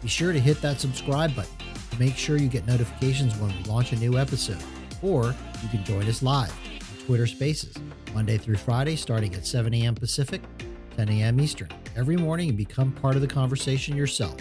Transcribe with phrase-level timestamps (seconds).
[0.00, 1.52] be sure to hit that subscribe button
[1.90, 4.62] to make sure you get notifications when we launch a new episode.
[5.02, 7.74] Or you can join us live on Twitter Spaces,
[8.14, 9.94] Monday through Friday, starting at 7 a.m.
[9.94, 10.42] Pacific,
[10.96, 11.40] 10 a.m.
[11.40, 14.36] Eastern, every morning and become part of the conversation yourself.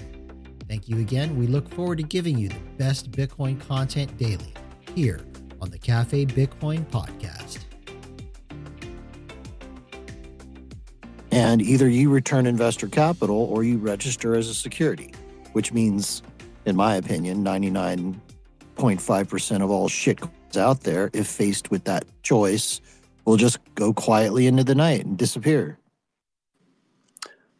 [0.68, 1.38] Thank you again.
[1.38, 4.54] We look forward to giving you the best Bitcoin content daily
[4.96, 5.22] here
[5.62, 7.60] on the Cafe Bitcoin podcast.
[11.32, 15.14] And either you return investor capital or you register as a security,
[15.54, 16.22] which means,
[16.66, 22.82] in my opinion, 99.5% of all shit coins out there, if faced with that choice,
[23.26, 25.78] will just go quietly into the night and disappear.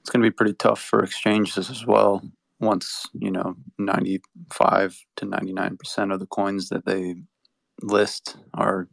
[0.02, 2.22] It's going to be pretty tough for exchanges as well.
[2.60, 7.16] Once, you know, 95 to 99% of the coins that they
[7.82, 8.88] list are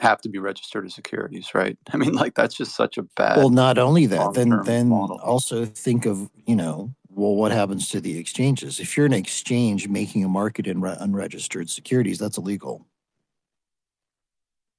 [0.00, 1.76] have to be registered as securities, right?
[1.92, 3.38] I mean, like that's just such a bad.
[3.38, 5.20] Well, not only that, then then model.
[5.22, 8.78] also think of you know, well, what happens to the exchanges?
[8.78, 12.86] If you're an exchange making a market in re- unregistered securities, that's illegal.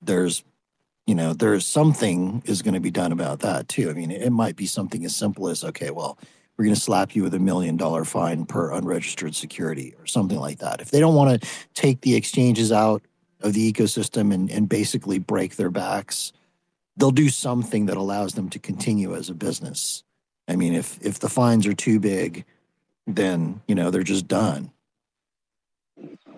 [0.01, 0.45] There's,
[1.05, 3.89] you know, there's something is going to be done about that too.
[3.89, 6.17] I mean, it might be something as simple as okay, well,
[6.57, 10.39] we're going to slap you with a million dollar fine per unregistered security or something
[10.39, 10.79] like that.
[10.79, 13.01] If they don't want to take the exchanges out
[13.41, 16.31] of the ecosystem and, and basically break their backs,
[16.95, 20.03] they'll do something that allows them to continue as a business.
[20.49, 22.43] I mean, if if the fines are too big,
[23.05, 24.71] then you know they're just done.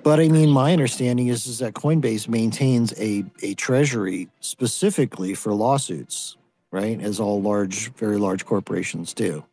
[0.03, 5.53] But I mean, my understanding is is that Coinbase maintains a a treasury specifically for
[5.53, 6.35] lawsuits,
[6.71, 7.01] right?
[7.01, 9.43] As all large, very large corporations do.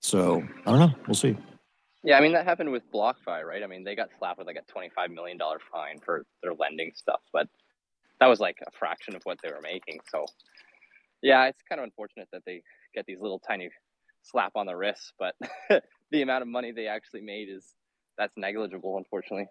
[0.00, 0.94] So I don't know.
[1.06, 1.36] We'll see.
[2.02, 3.62] Yeah, I mean that happened with BlockFi, right?
[3.62, 6.90] I mean they got slapped with like a twenty-five million dollar fine for their lending
[6.96, 7.48] stuff, but
[8.18, 9.98] that was like a fraction of what they were making.
[10.10, 10.26] So,
[11.22, 12.62] yeah, it's kind of unfortunate that they
[12.94, 13.70] get these little tiny
[14.22, 15.34] slap on the wrist, but
[16.10, 17.74] the amount of money they actually made is
[18.18, 19.46] that's negligible, unfortunately.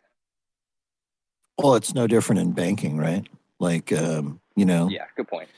[1.58, 3.28] Well, it's no different in banking, right?
[3.60, 4.90] Like, um, you know.
[4.90, 5.50] Yeah, good point.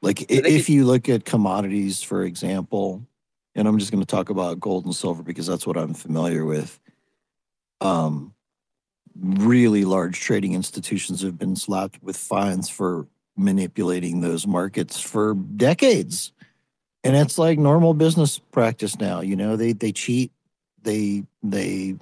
[0.00, 3.06] Like, so if you look at commodities, for example,
[3.54, 6.44] and I'm just going to talk about gold and silver because that's what I'm familiar
[6.44, 6.80] with.
[7.80, 8.34] Um,
[9.20, 13.06] really large trading institutions have been slapped with fines for
[13.36, 16.32] manipulating those markets for decades.
[17.04, 19.20] And it's like normal business practice now.
[19.20, 20.30] You know, they they cheat,
[20.82, 21.96] they they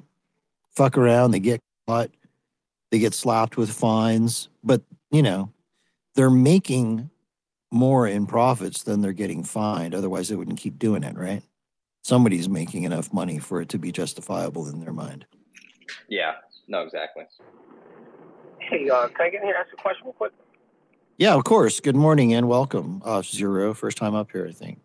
[0.74, 2.10] fuck around, they get caught,
[2.90, 5.50] they get slapped with fines, but you know,
[6.14, 7.10] they're making
[7.70, 9.94] more in profits than they're getting fined.
[9.94, 11.42] Otherwise, they wouldn't keep doing it, right?
[12.02, 15.26] Somebody's making enough money for it to be justifiable in their mind.
[16.08, 16.34] Yeah,
[16.66, 17.24] no, exactly.
[18.58, 20.32] Hey, uh, can I get in here and ask a question real quick?
[21.20, 21.80] Yeah, of course.
[21.80, 23.02] Good morning and welcome.
[23.04, 24.80] Uh, Zero, first time up here, I think.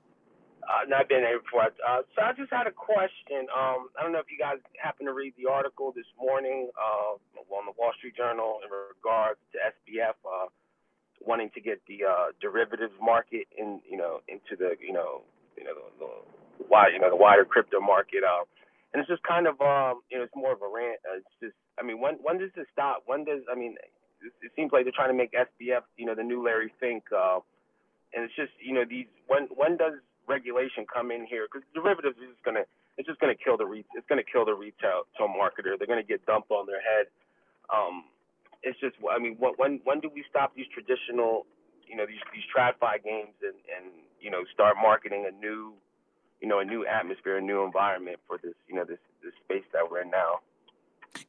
[0.67, 1.63] Uh, not been here before.
[1.63, 3.47] Uh, so I just had a question.
[3.55, 7.15] Um, I don't know if you guys happen to read the article this morning uh,
[7.15, 10.19] on the Wall Street Journal in regards to SBF.
[10.27, 10.51] Uh,
[11.23, 15.21] wanting to get the uh, derivatives market in, you know, into the, you know,
[15.55, 16.03] you know, the,
[16.59, 18.27] the wide, you know, the wider crypto market.
[18.27, 18.43] Um,
[18.91, 20.99] and it's just kind of, um, you know, it's more of a rant.
[21.07, 23.03] Uh, it's just, I mean, when when does this stop?
[23.05, 23.79] When does, I mean,
[24.41, 27.03] it, seems like they're trying to make SBF, you know, the new Larry Fink.
[27.15, 27.39] Uh,
[28.13, 29.93] and it's just, you know, these when when does
[30.27, 31.47] regulation come in here?
[31.51, 32.65] Because derivatives is just gonna,
[32.97, 35.77] it's just gonna kill the re- it's gonna kill the retail marketer.
[35.77, 37.07] They're gonna get dumped on their head.
[37.69, 38.05] Um,
[38.63, 41.45] it's just I mean when when do we stop these traditional
[41.87, 45.73] you know these these TradFi games and and you know start marketing a new
[46.41, 49.65] you know a new atmosphere, a new environment for this you know this this space
[49.71, 50.41] that we're in now.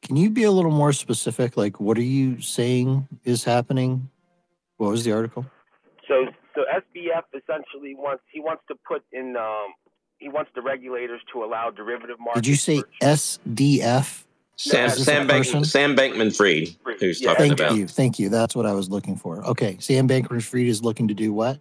[0.01, 1.57] Can you be a little more specific?
[1.57, 4.09] Like, what are you saying is happening?
[4.77, 5.45] What was the article?
[6.07, 9.73] So, so SBF essentially wants he wants to put in um,
[10.17, 12.41] he wants the regulators to allow derivative markets.
[12.41, 14.23] Did you say SDF?
[14.59, 16.69] Sam Sam, Bank, Sam Bankman Fried,
[16.99, 17.29] who's yeah.
[17.29, 17.67] talking thank about.
[17.69, 18.29] Thank you, thank you.
[18.29, 19.45] That's what I was looking for.
[19.45, 21.59] Okay, Sam Bankman Fried is looking to do what?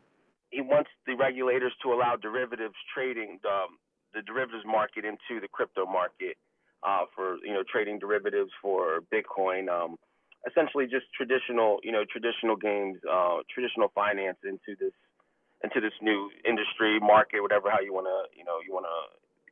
[0.49, 3.77] He wants the regulators to allow derivatives trading, um,
[4.15, 6.39] the derivatives market into the crypto market
[6.87, 9.69] uh, for you know trading derivatives for Bitcoin.
[9.69, 9.97] Um,
[10.47, 14.93] essentially, just traditional you know traditional games, uh, traditional finance into this
[15.65, 18.99] into this new industry market, whatever how you want to, you know, you want to,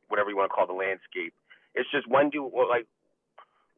[0.07, 1.33] whatever you want to call the landscape.
[1.73, 2.85] It's just when do like,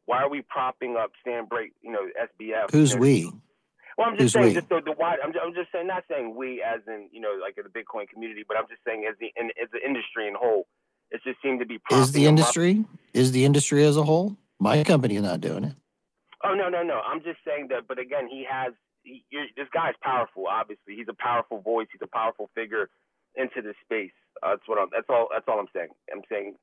[0.06, 2.70] why are we propping up Stan Break, you know, SBF?
[2.70, 3.32] Who's we?
[3.96, 4.54] Well, I'm just Who's saying, we?
[4.54, 5.18] just the, the wide.
[5.24, 8.08] I'm just, I'm just saying, not saying we as in you know like the Bitcoin
[8.08, 10.66] community, but I'm just saying as the in, as the industry in whole.
[11.10, 11.78] It just seemed to be.
[11.90, 12.84] Is the industry?
[13.14, 14.36] Is the industry as a whole?
[14.58, 15.74] My company is not doing it.
[16.44, 17.00] Oh no no no!
[17.06, 17.88] I'm just saying that.
[17.88, 18.72] But again, he has.
[19.02, 19.24] He,
[19.56, 20.46] this guy's powerful.
[20.48, 21.86] Obviously, he's a powerful voice.
[21.92, 22.90] He's a powerful figure
[23.36, 24.12] into this space.
[24.42, 24.88] Uh, that's what I'm.
[24.92, 25.28] That's all.
[25.32, 25.88] That's all I'm saying.
[26.12, 26.54] I'm saying,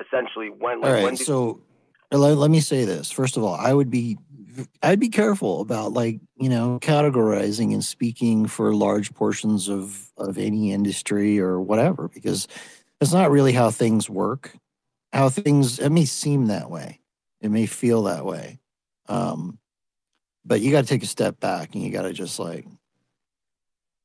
[0.00, 0.80] essentially, when.
[0.80, 1.04] Like, all right.
[1.04, 1.60] When so
[2.10, 3.10] let, let me say this.
[3.10, 4.16] First of all, I would be
[4.82, 10.38] I'd be careful about like, you know, categorizing and speaking for large portions of of
[10.38, 12.48] any industry or whatever because
[13.00, 14.56] it's not really how things work.
[15.12, 17.00] How things it may seem that way.
[17.40, 18.58] It may feel that way.
[19.08, 19.58] Um
[20.44, 22.66] but you got to take a step back and you got to just like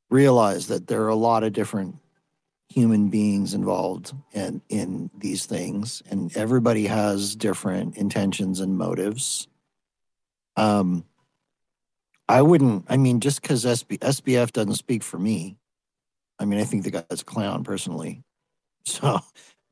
[0.10, 1.96] realize that there are a lot of different
[2.68, 9.50] human beings involved in in these things and everybody has different intentions and motives
[10.56, 11.04] um
[12.30, 15.58] i wouldn't i mean just because SB, sbf doesn't speak for me
[16.40, 18.24] i mean i think the guy's a clown personally
[18.86, 19.20] so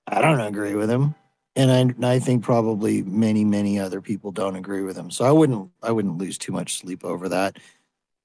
[0.07, 1.15] i don't agree with him.
[1.55, 5.11] And I, I think probably many many other people don't agree with him.
[5.11, 7.57] So i wouldn't i wouldn't lose too much sleep over that.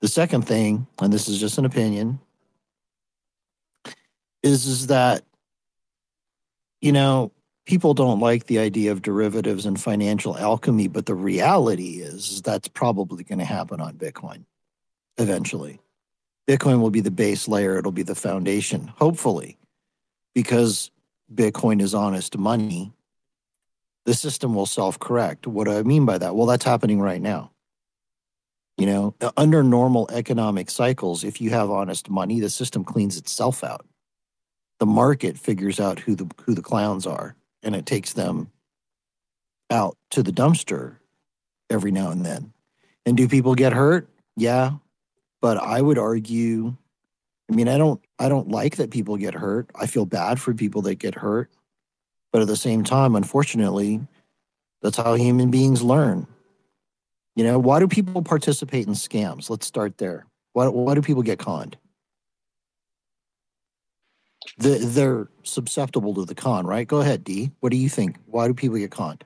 [0.01, 2.21] The second thing and this is just an opinion
[4.43, 5.25] is is that
[6.81, 7.33] you know
[7.67, 12.43] people don't like the idea of derivatives and financial alchemy but the reality is, is
[12.43, 14.45] that's probably going to happen on bitcoin
[15.17, 15.81] eventually.
[16.47, 17.79] Bitcoin will be the base layer.
[17.79, 19.57] It'll be the foundation hopefully
[20.35, 20.91] because
[21.33, 22.93] bitcoin is honest money
[24.05, 27.51] the system will self-correct what do i mean by that well that's happening right now
[28.77, 33.65] you know under normal economic cycles if you have honest money the system cleans itself
[33.65, 33.87] out
[34.81, 38.51] the market figures out who the who the clowns are and it takes them
[39.71, 40.97] out to the dumpster
[41.71, 42.53] every now and then.
[43.07, 44.09] And do people get hurt?
[44.37, 44.73] Yeah.
[45.41, 46.77] But I would argue
[47.51, 49.71] I mean I don't I don't like that people get hurt.
[49.75, 51.51] I feel bad for people that get hurt.
[52.33, 54.01] But at the same time, unfortunately,
[54.83, 56.27] that's how human beings learn.
[57.37, 59.51] You know, why do people participate in scams?
[59.51, 60.27] Let's start there.
[60.53, 61.77] Why, why do people get conned?
[64.59, 66.87] the, they're susceptible to the con, right?
[66.87, 67.51] Go ahead, D.
[67.61, 68.19] What do you think?
[68.27, 69.25] Why do people get conned?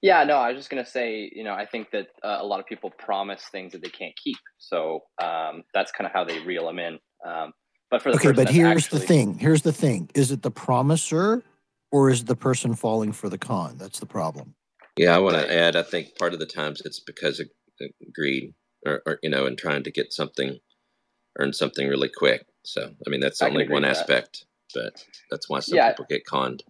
[0.00, 2.58] Yeah, no, I was just gonna say, you know, I think that uh, a lot
[2.58, 6.40] of people promise things that they can't keep, so um, that's kind of how they
[6.40, 6.98] reel them in.
[7.24, 7.52] Um,
[7.90, 9.00] but for the okay, but here's actually...
[9.00, 9.38] the thing.
[9.38, 11.42] Here's the thing: is it the promiser,
[11.90, 13.76] or is the person falling for the con?
[13.78, 14.54] That's the problem.
[14.96, 15.76] Yeah, I want to add.
[15.76, 17.48] I think part of the times it's because of
[18.14, 18.54] greed,
[18.86, 20.58] or, or you know, and trying to get something,
[21.38, 22.46] earn something really quick.
[22.64, 24.92] So, I mean, that's only one aspect, that.
[24.94, 25.90] but that's why some yeah.
[25.90, 26.62] people get conned.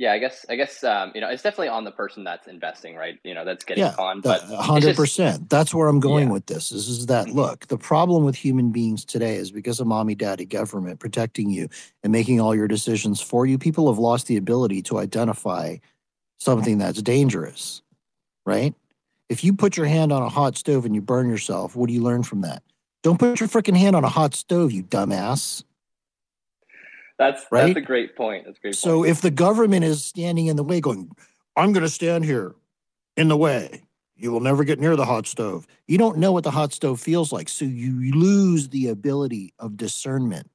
[0.00, 2.96] Yeah, I guess I guess um, you know it's definitely on the person that's investing,
[2.96, 3.18] right?
[3.22, 4.22] You know, that's getting yeah, conned.
[4.22, 5.50] But hundred percent.
[5.50, 6.32] That's where I'm going yeah.
[6.32, 6.72] with this.
[6.72, 7.36] Is is that mm-hmm.
[7.36, 7.66] look?
[7.66, 11.68] The problem with human beings today is because of mommy, daddy, government protecting you
[12.02, 13.58] and making all your decisions for you.
[13.58, 15.76] People have lost the ability to identify
[16.38, 17.82] something that's dangerous,
[18.46, 18.74] right?
[19.28, 21.92] If you put your hand on a hot stove and you burn yourself, what do
[21.92, 22.62] you learn from that?
[23.02, 25.62] Don't put your freaking hand on a hot stove, you dumbass.
[27.20, 27.66] That's right?
[27.66, 28.46] that's a great point.
[28.46, 28.74] That's great.
[28.74, 29.10] So point.
[29.10, 31.10] if the government is standing in the way, going,
[31.54, 32.54] "I'm going to stand here
[33.14, 33.82] in the way,"
[34.16, 35.66] you will never get near the hot stove.
[35.86, 39.76] You don't know what the hot stove feels like, so you lose the ability of
[39.76, 40.50] discernment.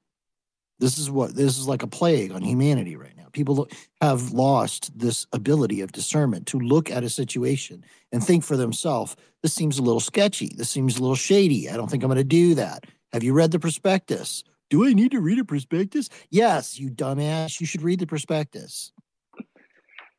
[0.80, 3.28] This is what this is like a plague on humanity right now.
[3.30, 3.68] People
[4.00, 9.14] have lost this ability of discernment to look at a situation and think for themselves,
[9.40, 10.50] this seems a little sketchy.
[10.56, 11.70] This seems a little shady.
[11.70, 12.86] I don't think I'm going to do that.
[13.12, 14.42] Have you read the prospectus?
[14.68, 16.08] Do I need to read a prospectus?
[16.30, 17.60] Yes, you dumbass.
[17.60, 18.92] You should read the prospectus.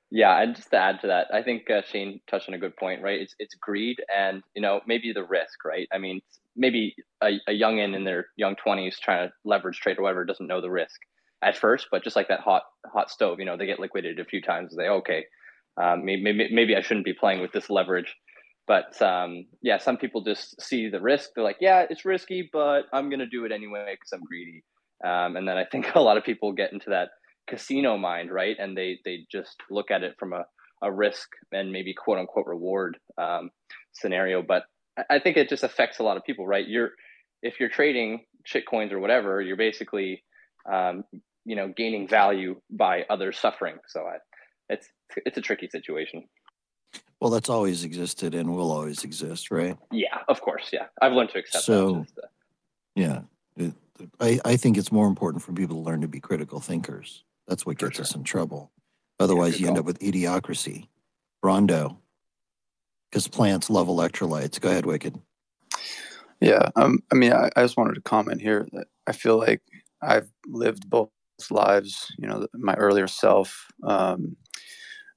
[0.10, 2.78] Yeah, and just to add to that, I think uh, Shane touched on a good
[2.78, 3.20] point, right?
[3.20, 5.88] It's it's greed and you know maybe the risk, right?
[5.92, 6.22] I mean,
[6.56, 10.48] maybe a, a youngin in their young twenties trying to leverage trade or whatever doesn't
[10.48, 10.98] know the risk,
[11.42, 14.26] at first, but just like that hot hot stove, you know, they get liquidated a
[14.26, 14.76] few times.
[14.76, 15.26] They okay,
[15.82, 18.16] um, maybe, maybe maybe I shouldn't be playing with this leverage.
[18.68, 21.32] But um, yeah, some people just see the risk.
[21.36, 24.64] They're like, yeah, it's risky, but I'm gonna do it anyway because I'm greedy.
[25.06, 27.10] Um, and then I think a lot of people get into that
[27.48, 28.56] casino mind, right?
[28.60, 30.46] And they they just look at it from a,
[30.82, 33.52] a risk and maybe quote unquote reward um,
[33.94, 34.42] scenario.
[34.42, 34.64] But
[35.10, 36.68] I think it just affects a lot of people, right?
[36.68, 36.92] You're
[37.42, 40.24] if you're trading shit coins or whatever, you're basically
[40.72, 41.04] um,
[41.46, 43.78] you know gaining value by others suffering.
[43.88, 44.18] So I,
[44.70, 44.88] it's
[45.26, 46.26] it's a tricky situation.
[47.20, 49.76] Well, that's always existed and will always exist, right?
[49.92, 50.70] Yeah, of course.
[50.72, 51.64] Yeah, I've learned to accept.
[51.64, 52.30] So, that.
[52.96, 53.22] yeah,
[53.56, 53.74] it,
[54.20, 57.24] I, I think it's more important for people to learn to be critical thinkers.
[57.48, 58.04] That's what gets sure.
[58.04, 58.72] us in trouble.
[59.20, 60.88] Otherwise, yeah, you end up with idiocracy.
[61.44, 61.98] Brawndo,
[63.10, 64.60] because plants love electrolytes.
[64.60, 65.20] Go ahead, Wicked.
[66.40, 69.62] Yeah, um, I mean, I, I just wanted to comment here that I feel like
[70.02, 71.10] I've lived both
[71.50, 72.12] lives.
[72.18, 74.36] You know, my earlier self, um,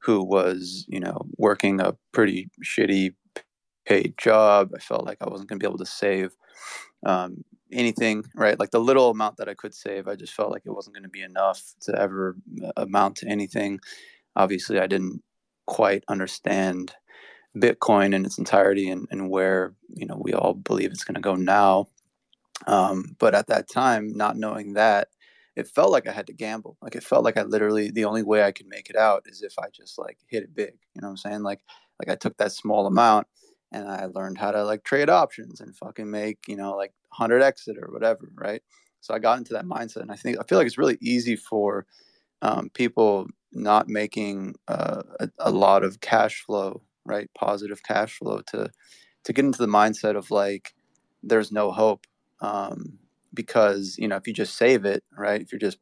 [0.03, 3.15] who was you know working a pretty shitty
[3.87, 4.71] paid job.
[4.75, 6.33] I felt like I wasn't going to be able to save
[7.05, 8.59] um, anything, right?
[8.59, 11.05] Like the little amount that I could save, I just felt like it wasn't going
[11.05, 13.81] to be enough to ever uh, amount to anything.
[14.37, 15.23] Obviously, I didn't
[15.67, 16.95] quite understand
[17.57, 21.21] Bitcoin in its entirety and, and where you know we all believe it's going to
[21.21, 21.87] go now.
[22.67, 25.09] Um, but at that time, not knowing that,
[25.61, 26.77] it felt like I had to gamble.
[26.83, 29.43] Like it felt like I literally the only way I could make it out is
[29.43, 30.75] if I just like hit it big.
[30.95, 31.43] You know what I'm saying?
[31.43, 31.61] Like
[31.99, 33.27] like I took that small amount
[33.71, 37.43] and I learned how to like trade options and fucking make you know like 100
[37.43, 38.63] exit or whatever, right?
[39.01, 41.37] So I got into that mindset, and I think I feel like it's really easy
[41.37, 41.87] for
[42.43, 47.29] um, people not making uh, a, a lot of cash flow, right?
[47.35, 48.71] Positive cash flow to
[49.25, 50.75] to get into the mindset of like
[51.23, 52.07] there's no hope
[52.41, 52.99] um,
[53.33, 55.41] because you know if you just save it, right?
[55.41, 55.79] If you're just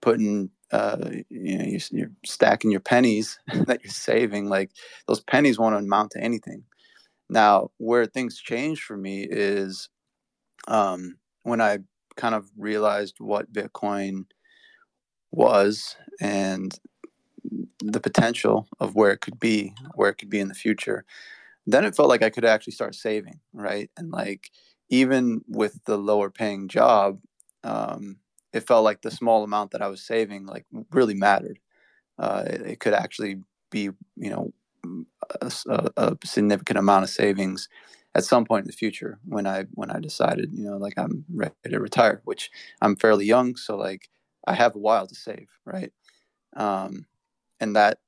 [0.00, 4.70] putting uh, you know you're, you're, stacking your pennies that you're saving like
[5.06, 6.64] those pennies won't amount to anything
[7.28, 9.88] now where things changed for me is
[10.68, 11.78] um, when i
[12.16, 14.24] kind of realized what bitcoin
[15.30, 16.80] was and
[17.80, 21.04] the potential of where it could be where it could be in the future
[21.66, 24.50] then it felt like i could actually start saving right and like
[24.88, 27.18] even with the lower paying job
[27.64, 28.18] um,
[28.52, 31.58] it felt like the small amount that I was saving like really mattered.
[32.18, 34.52] Uh, it, it, could actually be, you know,
[35.42, 37.68] a, a, significant amount of savings
[38.14, 41.26] at some point in the future when I when I decided, you know, like I'm
[41.30, 42.50] ready to retire, which
[42.80, 44.08] I'm fairly young, so like
[44.46, 45.92] I have a while to save, right?
[46.54, 47.04] Um,
[47.60, 47.98] and that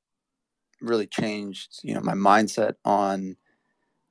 [0.81, 3.35] really changed, you know, my mindset on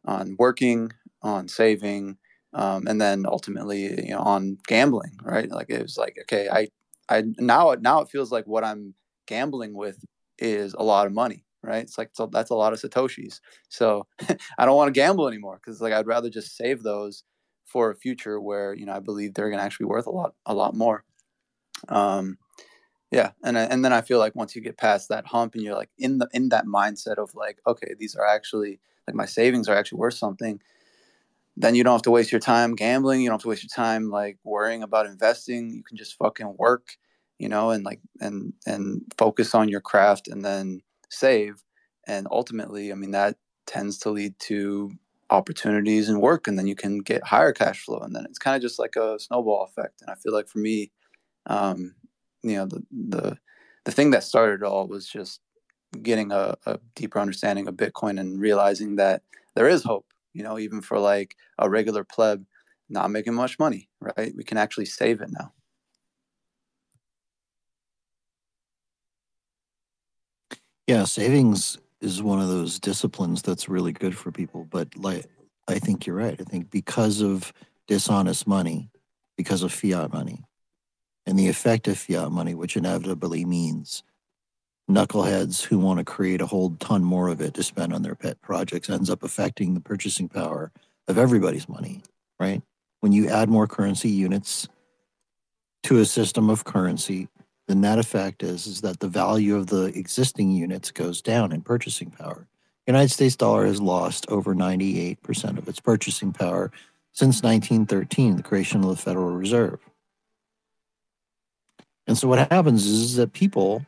[0.05, 2.19] on working, on saving,
[2.55, 5.50] um, and then ultimately you know on gambling right?
[5.50, 6.69] Like it was like okay i
[7.09, 8.95] i now now it feels like what i'm
[9.26, 10.05] gambling with
[10.38, 11.83] is a lot of money right?
[11.83, 13.40] It's like so that's a lot of satoshis.
[13.69, 14.07] So
[14.59, 17.25] i don't want to gamble anymore because like i'd rather just save those
[17.64, 20.11] for a future where you know i believe they're going to actually be worth a
[20.11, 21.05] lot a lot more.
[21.88, 22.38] Um
[23.11, 25.75] yeah and and then i feel like once you get past that hump and you're
[25.75, 29.69] like in the in that mindset of like okay these are actually like my savings
[29.69, 30.61] are actually worth something
[31.61, 33.21] then you don't have to waste your time gambling.
[33.21, 35.71] You don't have to waste your time like worrying about investing.
[35.71, 36.97] You can just fucking work,
[37.38, 41.65] you know, and like and and focus on your craft and then save.
[42.07, 43.37] And ultimately, I mean, that
[43.67, 44.93] tends to lead to
[45.31, 48.55] opportunities and work, and then you can get higher cash flow, and then it's kind
[48.55, 50.00] of just like a snowball effect.
[50.00, 50.93] And I feel like for me,
[51.47, 51.97] um,
[52.43, 53.38] you know, the the
[53.85, 55.41] the thing that started it all was just
[56.03, 59.23] getting a, a deeper understanding of Bitcoin and realizing that
[59.55, 60.07] there is hope
[60.38, 62.47] you know, even for like a regular pleb
[62.88, 64.33] not making much money, right?
[64.37, 65.52] We can actually save it now.
[70.87, 74.64] Yeah, savings is one of those disciplines that's really good for people.
[74.64, 75.26] But like,
[75.66, 76.40] I think you're right.
[76.40, 77.52] I think because of
[77.88, 78.90] dishonest money,
[79.37, 80.45] because of fiat money,
[81.26, 84.04] and the effect of fiat money, which inevitably means
[84.88, 88.14] knuckleheads who want to create a whole ton more of it to spend on their
[88.14, 90.73] pet projects ends up affecting the purchasing power
[91.07, 92.02] of everybody's money,
[92.40, 92.62] right?
[93.00, 94.68] When you add more currency units
[95.85, 97.28] to a system of currency,
[97.66, 101.61] the net effect is, is that the value of the existing units goes down in
[101.61, 102.47] purchasing power.
[102.87, 106.73] United States dollar has lost over 98% of its purchasing power
[107.12, 109.78] since 1913, the creation of the Federal Reserve.
[112.07, 113.85] And so what happens is that people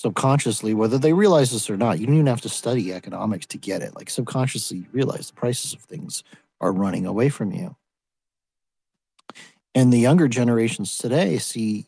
[0.00, 3.58] subconsciously, whether they realize this or not, you don't even have to study economics to
[3.58, 3.94] get it.
[3.94, 6.24] Like subconsciously, you realize the prices of things
[6.58, 7.76] are running away from you.
[9.74, 11.86] And the younger generations today see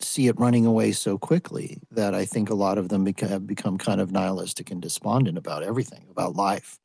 [0.00, 3.46] see it running away so quickly that I think a lot of them beca- have
[3.46, 6.80] become kind of nihilistic and despondent about everything, about life.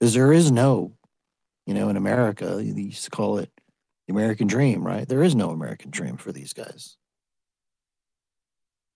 [0.00, 0.92] Because there is no,
[1.66, 3.52] you know, in America, they used to call it
[4.08, 5.08] the American dream, right?
[5.08, 6.96] There is no American dream for these guys.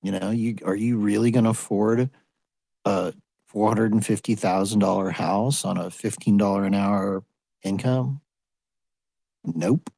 [0.02, 2.10] You know, you are you really going to afford
[2.84, 3.12] a
[3.46, 7.22] four hundred and fifty thousand dollar house on a fifteen dollar an hour
[7.62, 8.20] income?
[9.44, 9.90] Nope.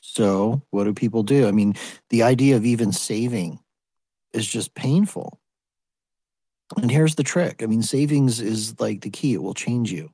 [0.00, 1.46] So what do people do?
[1.46, 1.74] I mean,
[2.10, 3.60] the idea of even saving
[4.32, 5.38] is just painful.
[6.76, 7.62] And here's the trick.
[7.62, 9.34] I mean, savings is like the key.
[9.34, 10.10] It will change you.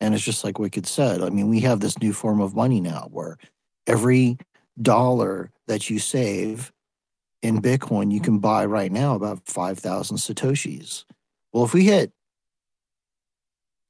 [0.00, 1.22] And it's just like Wicked said.
[1.22, 3.38] I mean, we have this new form of money now where
[3.86, 4.38] every
[4.80, 6.72] dollar that you save
[7.42, 7.66] in mm-hmm.
[7.66, 11.04] Bitcoin, you can buy right now about 5,000 Satoshis.
[11.52, 12.12] Well, if we hit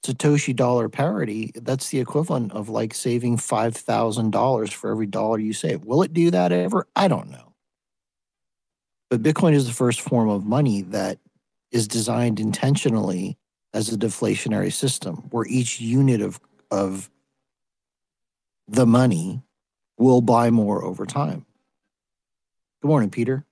[0.04, 5.84] Satoshi dollar parity, that's the equivalent of like saving $5,000 for every dollar you save.
[5.84, 6.86] Will it do that ever?
[6.94, 7.54] I don't know.
[9.10, 11.18] But Bitcoin is the first form of money that
[11.72, 13.38] is designed intentionally
[13.74, 16.40] as a deflationary system where each unit of,
[16.70, 17.10] of
[18.66, 19.42] the money
[19.98, 21.44] will buy more over time.
[22.80, 23.44] Good morning, Peter.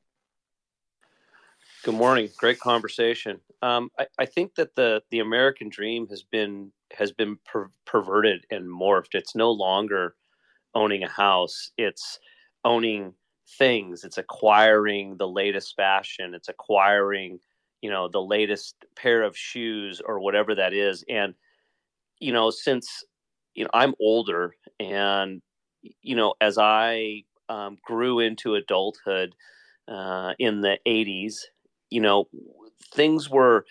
[1.82, 2.28] Good morning.
[2.36, 3.40] Great conversation.
[3.60, 8.46] Um, I, I, think that the the American dream has been has been per- perverted
[8.50, 9.14] and morphed.
[9.14, 10.14] It's no longer
[10.74, 11.72] owning a house.
[11.76, 12.20] It's
[12.64, 13.14] owning
[13.58, 14.04] things.
[14.04, 16.34] It's acquiring the latest fashion.
[16.34, 17.40] It's acquiring,
[17.82, 21.04] you know, the latest pair of shoes or whatever that is.
[21.08, 21.34] And
[22.20, 23.04] you know, since
[23.54, 25.42] you know I'm older, and
[26.02, 29.34] you know, as I um, grew into adulthood
[29.88, 31.36] uh, in the '80s,
[31.90, 32.28] you know,
[32.94, 33.64] things were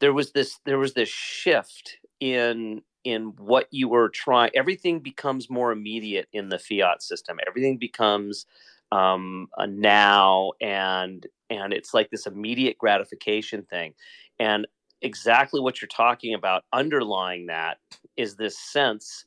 [0.00, 5.50] there was this there was this shift in in what you were trying everything becomes
[5.50, 7.38] more immediate in the fiat system.
[7.46, 8.46] Everything becomes
[8.92, 13.94] um, a now and and it's like this immediate gratification thing.
[14.38, 14.66] And
[15.02, 17.78] exactly what you're talking about underlying that
[18.16, 19.26] is this sense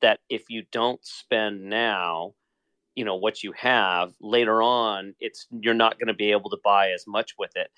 [0.00, 2.34] that if you don't spend now
[2.98, 6.58] you know what you have later on it's you're not going to be able to
[6.64, 7.70] buy as much with it.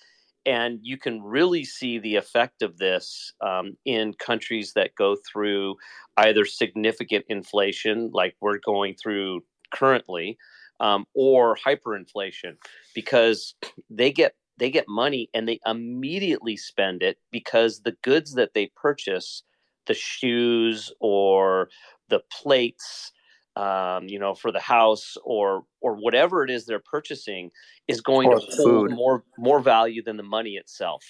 [0.46, 5.76] And you can really see the effect of this um, in countries that go through
[6.16, 10.38] either significant inflation, like we're going through currently,
[10.80, 12.56] um, or hyperinflation,
[12.94, 13.54] because
[13.90, 18.70] they get they get money and they immediately spend it because the goods that they
[18.74, 19.42] purchase,
[19.86, 21.68] the shoes or
[22.08, 23.12] the plates,
[23.56, 27.50] um, you know, for the house or or whatever it is they're purchasing
[27.88, 31.04] is going or to hold more more value than the money itself.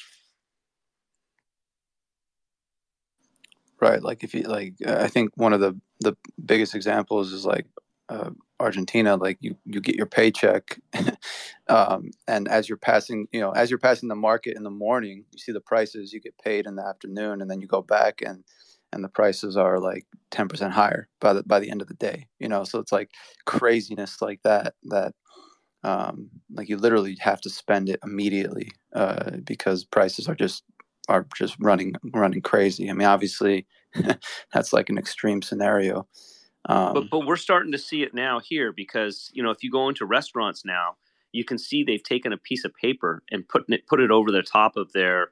[3.81, 4.03] Right.
[4.03, 7.67] Like if you like, I think one of the the biggest examples is like
[8.11, 9.17] uh, Argentina.
[9.17, 10.79] Like you you get your paycheck,
[11.69, 15.25] um, and as you're passing, you know, as you're passing the market in the morning,
[15.33, 16.13] you see the prices.
[16.13, 18.45] You get paid in the afternoon, and then you go back and
[18.93, 22.27] and the prices are like 10% higher by the by the end of the day
[22.39, 22.65] you know?
[22.65, 23.11] So it's like
[23.47, 25.15] craziness like that that
[25.83, 30.63] um, like you literally have to spend it immediately uh, because prices are just
[31.09, 32.91] are just running running crazy.
[32.91, 33.67] I mean obviously
[34.53, 36.07] that's like an extreme scenario.
[36.69, 39.71] Um, but but we're starting to see it now here because you know if you
[39.71, 40.97] go into restaurants now
[41.33, 44.31] you can see they've taken a piece of paper and put it put it over
[44.31, 45.31] the top of their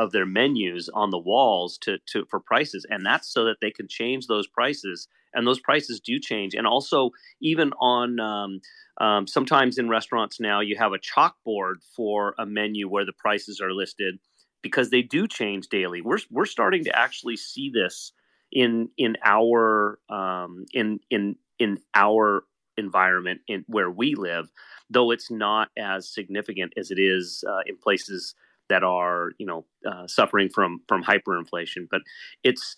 [0.00, 3.70] of their menus on the walls to, to for prices and that's so that they
[3.70, 7.10] can change those prices and those prices do change and also
[7.40, 8.60] even on um,
[8.98, 13.60] um, sometimes in restaurants now you have a chalkboard for a menu where the prices
[13.60, 14.18] are listed
[14.62, 16.00] because they do change daily.
[16.00, 18.12] We're, we're starting to actually see this
[18.52, 22.44] in in our um, in in in our
[22.76, 24.50] environment in where we live
[24.88, 28.34] though it's not as significant as it is uh, in places
[28.70, 31.86] that are you know uh, suffering from from hyperinflation.
[31.90, 32.00] But
[32.42, 32.76] it's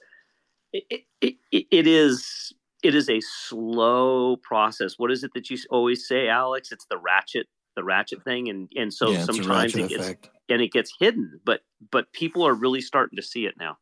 [0.73, 2.53] it, it, it is
[2.83, 4.95] it is a slow process.
[4.97, 6.73] What is it that you always say, Alex?
[6.73, 10.31] It's the ratchet the ratchet thing, and and so yeah, sometimes it gets effect.
[10.49, 13.79] and it gets hidden, but but people are really starting to see it now.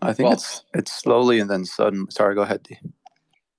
[0.00, 2.10] I think well, it's it's slowly and then sudden.
[2.10, 2.78] Sorry, go ahead, D.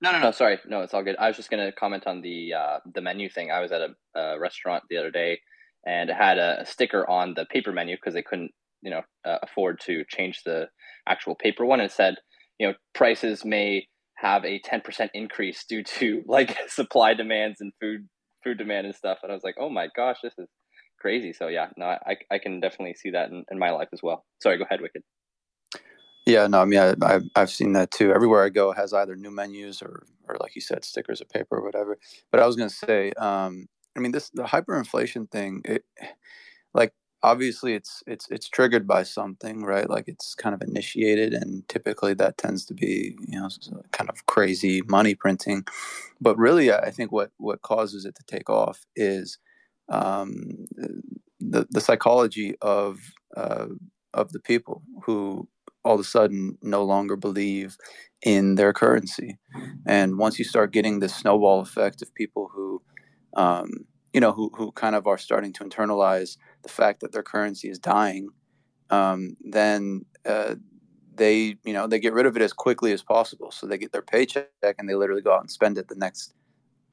[0.01, 0.31] No, no, no.
[0.31, 1.17] Sorry, no, it's all good.
[1.17, 3.51] I was just going to comment on the uh, the menu thing.
[3.51, 5.41] I was at a, a restaurant the other day,
[5.85, 9.37] and it had a, sticker on the paper menu because they couldn't, you know, uh,
[9.43, 10.67] afford to change the
[11.07, 11.79] actual paper one.
[11.79, 12.15] And it said,
[12.59, 13.87] you know, prices may
[14.17, 18.07] have a 10% increase due to like supply demands and food
[18.43, 19.19] food demand and stuff.
[19.21, 20.47] And I was like, oh my gosh, this is
[20.99, 21.33] crazy.
[21.33, 24.25] So yeah, no, I, I can definitely see that in, in my life as well.
[24.41, 25.03] Sorry, go ahead, Wicked.
[26.25, 28.13] Yeah, no, I mean, I, I've, I've seen that too.
[28.13, 31.57] Everywhere I go has either new menus or, or like you said, stickers of paper
[31.57, 31.97] or whatever.
[32.31, 35.61] But I was going to say, um, I mean, this the hyperinflation thing.
[35.65, 35.83] It
[36.73, 39.89] like obviously it's it's it's triggered by something, right?
[39.89, 43.49] Like it's kind of initiated, and typically that tends to be you know
[43.91, 45.65] kind of crazy money printing.
[46.21, 49.37] But really, I think what what causes it to take off is
[49.89, 50.65] um,
[51.39, 52.99] the the psychology of
[53.35, 53.67] uh,
[54.13, 55.47] of the people who
[55.83, 57.77] all of a sudden no longer believe
[58.21, 59.37] in their currency.
[59.87, 62.81] And once you start getting this snowball effect of people who
[63.35, 67.23] um, you know, who, who kind of are starting to internalize the fact that their
[67.23, 68.29] currency is dying,
[68.89, 70.55] um, then uh,
[71.19, 73.91] they you know they get rid of it as quickly as possible so they get
[73.91, 74.47] their paycheck
[74.79, 76.33] and they literally go out and spend it the next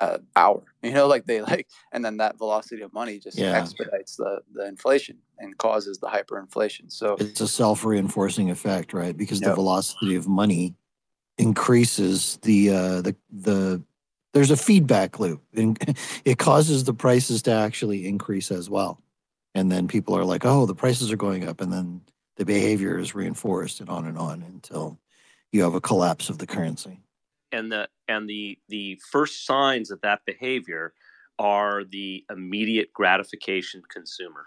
[0.00, 3.52] uh, hour you know like they like and then that velocity of money just yeah.
[3.52, 9.40] expedites the the inflation and causes the hyperinflation so it's a self-reinforcing effect right because
[9.40, 9.50] yep.
[9.50, 10.74] the velocity of money
[11.38, 13.82] increases the uh the the
[14.36, 15.78] there's a feedback loop and
[16.24, 19.00] it causes the prices to actually increase as well
[19.54, 22.00] and then people are like oh the prices are going up and then
[22.36, 24.98] the behavior is reinforced and on and on until
[25.52, 27.00] you have a collapse of the currency.
[27.52, 30.92] And the and the the first signs of that behavior
[31.38, 34.46] are the immediate gratification consumer.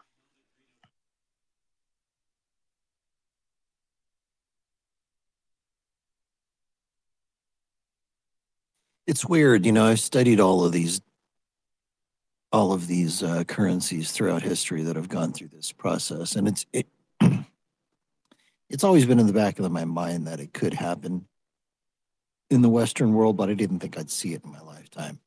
[9.09, 9.87] It's weird, you know.
[9.87, 11.01] I've studied all of these,
[12.51, 16.67] all of these uh, currencies throughout history that have gone through this process, and it's
[16.71, 16.85] it,
[18.69, 21.25] it's always been in the back of my mind that it could happen
[22.51, 25.19] in the Western world, but I didn't think I'd see it in my lifetime.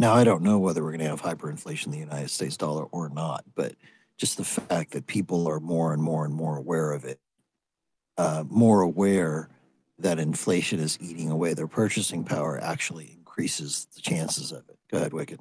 [0.00, 2.86] Now, I don't know whether we're going to have hyperinflation in the United States dollar
[2.86, 3.76] or not, but
[4.18, 7.20] just the fact that people are more and more and more aware of it,
[8.18, 9.48] uh, more aware
[10.02, 14.78] that inflation is eating away their purchasing power actually increases the chances of it.
[14.90, 15.40] Go ahead, Wicked.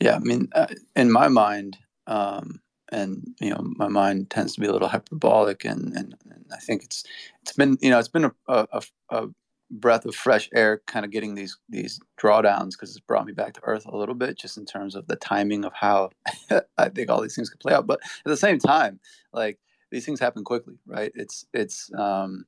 [0.00, 4.60] Yeah, I mean, uh, in my mind, um, and you know my mind tends to
[4.60, 7.04] be a little hyperbolic and and, and i think it's
[7.42, 9.28] it's been you know it's been a, a, a
[9.70, 13.54] breath of fresh air kind of getting these these drawdowns because it's brought me back
[13.54, 16.10] to earth a little bit just in terms of the timing of how
[16.78, 19.00] i think all these things could play out but at the same time
[19.32, 19.58] like
[19.90, 22.44] these things happen quickly right it's it's um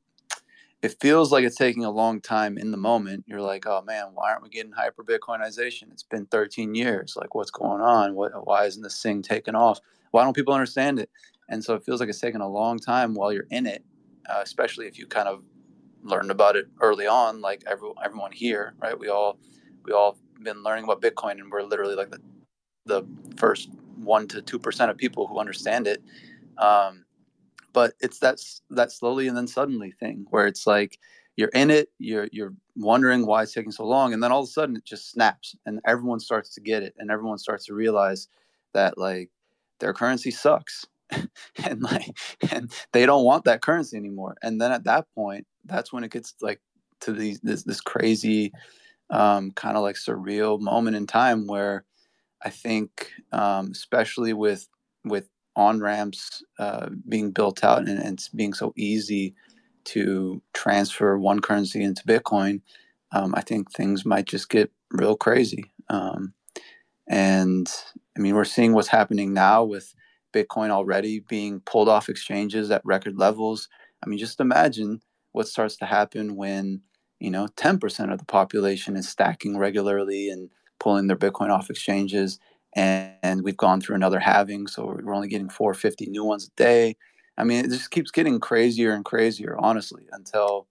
[0.82, 3.24] it feels like it's taking a long time in the moment.
[3.26, 5.90] You're like, oh man, why aren't we getting hyper Bitcoinization?
[5.92, 7.16] It's been 13 years.
[7.16, 8.14] Like, what's going on?
[8.14, 9.80] What, why isn't this thing taking off?
[10.10, 11.10] why don't people understand it?
[11.48, 13.84] And so it feels like it's taking a long time while you're in it,
[14.28, 15.42] uh, especially if you kind of
[16.02, 18.98] learned about it early on, like every, everyone here, right?
[18.98, 19.38] We all
[19.84, 22.20] we all been learning about Bitcoin, and we're literally like the
[22.86, 23.02] the
[23.36, 26.02] first one to two percent of people who understand it.
[26.58, 27.04] Um,
[27.76, 30.98] but it's that that slowly and then suddenly thing where it's like
[31.36, 34.48] you're in it, you're you're wondering why it's taking so long, and then all of
[34.48, 37.74] a sudden it just snaps, and everyone starts to get it, and everyone starts to
[37.74, 38.28] realize
[38.72, 39.28] that like
[39.78, 40.86] their currency sucks
[41.64, 42.16] and like
[42.50, 46.10] and they don't want that currency anymore and then at that point that's when it
[46.10, 46.60] gets like
[47.00, 48.52] to these this this crazy
[49.10, 51.84] um, kind of like surreal moment in time where
[52.42, 54.66] I think um, especially with
[55.04, 59.34] with on ramps uh, being built out and, and it's being so easy
[59.84, 62.60] to transfer one currency into Bitcoin,
[63.12, 65.72] um, I think things might just get real crazy.
[65.88, 66.34] Um,
[67.08, 67.70] and
[68.16, 69.94] I mean, we're seeing what's happening now with
[70.34, 73.68] Bitcoin already being pulled off exchanges at record levels.
[74.04, 75.00] I mean, just imagine
[75.32, 76.82] what starts to happen when,
[77.20, 82.38] you know, 10% of the population is stacking regularly and pulling their Bitcoin off exchanges.
[82.76, 86.50] And, and we've gone through another halving, so we're only getting 450 new ones a
[86.56, 86.96] day.
[87.36, 90.68] I mean, it just keeps getting crazier and crazier, honestly, until,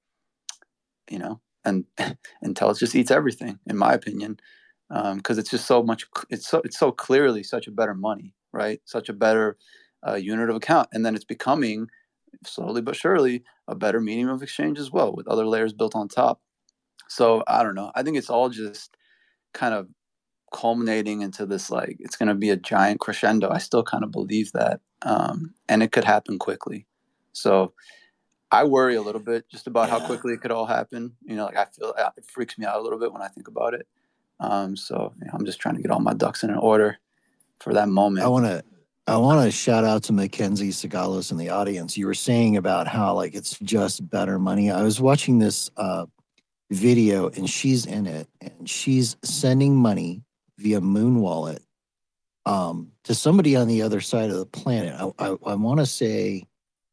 [1.10, 1.84] you know, and
[2.41, 4.39] until it just eats everything, in my opinion
[4.88, 8.36] because um, it's just so much it's so it's so clearly such a better money
[8.56, 8.80] right?
[8.86, 9.58] Such a better
[10.08, 11.88] uh, unit of account and then it's becoming
[12.44, 16.08] slowly but surely a better medium of exchange as well with other layers built on
[16.08, 16.41] top.
[17.08, 17.91] So i don't know.
[17.94, 18.96] I think it's all just
[19.54, 19.88] kind of
[20.56, 24.12] culminating into this like it's going to be a giant crescendo i still kind of
[24.12, 26.86] believe that um, and it could happen quickly
[27.34, 27.74] so
[28.52, 30.00] i worry a little bit just about yeah.
[30.00, 32.80] how quickly it could all happen you know like i feel it freaks me out
[32.80, 33.86] a little bit when i think about it
[34.39, 36.98] um, so you know, I'm just trying to get all my ducks in an order
[37.60, 38.26] for that moment.
[38.26, 38.63] I want to
[39.08, 41.96] I want to shout out to Mackenzie Sigalos in the audience.
[41.96, 44.72] You were saying about how like it's just better money.
[44.72, 46.06] I was watching this uh,
[46.72, 50.24] video and she's in it and she's sending money
[50.58, 51.62] via Muun Wallet
[52.46, 54.96] um, to somebody on the other side of the planet.
[55.00, 56.46] I, I, I want to say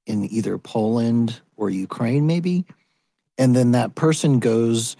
[0.06, 2.64] in either Poland or Ukraine, maybe.
[3.38, 4.96] And then that person goes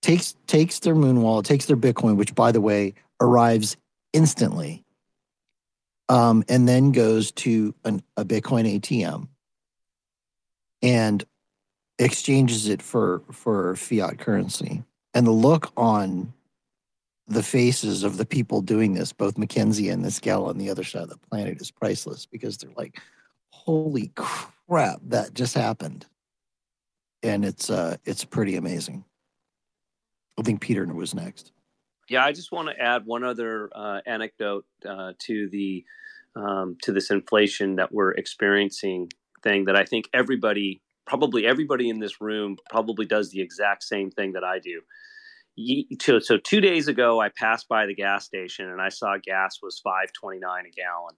[0.00, 3.76] takes takes their Muun Wallet, takes their Bitcoin, which by the way arrives
[4.12, 4.84] instantly,
[6.08, 9.28] um, and then goes to an, a Bitcoin ATM
[10.82, 11.24] and
[11.98, 14.82] exchanges it for for fiat currency.
[15.14, 16.32] And the look on
[17.32, 20.84] the faces of the people doing this, both Mackenzie and this gal on the other
[20.84, 23.00] side of the planet, is priceless because they're like,
[23.50, 26.06] "Holy crap, that just happened!"
[27.22, 29.04] And it's uh, it's pretty amazing.
[30.38, 31.52] I think Peter was next.
[32.08, 35.84] Yeah, I just want to add one other uh, anecdote uh, to the
[36.34, 39.10] um, to this inflation that we're experiencing
[39.42, 44.10] thing that I think everybody, probably everybody in this room, probably does the exact same
[44.10, 44.82] thing that I do.
[46.00, 49.58] So, so two days ago, I passed by the gas station and I saw gas
[49.62, 51.14] was five twenty nine a gallon,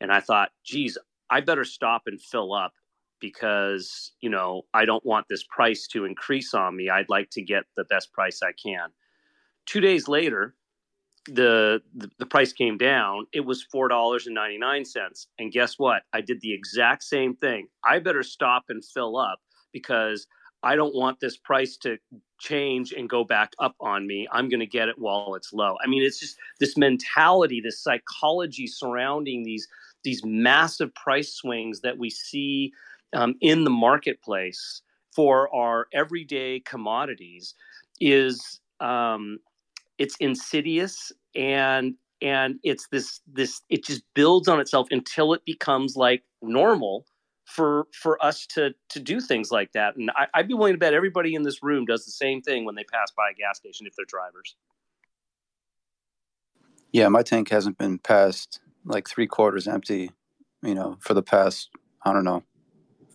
[0.00, 0.98] and I thought, geez,
[1.30, 2.72] I better stop and fill up
[3.20, 6.90] because you know I don't want this price to increase on me.
[6.90, 8.90] I'd like to get the best price I can.
[9.66, 10.56] Two days later,
[11.26, 13.26] the, the, the price came down.
[13.32, 15.28] It was four dollars and ninety nine cents.
[15.38, 16.02] And guess what?
[16.12, 17.68] I did the exact same thing.
[17.84, 19.38] I better stop and fill up
[19.72, 20.26] because
[20.62, 21.98] I don't want this price to
[22.38, 24.28] change and go back up on me.
[24.30, 25.76] I'm going to get it while it's low.
[25.82, 29.66] I mean, it's just this mentality, this psychology surrounding these
[30.02, 32.72] these massive price swings that we see
[33.12, 34.82] um, in the marketplace
[35.14, 37.54] for our everyday commodities
[38.00, 39.38] is um,
[39.98, 45.96] it's insidious and and it's this this it just builds on itself until it becomes
[45.96, 47.04] like normal
[47.50, 50.78] for for us to to do things like that and I, i'd be willing to
[50.78, 53.58] bet everybody in this room does the same thing when they pass by a gas
[53.58, 54.56] station if they're drivers
[56.92, 60.10] yeah my tank hasn't been past like three quarters empty
[60.62, 61.70] you know for the past
[62.04, 62.44] i don't know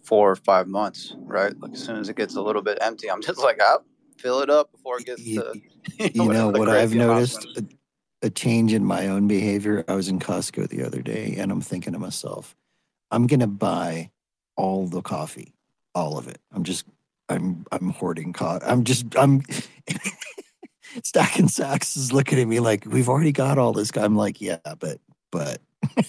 [0.06, 1.60] four or five months, right?
[1.60, 3.84] Like as soon as it gets a little bit empty, I'm just like, I'll
[4.18, 5.54] fill it up before it gets to.
[6.14, 7.64] You know, what I've noticed a,
[8.24, 9.86] a change in my own behavior.
[9.88, 12.56] I was in Costco the other day, and I'm thinking to myself,
[13.12, 14.10] I'm gonna buy
[14.56, 15.54] all the coffee,
[15.94, 16.40] all of it.
[16.54, 16.86] I'm just,
[17.30, 18.66] I'm, I'm hoarding coffee.
[18.66, 19.44] I'm just, I'm.
[21.04, 23.92] Stacking Sacks is looking at me like we've already got all this.
[23.98, 25.60] I'm like, yeah, but, but.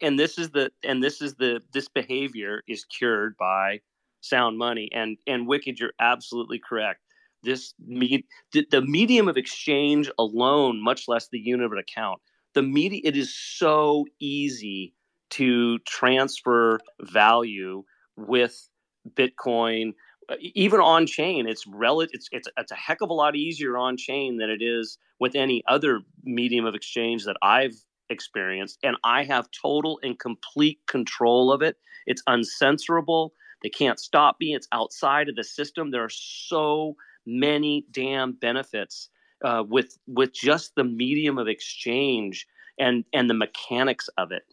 [0.00, 3.80] and this is the and this is the this behavior is cured by
[4.20, 7.00] sound money and and wicked you're absolutely correct
[7.42, 12.20] this me, the, the medium of exchange alone much less the unit of an account
[12.54, 14.94] the media it is so easy
[15.32, 17.84] to transfer value
[18.16, 18.68] with
[19.14, 19.92] bitcoin
[20.40, 23.96] even on chain it's relative it's, it's it's a heck of a lot easier on
[23.96, 27.74] chain than it is with any other medium of exchange that i've
[28.12, 31.76] experienced, and I have total and complete control of it.
[32.06, 33.30] It's uncensorable.
[33.62, 34.54] They can't stop me.
[34.54, 35.90] It's outside of the system.
[35.90, 39.08] There are so many damn benefits
[39.44, 42.46] uh, with with just the medium of exchange
[42.78, 44.44] and and the mechanics of it.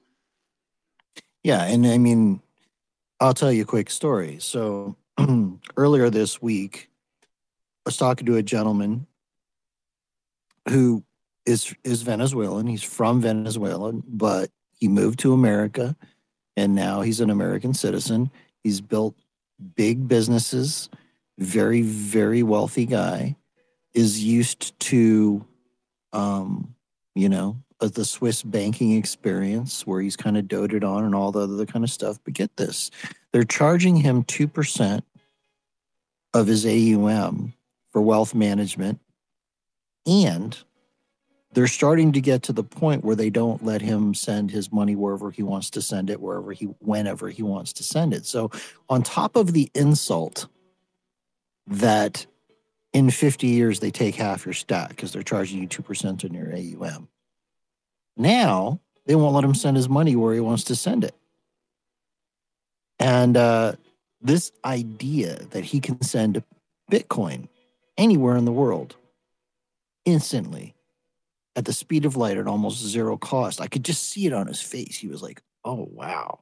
[1.43, 2.41] Yeah, and I mean,
[3.19, 4.37] I'll tell you a quick story.
[4.39, 4.95] So
[5.77, 6.89] earlier this week,
[7.23, 7.25] I
[7.85, 9.07] was talking to a gentleman
[10.67, 11.03] who
[11.45, 12.67] is is Venezuelan.
[12.67, 15.95] He's from Venezuela, but he moved to America
[16.55, 18.31] and now he's an American citizen.
[18.63, 19.15] He's built
[19.75, 20.89] big businesses,
[21.37, 23.35] very very wealthy guy
[23.93, 25.45] is used to
[26.13, 26.75] um
[27.15, 31.31] you know uh, the Swiss banking experience where he's kind of doted on and all
[31.31, 32.19] the other kind of stuff.
[32.23, 32.91] But get this,
[33.31, 35.01] they're charging him 2%
[36.33, 37.53] of his AUM
[37.91, 38.99] for wealth management
[40.05, 40.57] and
[41.51, 44.95] they're starting to get to the point where they don't let him send his money
[44.95, 48.25] wherever he wants to send it, wherever he, whenever he wants to send it.
[48.25, 48.51] So,
[48.87, 50.47] on top of the insult
[51.67, 52.25] that
[52.93, 56.53] in 50 years they take half your stack because they're charging you 2% on your
[56.55, 57.07] AUM,
[58.19, 61.15] now they won't let him send his money where he wants to send it.
[62.99, 63.73] And uh,
[64.21, 66.43] this idea that he can send
[66.91, 67.47] Bitcoin
[67.97, 68.95] anywhere in the world
[70.05, 70.75] instantly
[71.55, 73.61] at the speed of light at almost zero cost.
[73.61, 74.97] I could just see it on his face.
[74.97, 76.39] He was like, oh, wow.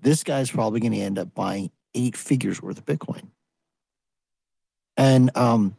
[0.00, 3.28] This guy's probably going to end up buying eight figures worth of Bitcoin.
[4.96, 5.76] And um,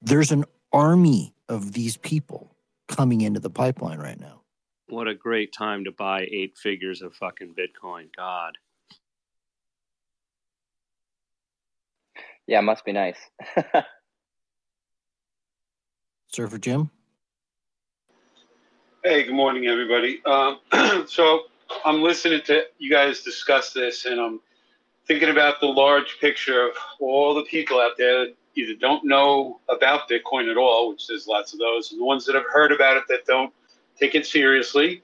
[0.00, 2.54] there's an army of these people
[2.90, 4.42] coming into the pipeline right now.
[4.88, 8.08] What a great time to buy eight figures of fucking Bitcoin.
[8.16, 8.58] God.
[12.46, 13.18] Yeah, must be nice.
[16.32, 16.90] Surfer Jim?
[19.04, 20.20] Hey, good morning, everybody.
[20.26, 20.58] Um,
[21.06, 21.44] so
[21.84, 24.40] I'm listening to you guys discuss this, and I'm
[25.06, 29.60] thinking about the large picture of all the people out there that either don't know
[29.68, 32.72] about Bitcoin at all, which there's lots of those, and the ones that have heard
[32.72, 33.52] about it that don't
[33.98, 35.02] take it seriously.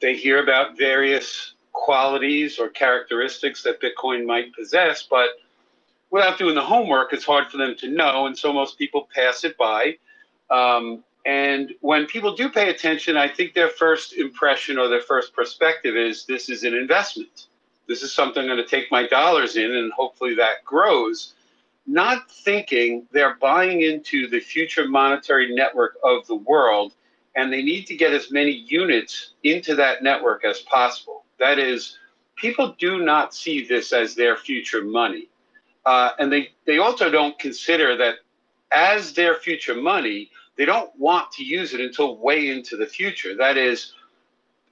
[0.00, 5.30] They hear about various qualities or characteristics that Bitcoin might possess, but
[6.10, 9.44] without doing the homework, it's hard for them to know, and so most people pass
[9.44, 9.96] it by.
[10.50, 15.34] Um, and when people do pay attention, I think their first impression or their first
[15.34, 17.46] perspective is this is an investment.
[17.86, 21.34] This is something I'm going to take my dollars in, and hopefully that grows.
[21.86, 26.94] Not thinking they're buying into the future monetary network of the world,
[27.34, 31.24] and they need to get as many units into that network as possible.
[31.38, 31.98] That is,
[32.36, 35.28] people do not see this as their future money.
[35.86, 38.16] Uh, and they, they also don't consider that
[38.72, 43.34] as their future money, they don't want to use it until way into the future.
[43.36, 43.94] That is,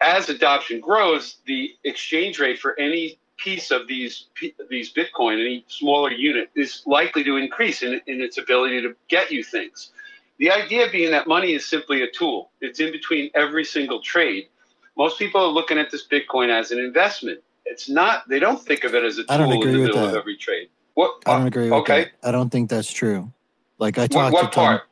[0.00, 4.26] as adoption grows, the exchange rate for any piece of these
[4.68, 9.30] these Bitcoin, any smaller unit, is likely to increase in, in its ability to get
[9.32, 9.90] you things.
[10.38, 12.50] The idea being that money is simply a tool.
[12.60, 14.48] It's in between every single trade.
[14.96, 17.40] Most people are looking at this Bitcoin as an investment.
[17.64, 18.28] It's not.
[18.28, 20.10] They don't think of it as a tool in the middle that.
[20.10, 20.68] of every trade.
[20.94, 21.22] What?
[21.26, 22.04] I don't agree with okay.
[22.04, 22.28] that.
[22.28, 23.32] I don't think that's true.
[23.78, 24.82] Like I talked what, what to part?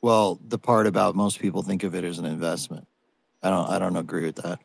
[0.00, 2.86] well, the part about most people think of it as an investment.
[3.42, 3.68] I don't.
[3.68, 4.58] I don't agree with that.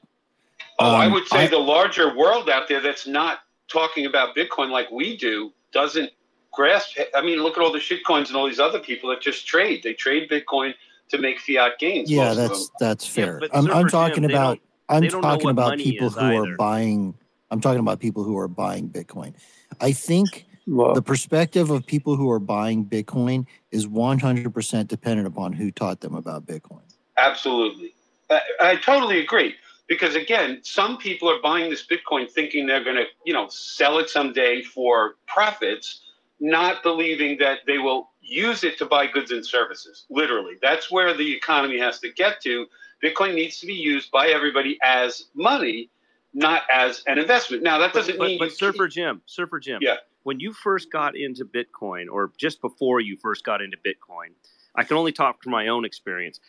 [0.79, 3.39] Oh, um, I would say I, the larger world out there that's not
[3.71, 6.11] talking about Bitcoin like we do doesn't
[6.51, 6.97] grasp.
[7.15, 9.83] I mean, look at all the shitcoins and all these other people that just trade.
[9.83, 10.73] They trade Bitcoin
[11.09, 12.11] to make fiat gains.
[12.11, 13.39] Yeah, that's that's fair.
[13.41, 14.59] Yeah, I'm, I'm talking Jim, about.
[14.88, 16.53] I'm talking about people who either.
[16.53, 17.15] are buying.
[17.51, 19.33] I'm talking about people who are buying Bitcoin.
[19.79, 25.53] I think well, the perspective of people who are buying Bitcoin is 100% dependent upon
[25.53, 26.81] who taught them about Bitcoin.
[27.17, 27.95] Absolutely.
[28.29, 29.55] I, I totally agree
[29.88, 34.00] because again, some people are buying this Bitcoin thinking they're going to, you know, sell
[34.00, 36.02] it someday for profits,
[36.39, 40.06] not believing that they will use it to buy goods and services.
[40.10, 42.65] Literally, that's where the economy has to get to.
[43.04, 45.89] Bitcoin needs to be used by everybody as money,
[46.34, 47.62] not as an investment.
[47.62, 48.39] Now, that doesn't but, mean.
[48.39, 49.80] But, but Surfer Jim, Surfer Jim.
[49.82, 49.98] Yeah.
[50.24, 54.34] When you first got into Bitcoin, or just before you first got into Bitcoin,
[54.76, 56.39] I can only talk from my own experience.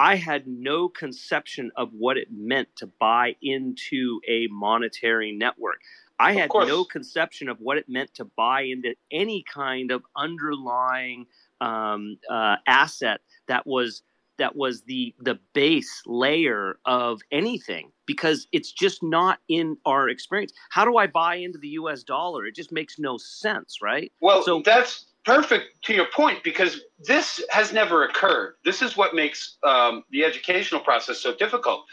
[0.00, 5.82] I had no conception of what it meant to buy into a monetary network.
[6.18, 11.26] I had no conception of what it meant to buy into any kind of underlying
[11.60, 14.02] um, uh, asset that was
[14.38, 20.54] that was the the base layer of anything because it's just not in our experience.
[20.70, 22.04] How do I buy into the U.S.
[22.04, 22.46] dollar?
[22.46, 24.10] It just makes no sense, right?
[24.22, 28.54] Well, so that's perfect to your point because this has never occurred.
[28.64, 31.84] This is what makes um, the educational process so difficult.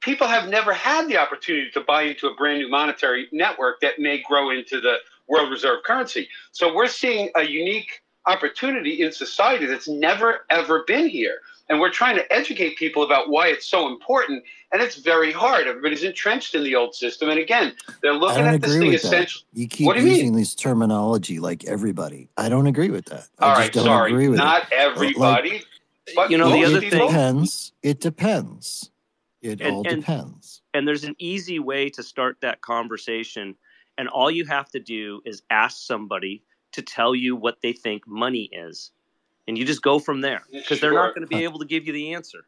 [0.00, 3.98] People have never had the opportunity to buy into a brand new monetary network that
[3.98, 4.96] may grow into the
[5.28, 6.28] world reserve currency.
[6.52, 11.38] So we're seeing a unique opportunity in society that's never ever been here
[11.70, 15.66] and we're trying to educate people about why it's so important and it's very hard.
[15.66, 19.68] Everybody's entrenched in the old system and again they're looking at this thing essentially you
[19.68, 20.36] keep what do you using mean?
[20.36, 22.28] these terminology like everybody.
[22.36, 23.28] I don't agree with that.
[23.38, 24.28] I All right, sorry.
[24.28, 24.72] not it.
[24.72, 25.64] everybody like,
[26.16, 27.72] but you know the other thing depends.
[27.82, 28.90] It depends.
[29.40, 30.60] It and, all and, depends.
[30.74, 33.54] and there's an easy way to start that conversation
[33.96, 38.06] and all you have to do is ask somebody to tell you what they think
[38.06, 38.90] money is
[39.46, 40.90] and you just go from there because sure.
[40.90, 42.46] they're not going to be able to give you the answer.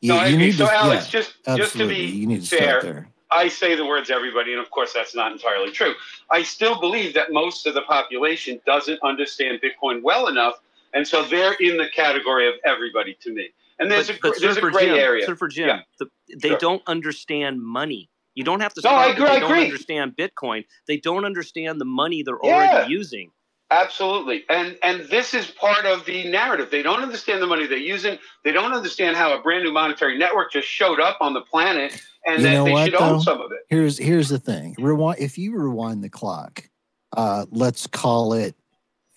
[0.00, 0.52] Yeah, no, I agree.
[0.52, 1.64] So, to, Alex, yeah, just absolutely.
[1.64, 4.92] just to be you need to fair, I say the words everybody, and of course
[4.92, 5.94] that's not entirely true.
[6.30, 10.60] I still believe that most of the population doesn't understand Bitcoin well enough,
[10.92, 13.50] and so they're in the category of everybody to me.
[13.78, 15.26] And there's but, a but there's a gray Jim, area.
[15.26, 15.80] Surfer Jim, yeah.
[15.98, 16.06] the,
[16.38, 16.58] they sure.
[16.58, 18.08] don't understand money.
[18.34, 18.80] You don't have to.
[18.82, 19.26] No, I agree.
[19.26, 20.64] They don't understand Bitcoin.
[20.86, 22.54] They don't understand the money they're yeah.
[22.54, 23.30] already using.
[23.70, 24.44] Absolutely.
[24.48, 26.70] And and this is part of the narrative.
[26.70, 28.18] They don't understand the money they're using.
[28.44, 32.00] They don't understand how a brand new monetary network just showed up on the planet
[32.26, 33.14] and you that they what, should though?
[33.14, 33.60] own some of it.
[33.68, 34.76] Here's here's the thing.
[34.78, 36.68] Rewind if you rewind the clock,
[37.16, 38.54] uh, let's call it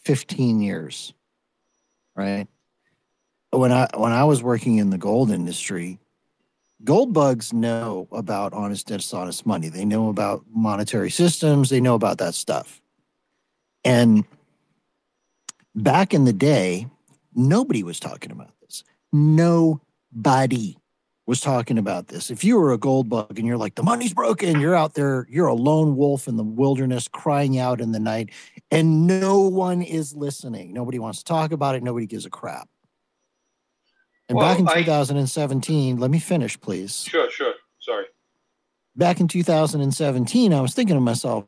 [0.06, 1.14] 15 years.
[2.16, 2.48] Right?
[3.52, 6.00] When I when I was working in the gold industry,
[6.84, 9.70] gold bugs know about honest dishonest money.
[9.70, 12.82] They know about monetary systems, they know about that stuff.
[13.84, 14.26] And
[15.78, 16.88] back in the day,
[17.36, 18.84] nobody was talking about this.
[19.14, 20.78] Nobody
[21.26, 22.32] was talking about this.
[22.32, 25.28] If you were a gold bug and you're like, the money's broken, you're out there,
[25.30, 28.32] you're a lone wolf in the wilderness crying out in the night,
[28.72, 30.74] and no one is listening.
[30.74, 31.84] Nobody wants to talk about it.
[31.84, 32.68] Nobody gives a crap.
[34.30, 37.06] And well, back in 2017, let me finish, please.
[37.08, 37.54] Sure, sure.
[37.80, 38.06] Sorry.
[38.96, 41.46] Back in 2017, I was thinking to myself,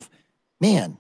[0.62, 0.98] man,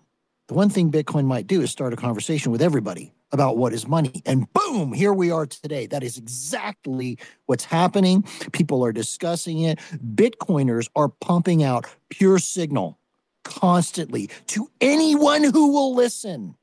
[0.47, 3.88] the one thing Bitcoin might do is start a conversation with everybody about what is
[3.88, 4.21] money.
[4.25, 5.86] And boom, here we are today.
[5.86, 8.23] That is exactly what's happening.
[8.51, 9.80] People are discussing it.
[10.15, 12.97] Bitcoiners are pumping out pure signal
[13.43, 16.55] constantly to anyone who will listen.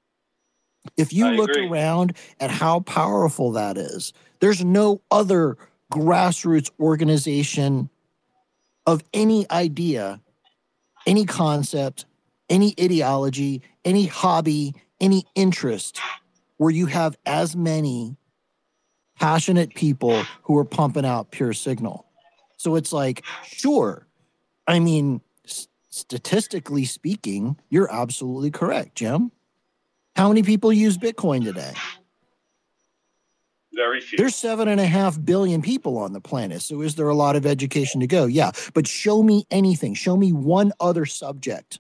[0.97, 1.69] If you I look agree.
[1.69, 5.57] around at how powerful that is, there's no other
[5.93, 7.91] grassroots organization
[8.87, 10.21] of any idea,
[11.07, 12.05] any concept,
[12.49, 16.01] any ideology, any hobby, any interest
[16.57, 18.17] where you have as many
[19.19, 22.07] passionate people who are pumping out pure signal.
[22.57, 24.07] So it's like, sure.
[24.67, 25.21] I mean,
[25.89, 29.33] statistically speaking, you're absolutely correct, Jim.
[30.15, 31.73] How many people use Bitcoin today?
[33.75, 34.17] Very few.
[34.17, 36.63] There's seven and a half billion people on the planet.
[36.63, 38.25] So is there a lot of education to go?
[38.25, 38.53] Yeah.
[38.73, 39.93] But show me anything.
[39.93, 41.79] Show me one other subject.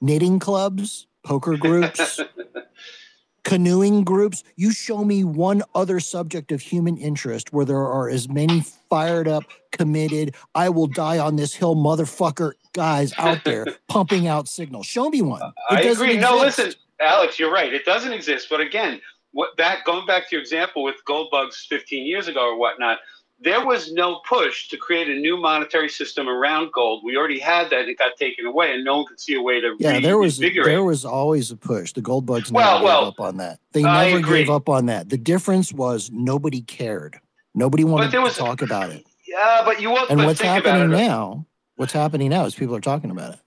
[0.00, 2.20] Knitting clubs, poker groups,
[3.44, 4.44] canoeing groups.
[4.56, 9.28] You show me one other subject of human interest where there are as many fired
[9.28, 14.86] up, committed, I will die on this hill motherfucker guys out there pumping out signals.
[14.86, 15.42] Show me one.
[15.42, 16.14] It I agree.
[16.14, 16.20] Exist.
[16.20, 17.72] No, listen, Alex, you're right.
[17.72, 18.48] It doesn't exist.
[18.50, 19.00] But again,
[19.32, 22.98] what back going back to your example with gold bugs 15 years ago or whatnot,
[23.42, 27.02] there was no push to create a new monetary system around gold.
[27.04, 29.60] We already had that; it got taken away, and no one could see a way
[29.60, 29.92] to yeah.
[29.92, 31.92] Re- there was there was always a push.
[31.92, 33.60] The gold bugs never well, gave well, up on that.
[33.72, 35.08] They never gave up on that.
[35.08, 37.18] The difference was nobody cared.
[37.54, 39.06] Nobody wanted was, to talk about it.
[39.26, 40.22] Yeah, but you want to think about it.
[40.22, 41.46] and what's happening now?
[41.76, 43.40] What's happening now is people are talking about it.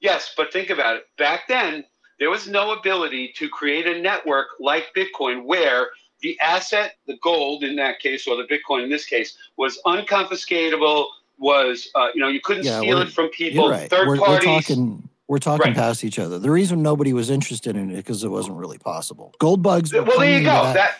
[0.00, 1.06] Yes, but think about it.
[1.18, 1.84] Back then,
[2.18, 5.88] there was no ability to create a network like Bitcoin where
[6.20, 11.06] the asset, the gold in that case, or the Bitcoin in this case, was unconfiscatable.
[11.38, 13.68] Was uh, you know you couldn't yeah, steal it from people.
[13.68, 13.90] Right.
[13.90, 14.46] 3rd we're, parties.
[14.46, 15.76] We're talking, we're talking right.
[15.76, 16.38] past each other.
[16.38, 19.34] The reason nobody was interested in it because it wasn't really possible.
[19.38, 19.92] Gold bugs.
[19.92, 20.72] Well, there you go.
[20.72, 20.98] That,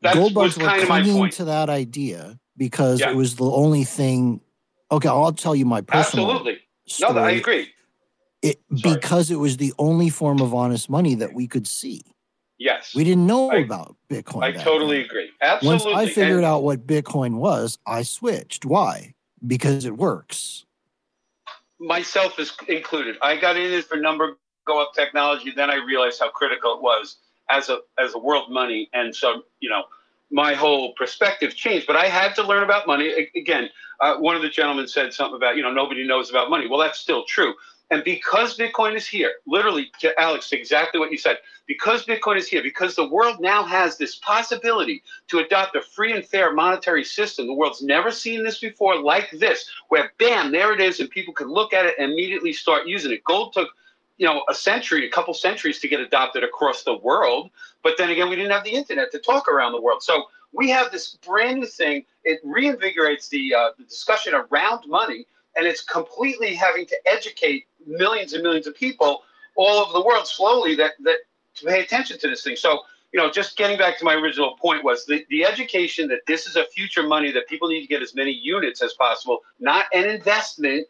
[0.00, 3.10] that gold bugs were clinging to that idea because yeah.
[3.10, 4.40] it was the only thing.
[4.90, 6.30] Okay, I'll tell you my personal.
[6.30, 6.60] Absolutely.
[6.86, 7.14] Story.
[7.14, 7.68] No, I agree.
[8.42, 12.02] It, because it was the only form of honest money that we could see.
[12.64, 12.94] Yes.
[12.94, 14.42] We didn't know I, about Bitcoin.
[14.42, 15.04] I totally then.
[15.04, 15.30] agree.
[15.42, 15.92] Absolutely.
[15.92, 18.64] Once I figured and, out what Bitcoin was, I switched.
[18.64, 19.12] Why?
[19.46, 20.64] Because it works.
[21.78, 23.16] Myself is included.
[23.20, 25.52] I got in it for number go up technology.
[25.54, 27.18] Then I realized how critical it was
[27.50, 28.88] as a as a world money.
[28.94, 29.82] And so, you know,
[30.30, 31.86] my whole perspective changed.
[31.86, 33.28] But I had to learn about money.
[33.36, 33.68] Again,
[34.00, 36.66] uh, one of the gentlemen said something about, you know, nobody knows about money.
[36.66, 37.52] Well, that's still true.
[37.90, 42.48] And because Bitcoin is here, literally, to Alex, exactly what you said, because Bitcoin is
[42.48, 47.04] here, because the world now has this possibility to adopt a free and fair monetary
[47.04, 51.10] system, the world's never seen this before like this, where bam, there it is, and
[51.10, 53.22] people can look at it and immediately start using it.
[53.24, 53.68] Gold took
[54.16, 57.50] you know a century a couple centuries to get adopted across the world
[57.82, 60.70] but then again we didn't have the internet to talk around the world so we
[60.70, 65.26] have this brand new thing it reinvigorates the, uh, the discussion around money
[65.56, 69.22] and it's completely having to educate millions and millions of people
[69.56, 71.18] all over the world slowly that that
[71.54, 72.56] to pay attention to this thing.
[72.56, 72.80] So
[73.14, 76.48] you know, just getting back to my original point was the, the education that this
[76.48, 79.86] is a future money that people need to get as many units as possible, not
[79.94, 80.84] an investment,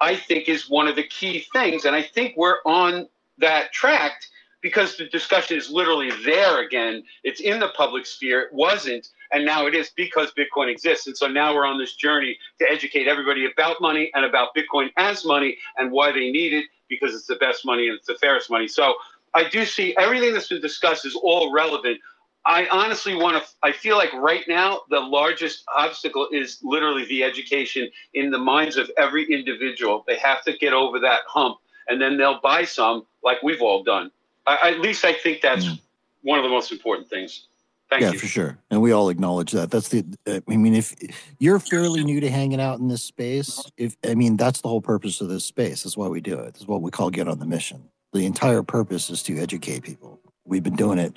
[0.00, 1.84] I think is one of the key things.
[1.84, 4.22] And I think we're on that track
[4.62, 7.02] because the discussion is literally there again.
[7.24, 8.40] It's in the public sphere.
[8.40, 11.06] It wasn't and now it is because Bitcoin exists.
[11.06, 14.90] And so now we're on this journey to educate everybody about money and about Bitcoin
[14.96, 18.14] as money and why they need it because it's the best money and it's the
[18.14, 18.68] fairest money.
[18.68, 18.94] So
[19.34, 21.98] I do see everything that's been discussed is all relevant.
[22.44, 27.24] I honestly want to, I feel like right now the largest obstacle is literally the
[27.24, 30.04] education in the minds of every individual.
[30.06, 31.58] They have to get over that hump
[31.88, 34.10] and then they'll buy some like we've all done.
[34.46, 35.80] I, at least I think that's mm.
[36.22, 37.48] one of the most important things.
[37.90, 38.18] Thank yeah, you.
[38.18, 38.58] for sure.
[38.70, 39.70] And we all acknowledge that.
[39.70, 40.94] That's the, uh, I mean, if
[41.38, 44.80] you're fairly new to hanging out in this space, if, I mean, that's the whole
[44.80, 45.84] purpose of this space.
[45.84, 46.56] That's why we do it.
[46.56, 47.88] It's what we call get on the mission.
[48.12, 50.20] The entire purpose is to educate people.
[50.44, 51.16] We've been doing it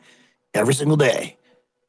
[0.54, 1.38] every single day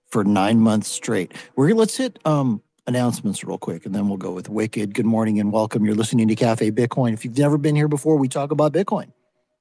[0.07, 1.35] for nine months straight.
[1.57, 4.95] We're let's hit um, announcements real quick, and then we'll go with Wicked.
[4.95, 5.85] Good morning and welcome.
[5.85, 7.13] You're listening to Cafe Bitcoin.
[7.13, 9.13] If you've never been here before, we talk about Bitcoin.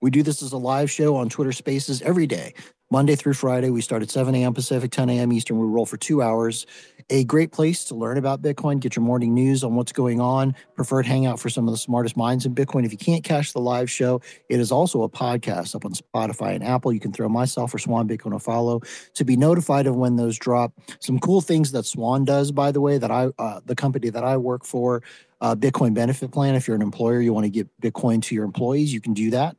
[0.01, 2.53] We do this as a live show on Twitter Spaces every day.
[2.91, 4.51] Monday through Friday, we start at 7 a.m.
[4.51, 5.31] Pacific, 10 a.m.
[5.31, 5.59] Eastern.
[5.59, 6.65] We roll for two hours.
[7.11, 10.55] A great place to learn about Bitcoin, get your morning news on what's going on,
[10.75, 12.85] preferred hangout for some of the smartest minds in Bitcoin.
[12.85, 16.55] If you can't catch the live show, it is also a podcast up on Spotify
[16.55, 16.91] and Apple.
[16.91, 18.81] You can throw myself or Swan Bitcoin a follow
[19.13, 20.73] to be notified of when those drop.
[20.99, 24.23] Some cool things that Swan does, by the way, that I, uh, the company that
[24.23, 25.03] I work for,
[25.41, 26.55] uh, Bitcoin benefit plan.
[26.55, 29.29] If you're an employer, you want to get Bitcoin to your employees, you can do
[29.29, 29.55] that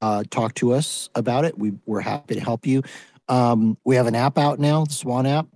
[0.00, 1.58] uh, talk to us about it.
[1.58, 2.82] We, we're happy to help you.
[3.28, 5.46] Um, we have an app out now, the Swan app,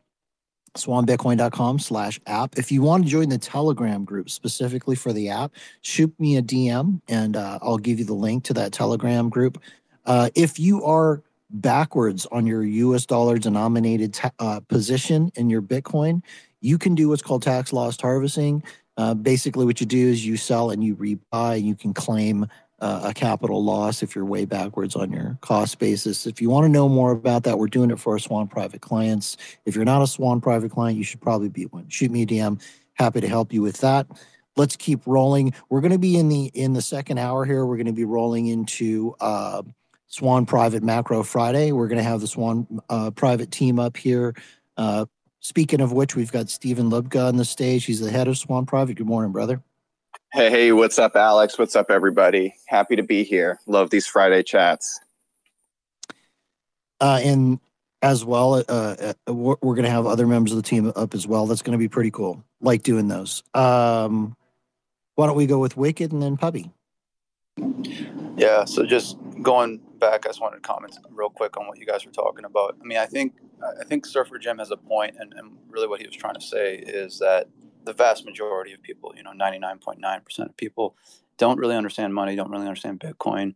[0.77, 2.59] swanbitcoin.com slash app.
[2.59, 6.43] If you want to join the Telegram group specifically for the app, shoot me a
[6.43, 9.61] DM and uh, I'll give you the link to that Telegram group.
[10.07, 15.63] Uh, if you are backwards on your US dollar denominated ta- uh, position in your
[15.63, 16.23] Bitcoin,
[16.61, 18.63] you can do what's called tax loss harvesting.
[18.97, 22.47] Uh, basically, what you do is you sell and you rebuy, and you can claim
[22.81, 26.27] uh, a capital loss if you're way backwards on your cost basis.
[26.27, 28.81] If you want to know more about that, we're doing it for our Swan private
[28.81, 29.37] clients.
[29.65, 31.89] If you're not a Swan private client, you should probably be one.
[31.89, 32.63] Shoot me a DM.
[32.95, 34.07] Happy to help you with that.
[34.57, 35.55] let's keep rolling.
[35.69, 37.65] We're going to be in the in the second hour here.
[37.65, 39.63] We're going to be rolling into uh,
[40.09, 41.73] Swan Private Macro Friday.
[41.73, 44.35] We're going to have the Swan uh, Private team up here.
[44.77, 45.07] Uh,
[45.41, 47.85] speaking of which, we've got Steven Lubka on the stage.
[47.85, 48.97] He's the head of Swan Private.
[48.97, 49.63] Good morning, brother.
[50.33, 51.59] Hey, hey, what's up, Alex?
[51.59, 52.55] What's up, everybody?
[52.67, 53.59] Happy to be here.
[53.67, 55.01] Love these Friday chats.
[57.01, 57.59] Uh, and
[58.01, 61.15] as well, uh, uh we're, we're going to have other members of the team up
[61.15, 61.49] as well.
[61.49, 62.45] That's going to be pretty cool.
[62.61, 63.43] Like doing those.
[63.55, 64.37] Um,
[65.17, 66.71] why don't we go with Wicked and then Puppy?
[68.37, 68.67] Yeah.
[68.67, 72.07] So just going back, I just wanted to comment real quick on what you guys
[72.07, 72.77] were talking about.
[72.81, 73.35] I mean, I think
[73.81, 76.41] I think Surfer Jim has a point, and, and really what he was trying to
[76.41, 77.49] say is that
[77.85, 80.97] the vast majority of people, you know, 99.9% of people
[81.39, 83.55] don't really understand money, don't really understand Bitcoin.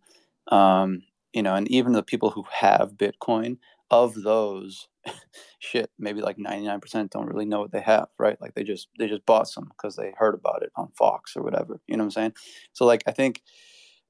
[0.48, 1.02] Um,
[1.32, 3.58] you know, and even the people who have Bitcoin,
[3.90, 4.88] of those,
[5.58, 8.40] shit, maybe like 99% don't really know what they have, right?
[8.40, 11.42] Like they just they just bought some because they heard about it on Fox or
[11.42, 11.80] whatever.
[11.86, 12.32] You know what I'm saying?
[12.72, 13.42] So like I think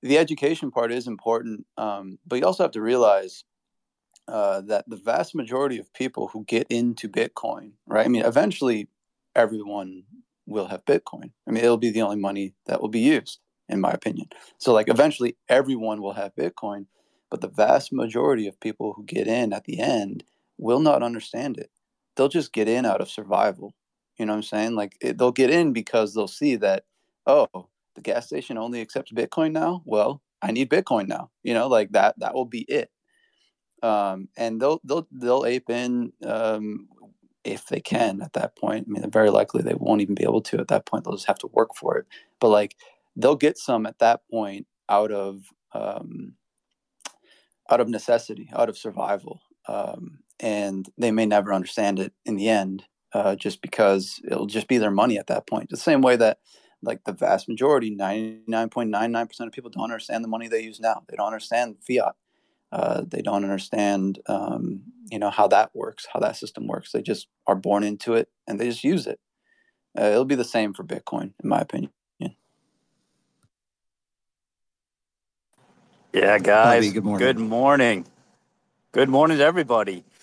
[0.03, 3.45] the education part is important, um, but you also have to realize
[4.27, 8.07] uh, that the vast majority of people who get into Bitcoin, right?
[8.07, 8.89] I mean, eventually
[9.35, 10.05] everyone
[10.47, 11.33] will have Bitcoin.
[11.49, 14.29] I mean, it'll be the only money that will be used, in my opinion.
[14.59, 16.87] So, like, eventually everyone will have Bitcoin,
[17.31, 20.25] but the vast majority of people who get in at the end
[20.59, 21.71] will not understand it.
[22.17, 23.75] They'll just get in out of survival.
[24.19, 24.75] You know what I'm saying?
[24.75, 26.85] Like, it, they'll get in because they'll see that,
[27.27, 29.83] oh, the gas station only accepts Bitcoin now.
[29.85, 31.31] Well, I need Bitcoin now.
[31.43, 32.19] You know, like that.
[32.19, 32.91] That will be it.
[33.83, 36.89] Um, and they'll they'll they'll ape in um,
[37.45, 38.87] if they can at that point.
[38.89, 41.05] I mean, very likely they won't even be able to at that point.
[41.05, 42.07] They'll just have to work for it.
[42.41, 42.77] But like
[43.17, 45.43] they'll get some at that point out of
[45.73, 46.35] um,
[47.71, 52.49] out of necessity, out of survival, um, and they may never understand it in the
[52.49, 55.71] end, uh, just because it'll just be their money at that point.
[55.71, 56.39] The same way that
[56.83, 60.29] like the vast majority, ninety nine point nine nine percent of people don't understand the
[60.29, 61.03] money they use now.
[61.09, 62.15] They don't understand fiat.
[62.75, 66.91] Uh, they don't understand, um, you know, how that works, how that system works.
[66.93, 69.21] They just are born into it and they just use it.
[69.97, 71.93] Uh, it'll be the same for Bitcoin, in my opinion.
[76.15, 76.85] Yeah, guys.
[76.85, 77.27] Bobby, good morning.
[77.27, 78.07] Good morning.
[78.93, 80.05] Good morning to everybody.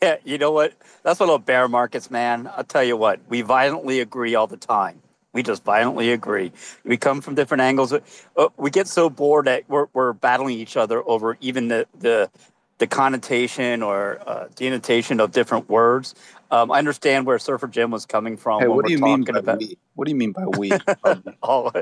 [0.00, 0.74] Yeah, you know what?
[1.02, 2.48] That's what about bear markets, man.
[2.56, 3.18] I'll tell you what.
[3.28, 5.02] We violently agree all the time.
[5.32, 6.52] We just violently agree.
[6.84, 7.92] We come from different angles.
[7.92, 12.30] Uh, we get so bored that we're, we're battling each other over even the the,
[12.78, 16.14] the connotation or uh, denotation of different words.
[16.50, 18.60] Um, I understand where Surfer Jim was coming from.
[18.60, 19.58] Hey, what do you mean by about...
[19.58, 19.78] we?
[19.94, 20.72] What do you mean by we?
[21.42, 21.72] oh,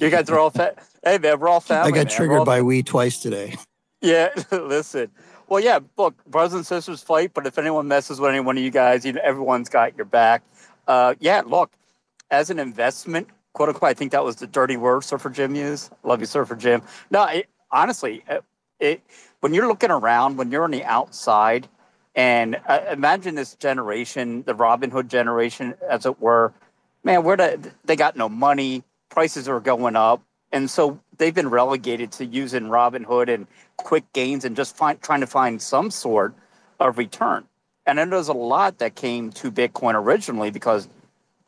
[0.00, 1.92] you guys are all fa- Hey man, we're all family.
[1.92, 2.16] I got man.
[2.16, 2.44] triggered all...
[2.46, 3.56] by we twice today.
[4.00, 5.10] Yeah, listen.
[5.46, 8.62] Well, yeah, look, brothers and sisters fight, but if anyone messes with any one of
[8.62, 10.42] you guys, you know, everyone's got your back.
[10.86, 11.72] Uh, yeah, look,
[12.30, 13.90] as an investment, quote unquote.
[13.90, 15.92] I think that was the dirty word Surfer Jim used.
[16.04, 16.82] Love you, Surfer Jim.
[17.10, 18.44] No, it, honestly, it,
[18.78, 19.02] it,
[19.40, 21.68] when you're looking around, when you're on the outside,
[22.14, 26.52] and uh, imagine this generation, the Robinhood generation, as it were.
[27.02, 30.22] Man, where the, they got no money, prices are going up,
[30.52, 35.20] and so they've been relegated to using Robinhood and quick gains and just find, trying
[35.20, 36.34] to find some sort
[36.78, 37.46] of return.
[37.86, 40.88] And then there's a lot that came to Bitcoin originally because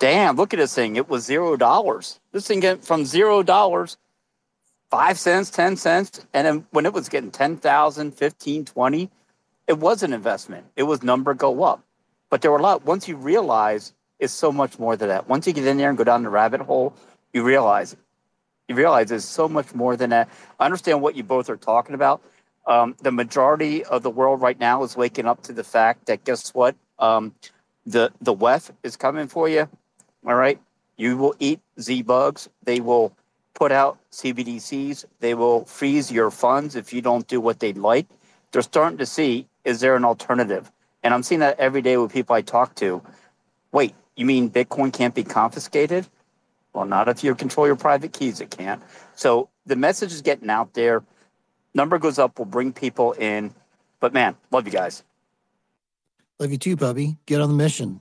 [0.03, 0.97] damn, look at this thing.
[0.97, 2.19] It was zero dollars.
[2.33, 3.97] This thing went from zero dollars,
[4.91, 6.27] five cents, 10 cents.
[6.35, 9.11] And then when it was getting 10,000, 15, 20,
[9.69, 10.67] it was an investment.
[10.75, 11.85] It was number go up.
[12.31, 15.29] But there were a lot, once you realize it's so much more than that.
[15.29, 16.95] Once you get in there and go down the rabbit hole,
[17.33, 17.97] you realize
[18.67, 20.29] you realize there's so much more than that.
[20.59, 22.23] I understand what you both are talking about.
[22.67, 26.25] Um, the majority of the world right now is waking up to the fact that
[26.25, 26.75] guess what?
[26.99, 27.35] Um,
[27.87, 29.69] the the WEF is coming for you.
[30.27, 30.61] All right.
[30.97, 32.49] You will eat Z bugs.
[32.65, 33.17] They will
[33.55, 35.05] put out CBDCs.
[35.21, 38.07] They will freeze your funds if you don't do what they'd like.
[38.53, 40.71] They're starting to see is there an alternative?
[41.03, 43.03] And I'm seeing that every day with people I talk to.
[43.71, 46.07] Wait, you mean Bitcoin can't be confiscated?
[46.73, 48.83] Well, not if you control your private keys, it can't.
[49.15, 51.03] So the message is getting out there.
[51.75, 53.55] Number goes up, we'll bring people in.
[54.01, 55.05] But man, love you guys.
[56.39, 57.17] Love you too, puppy.
[57.27, 58.01] Get on the mission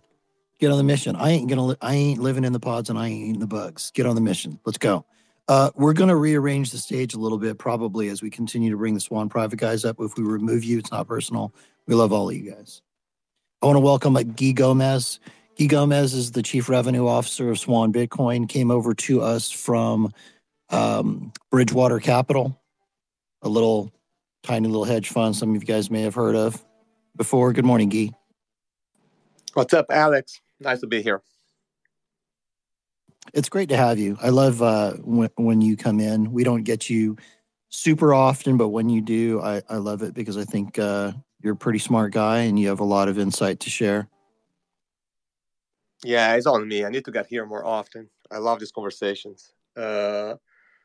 [0.61, 1.15] get on the mission.
[1.15, 1.65] I ain't gonna.
[1.65, 3.91] Li- I ain't living in the pods and I ain't eating the bugs.
[3.93, 4.59] Get on the mission.
[4.63, 5.05] Let's go.
[5.47, 8.93] Uh, we're to rearrange the stage a little bit, probably as we continue to bring
[8.93, 9.97] the Swan Private guys up.
[9.99, 11.53] If we remove you, it's not personal.
[11.87, 12.81] We love all of you guys.
[13.61, 15.19] I want to welcome uh, Guy Gomez.
[15.59, 18.47] Guy Gomez is the Chief Revenue Officer of Swan Bitcoin.
[18.47, 20.13] Came over to us from
[20.69, 22.57] um, Bridgewater Capital,
[23.41, 23.91] a little
[24.43, 26.63] tiny little hedge fund some of you guys may have heard of
[27.17, 27.51] before.
[27.51, 28.11] Good morning, Guy.
[29.53, 30.39] What's up, Alex?
[30.61, 31.21] Nice to be here.
[33.33, 34.17] It's great to have you.
[34.21, 36.31] I love uh, when when you come in.
[36.31, 37.17] We don't get you
[37.69, 41.53] super often, but when you do, I, I love it because I think uh, you're
[41.53, 44.07] a pretty smart guy and you have a lot of insight to share.
[46.03, 46.85] Yeah, it's on me.
[46.85, 48.09] I need to get here more often.
[48.29, 49.53] I love these conversations.
[49.75, 50.35] Uh,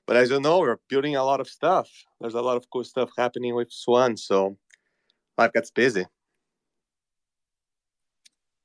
[0.07, 1.91] but as you know, we're building a lot of stuff.
[2.21, 4.57] There's a lot of cool stuff happening with Swan, so
[5.37, 6.07] life gets busy.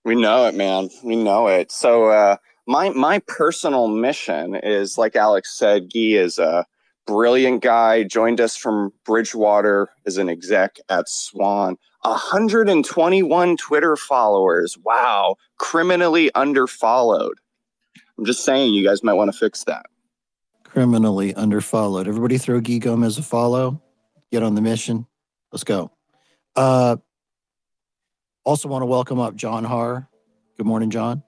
[0.03, 0.89] We know it, man.
[1.03, 1.71] We know it.
[1.71, 2.37] So uh,
[2.67, 6.65] my my personal mission is, like Alex said, Guy is a
[7.05, 8.03] brilliant guy.
[8.03, 11.77] Joined us from Bridgewater as an exec at Swan.
[12.01, 14.77] 121 Twitter followers.
[14.83, 17.33] Wow, criminally underfollowed.
[18.17, 19.85] I'm just saying, you guys might want to fix that.
[20.63, 22.07] Criminally underfollowed.
[22.07, 23.81] Everybody throw Guy Gomez a follow.
[24.31, 25.05] Get on the mission.
[25.51, 25.91] Let's go.
[26.55, 26.97] Uh,
[28.43, 30.07] also, want to welcome up John Haar.
[30.57, 31.23] Good morning, John.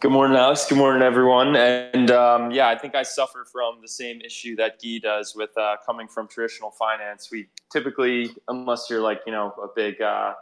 [0.00, 0.66] Good morning, Alex.
[0.68, 1.56] Good morning, everyone.
[1.56, 5.50] And um, yeah, I think I suffer from the same issue that Guy does with
[5.58, 7.30] uh, coming from traditional finance.
[7.32, 10.34] We typically, unless you're like, you know, a big uh,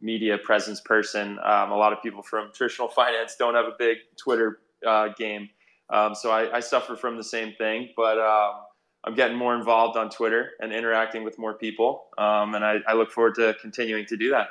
[0.00, 3.98] media presence person, um, a lot of people from traditional finance don't have a big
[4.16, 5.48] Twitter uh, game.
[5.90, 8.54] Um, so I, I, suffer from the same thing, but um,
[9.04, 12.06] I'm getting more involved on Twitter and interacting with more people.
[12.16, 14.48] Um, and I, I, look forward to continuing to do that.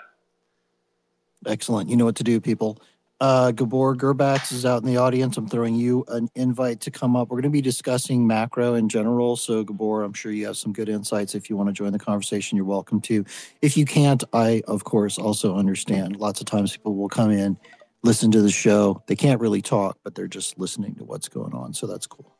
[1.45, 1.89] Excellent.
[1.89, 2.79] You know what to do, people.
[3.19, 5.37] Uh, Gabor Gurbacs is out in the audience.
[5.37, 7.29] I'm throwing you an invite to come up.
[7.29, 9.37] We're going to be discussing macro in general.
[9.37, 11.33] So, Gabor, I'm sure you have some good insights.
[11.33, 13.23] If you want to join the conversation, you're welcome to.
[13.61, 16.17] If you can't, I, of course, also understand.
[16.17, 17.57] Lots of times people will come in,
[18.03, 19.01] listen to the show.
[19.07, 21.73] They can't really talk, but they're just listening to what's going on.
[21.73, 22.32] So, that's cool.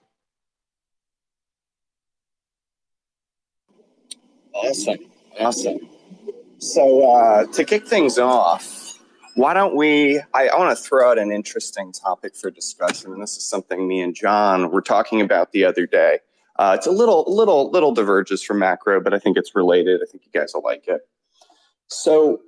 [4.54, 4.98] Awesome.
[5.40, 5.90] Awesome.
[6.60, 8.98] So, uh, to kick things off,
[9.36, 10.20] why don't we?
[10.34, 13.12] I, I want to throw out an interesting topic for discussion.
[13.12, 16.20] And this is something me and John were talking about the other day.
[16.60, 20.02] Uh, it's a little, little, little diverges from macro, but I think it's related.
[20.04, 21.02] I think you guys will like it.
[21.88, 22.42] So,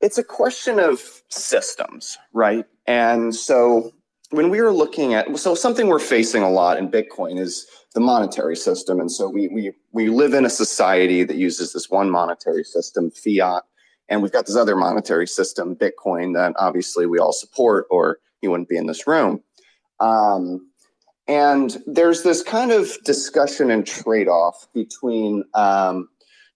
[0.00, 1.00] it's a question of
[1.30, 2.66] systems, right?
[2.86, 3.92] And so,
[4.30, 8.00] when we were looking at, so something we're facing a lot in Bitcoin is the
[8.00, 9.00] monetary system.
[9.00, 13.10] And so we, we, we live in a society that uses this one monetary system,
[13.10, 13.62] fiat,
[14.10, 18.50] and we've got this other monetary system, Bitcoin, that obviously we all support, or you
[18.50, 19.42] wouldn't be in this room.
[19.98, 20.70] Um,
[21.26, 26.10] and there's this kind of discussion and trade off between um,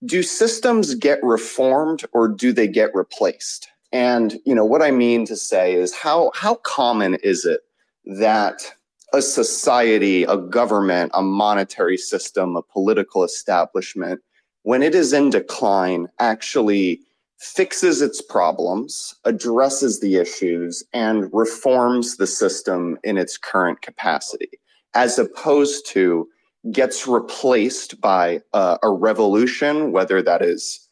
[0.05, 3.70] do systems get reformed or do they get replaced?
[3.93, 7.62] And you know what I mean to say is how how common is it
[8.05, 8.74] that
[9.13, 14.21] a society, a government, a monetary system, a political establishment,
[14.63, 17.01] when it is in decline, actually
[17.39, 24.51] fixes its problems, addresses the issues, and reforms the system in its current capacity,
[24.95, 26.29] as opposed to
[26.71, 30.87] gets replaced by a, a revolution, whether that is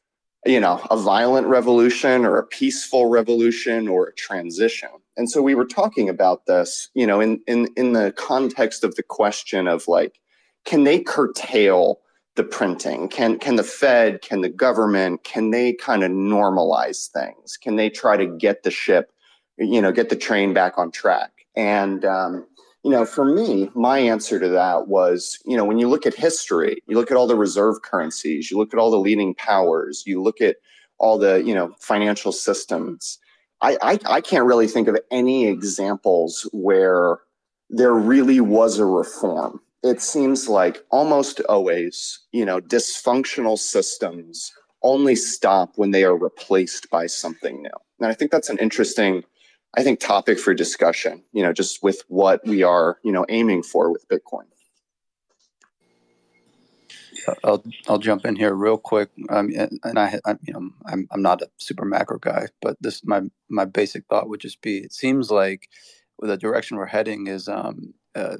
[0.47, 4.89] you know, a violent revolution or a peaceful revolution or a transition.
[5.19, 8.95] And so we were talking about this, you know, in in in the context of
[8.95, 10.21] the question of like,
[10.65, 11.99] can they curtail
[12.37, 13.09] the printing?
[13.09, 17.57] Can can the Fed, can the government, can they kind of normalize things?
[17.57, 19.11] Can they try to get the ship,
[19.59, 21.33] you know, get the train back on track?
[21.57, 22.47] And um,
[22.85, 26.15] you know, for me, my answer to that was, you know, when you look at
[26.15, 30.05] history, you look at all the reserve currencies, you look at all the leading powers,
[30.07, 30.59] you look at
[30.99, 33.19] all the, you know, financial systems
[33.61, 37.19] I, I, I can't really think of any examples where
[37.71, 39.61] there really was a reform.
[39.83, 44.53] It seems like almost always, you know, dysfunctional systems
[44.83, 47.71] only stop when they are replaced by something new.
[48.01, 49.25] And I think that's an interesting,
[49.77, 53.65] I think, topic for discussion, you know, just with what we are, you know, aiming
[53.65, 54.45] for with Bitcoin.
[57.45, 59.11] I'll I'll jump in here real quick.
[59.31, 63.05] Um, and I, I, you know, I'm I'm not a super macro guy, but this
[63.05, 65.69] my my basic thought would just be: it seems like
[66.21, 68.37] the direction we're heading is, um, uh,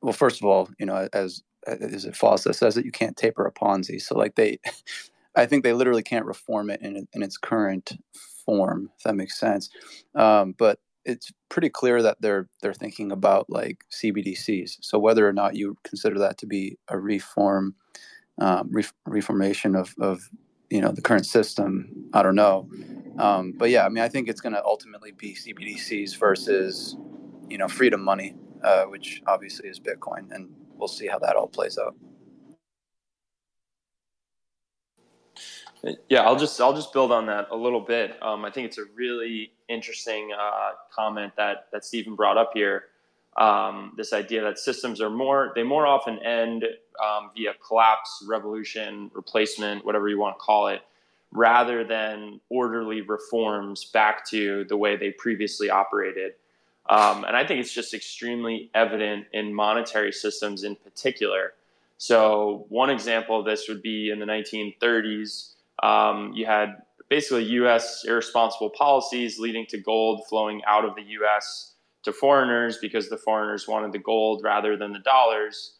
[0.00, 3.46] well, first of all, you know, as is it Foss says that you can't taper
[3.46, 4.00] a Ponzi.
[4.00, 4.58] So like they,
[5.36, 7.92] I think they literally can't reform it in in its current
[8.44, 8.90] form.
[8.96, 9.70] If that makes sense.
[10.14, 14.78] Um, but it's pretty clear that they're they're thinking about like CBDCs.
[14.80, 17.74] So whether or not you consider that to be a reform
[18.40, 20.22] um, re- reformation of, of
[20.70, 22.08] you know the current system.
[22.14, 22.68] I don't know,
[23.18, 26.96] um, but yeah, I mean, I think it's going to ultimately be CBDCs versus
[27.48, 31.48] you know freedom money, uh, which obviously is Bitcoin, and we'll see how that all
[31.48, 31.94] plays out.
[36.08, 38.22] Yeah, I'll just I'll just build on that a little bit.
[38.22, 42.84] Um, I think it's a really interesting uh, comment that that Steven brought up here.
[43.36, 46.64] Um, this idea that systems are more they more often end
[47.02, 50.82] um, via collapse, revolution, replacement, whatever you want to call it,
[51.32, 56.32] rather than orderly reforms back to the way they previously operated.
[56.90, 61.54] Um, and I think it's just extremely evident in monetary systems in particular.
[61.96, 65.52] So, one example of this would be in the 1930s,
[65.82, 71.71] um, you had basically US irresponsible policies leading to gold flowing out of the US
[72.04, 75.74] to foreigners because the foreigners wanted the gold rather than the dollars.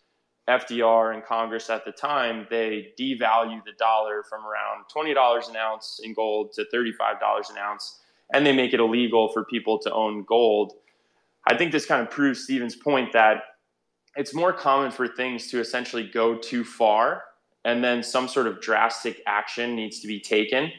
[0.48, 6.00] FDR and Congress at the time, they devalue the dollar from around $20 an ounce
[6.02, 8.00] in gold to $35 an ounce,
[8.32, 10.72] and they make it illegal for people to own gold.
[11.46, 13.42] I think this kind of proves Steven's point that
[14.16, 17.22] it's more common for things to essentially go too far,
[17.64, 20.72] and then some sort of drastic action needs to be taken.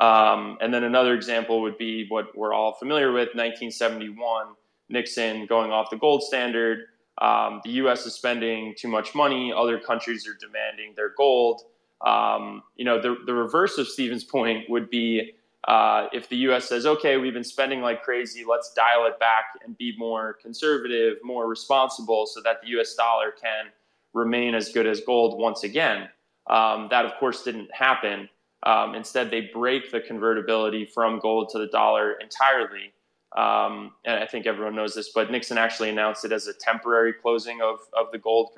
[0.00, 4.46] Um, and then another example would be what we're all familiar with 1971,
[4.90, 6.86] Nixon going off the gold standard
[7.20, 8.06] um, the U.S.
[8.06, 9.52] is spending too much money.
[9.52, 11.62] Other countries are demanding their gold.
[12.04, 15.32] Um, you know, the, the reverse of Steven's point would be
[15.68, 16.66] uh, if the U.S.
[16.66, 18.44] says, "Okay, we've been spending like crazy.
[18.48, 22.94] Let's dial it back and be more conservative, more responsible, so that the U.S.
[22.94, 23.66] dollar can
[24.14, 26.08] remain as good as gold once again."
[26.48, 28.30] Um, that, of course, didn't happen.
[28.62, 32.92] Um, instead, they break the convertibility from gold to the dollar entirely.
[33.36, 37.12] Um, and I think everyone knows this, but Nixon actually announced it as a temporary
[37.12, 38.50] closing of, of the gold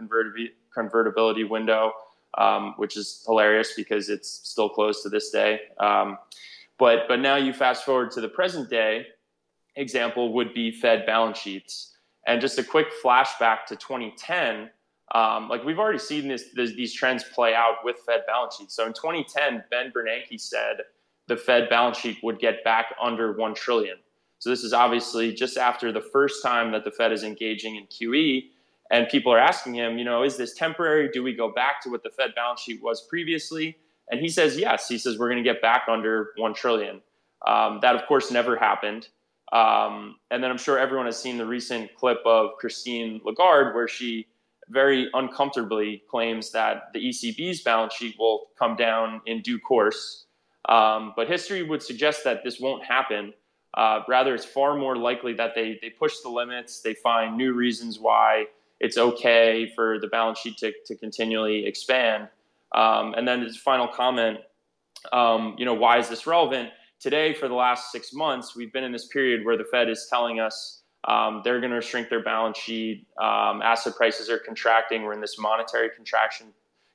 [0.74, 1.92] convertibility window,
[2.38, 5.60] um, which is hilarious because it's still closed to this day.
[5.78, 6.16] Um,
[6.78, 9.06] but, but now you fast forward to the present day
[9.76, 11.96] example would be Fed balance sheets.
[12.26, 14.70] And just a quick flashback to 2010,
[15.14, 18.74] um, like we've already seen this, this, these trends play out with Fed balance sheets.
[18.74, 20.78] So in 2010, Ben Bernanke said
[21.26, 23.96] the Fed balance sheet would get back under 1 trillion.
[24.43, 27.86] So this is obviously just after the first time that the Fed is engaging in
[27.86, 28.43] QE.
[28.90, 31.09] And people are asking him, you know, is this temporary?
[31.12, 33.76] Do we go back to what the Fed balance sheet was previously?
[34.11, 34.88] And he says, yes.
[34.88, 37.03] He says, we're going to get back under 1 trillion.
[37.47, 39.11] Um, that, of course, never happened.
[39.53, 43.86] Um, and then I'm sure everyone has seen the recent clip of Christine Lagarde, where
[43.86, 44.26] she
[44.70, 50.26] very uncomfortably claims that the ECB's balance sheet will come down in due course.
[50.68, 53.34] Um, but history would suggest that this won't happen.
[53.74, 57.52] Uh, rather, it's far more likely that they, they push the limits, they find new
[57.52, 58.44] reasons why
[58.80, 62.28] it's okay for the balance sheet to, to continually expand.
[62.74, 64.38] Um, and then his final comment,
[65.12, 66.70] um, you know, why is this relevant?
[67.00, 70.06] Today, for the last six months, we've been in this period where the Fed is
[70.08, 73.06] telling us um, they're going to shrink their balance sheet.
[73.20, 75.02] Um, asset prices are contracting.
[75.02, 76.48] We're in this monetary contraction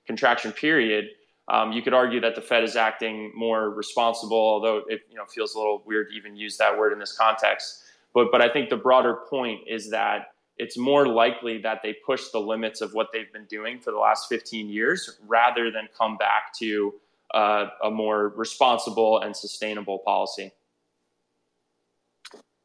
[0.05, 1.09] contraction period
[1.49, 5.25] um, you could argue that the Fed is acting more responsible, although it you know
[5.25, 7.83] feels a little weird to even use that word in this context.
[8.13, 12.29] But but I think the broader point is that it's more likely that they push
[12.29, 16.17] the limits of what they've been doing for the last 15 years rather than come
[16.17, 16.95] back to
[17.33, 20.51] uh, a more responsible and sustainable policy.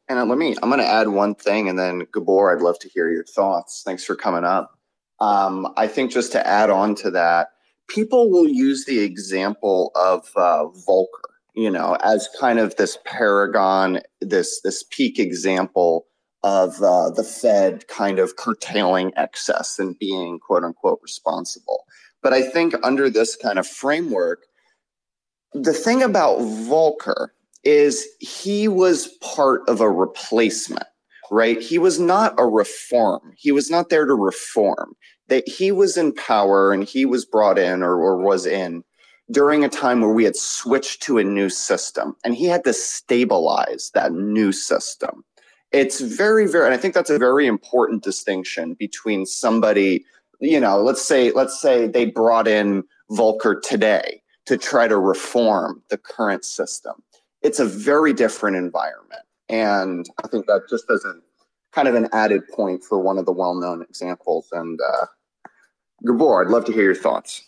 [0.09, 2.78] And uh, let me, I'm going to add one thing, and then Gabor, I'd love
[2.80, 3.83] to hear your thoughts.
[3.85, 4.78] Thanks for coming up.
[5.20, 7.49] Um, I think just to add on to that,
[7.89, 11.07] people will use the example of uh, Volcker,
[11.55, 16.07] you know, as kind of this paragon, this this peak example
[16.43, 21.85] of uh, the Fed kind of curtailing excess and being quote unquote responsible.
[22.22, 24.47] But I think under this kind of framework,
[25.53, 27.28] the thing about Volcker
[27.64, 30.87] is he was part of a replacement,
[31.33, 31.62] right?
[31.62, 33.33] He was not a reform.
[33.39, 34.95] He was not there to reform
[35.28, 38.85] that he was in power and he was brought in or, or was in
[39.30, 42.74] during a time where we had switched to a new system and he had to
[42.74, 45.24] stabilize that new system.
[45.70, 50.05] It's very, very, and I think that's a very important distinction between somebody,
[50.39, 55.83] you know, let's say, let's say they brought in Volcker today to try to reform
[55.89, 57.03] the current system.
[57.41, 59.22] It's a very different environment.
[59.53, 61.14] And I think that just as a
[61.72, 64.48] kind of an added point for one of the well known examples.
[64.50, 65.07] And uh,
[66.07, 67.46] Gabor, I'd love to hear your thoughts.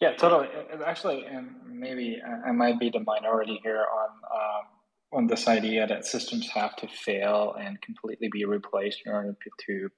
[0.00, 0.48] Yeah, totally.
[0.84, 4.66] Actually, and maybe I might be the minority here on um,
[5.12, 9.36] on this idea that systems have to fail and completely be replaced in order
[9.66, 9.88] to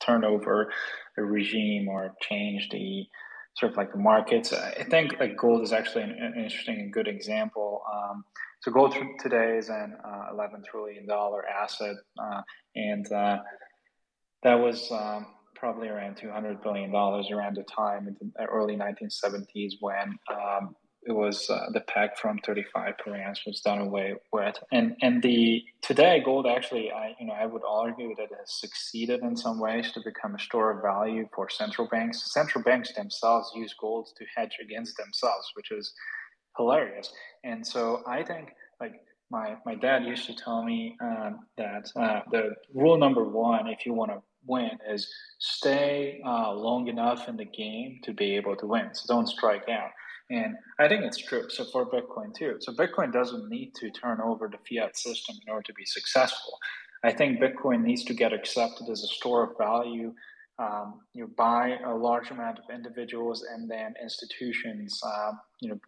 [0.00, 0.72] turn over
[1.16, 3.06] a regime or change the
[3.56, 4.52] sort of like the markets.
[4.52, 7.82] I think like gold is actually an, an interesting and good example.
[7.92, 8.24] Um,
[8.60, 12.42] so gold today is an uh, 11 trillion dollar asset, uh,
[12.74, 13.38] and uh,
[14.42, 19.74] that was um, probably around 200 billion dollars around the time in the early 1970s
[19.80, 24.56] when um, it was uh, the peg from 35 per ounce was done away with,
[24.72, 28.60] and and the today gold actually, I you know I would argue that it has
[28.60, 32.32] succeeded in some ways to become a store of value for central banks.
[32.34, 35.94] Central banks themselves use gold to hedge against themselves, which is
[36.58, 37.10] hilarious.
[37.44, 38.50] And so I think
[38.80, 39.00] like
[39.30, 43.86] my my dad used to tell me um, that uh, the rule number one, if
[43.86, 48.56] you want to win, is stay uh, long enough in the game to be able
[48.56, 48.90] to win.
[48.92, 49.90] So don't strike out.
[50.30, 51.48] And I think it's true.
[51.48, 52.56] So for Bitcoin too.
[52.60, 56.58] So Bitcoin doesn't need to turn over the fiat system in order to be successful.
[57.02, 60.12] I think Bitcoin needs to get accepted as a store of value.
[60.58, 65.00] Um, you know, by a large amount of individuals and then institutions.
[65.04, 65.78] Um, you know,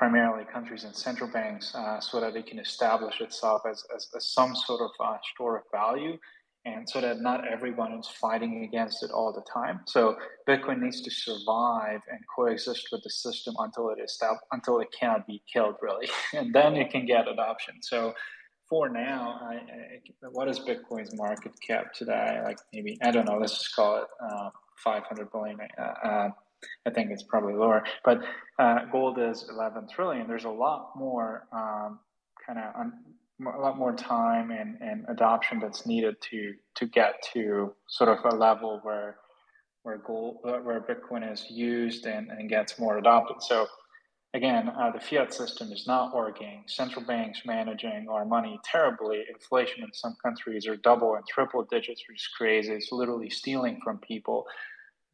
[0.00, 4.32] primarily countries and central banks, uh, so that it can establish itself as, as, as
[4.32, 6.16] some sort of uh, store of value
[6.64, 9.80] and so that not everyone is fighting against it all the time.
[9.86, 10.16] So
[10.48, 14.18] Bitcoin needs to survive and coexist with the system until it is
[14.52, 17.74] until it cannot be killed, really, and then it can get adoption.
[17.82, 18.14] So
[18.68, 22.40] for now, I, I, what is Bitcoin's market cap today?
[22.44, 23.38] Like maybe I don't know.
[23.38, 24.50] Let's just call it uh,
[24.84, 25.58] 500 billion.
[25.78, 26.28] Uh, uh,
[26.86, 28.20] I think it's probably lower, but
[28.58, 30.26] uh, gold is 11 trillion.
[30.26, 32.00] There's a lot more um,
[32.46, 32.92] kind of
[33.46, 38.32] a lot more time and, and adoption that's needed to to get to sort of
[38.32, 39.16] a level where
[39.82, 43.42] where gold where Bitcoin is used and, and gets more adopted.
[43.42, 43.66] So
[44.34, 46.64] again, uh, the fiat system is not working.
[46.66, 49.24] Central banks managing our money terribly.
[49.32, 52.72] Inflation in some countries are double and triple digits, which is crazy.
[52.72, 54.46] It's literally stealing from people.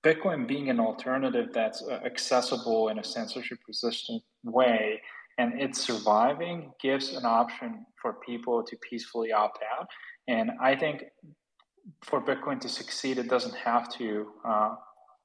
[0.07, 5.00] Bitcoin being an alternative that's uh, accessible in a censorship resistant way
[5.38, 9.86] and it's surviving gives an option for people to peacefully opt out.
[10.28, 11.04] And I think
[12.02, 14.74] for Bitcoin to succeed, it doesn't have to, uh,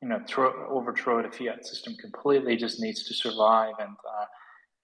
[0.01, 2.53] you know, throw, overthrow the fiat system completely.
[2.53, 4.25] It just needs to survive and uh,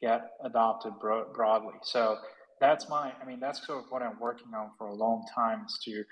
[0.01, 1.75] get adopted bro- broadly.
[1.83, 2.17] So
[2.61, 5.65] that's my, I mean, that's sort of what I'm working on for a long time
[5.67, 6.03] is to,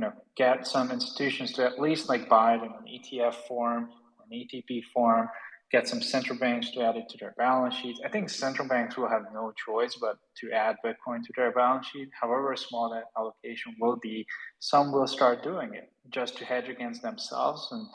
[0.00, 3.90] you know, get some institutions to at least like buy it in an ETF form,
[4.24, 5.28] an ETP form,
[5.70, 8.00] get some central banks to add it to their balance sheets.
[8.02, 11.86] I think central banks will have no choice but to add Bitcoin to their balance
[11.88, 12.08] sheet.
[12.18, 14.24] However small that allocation will be,
[14.58, 17.68] some will start doing it just to hedge against themselves.
[17.70, 17.86] And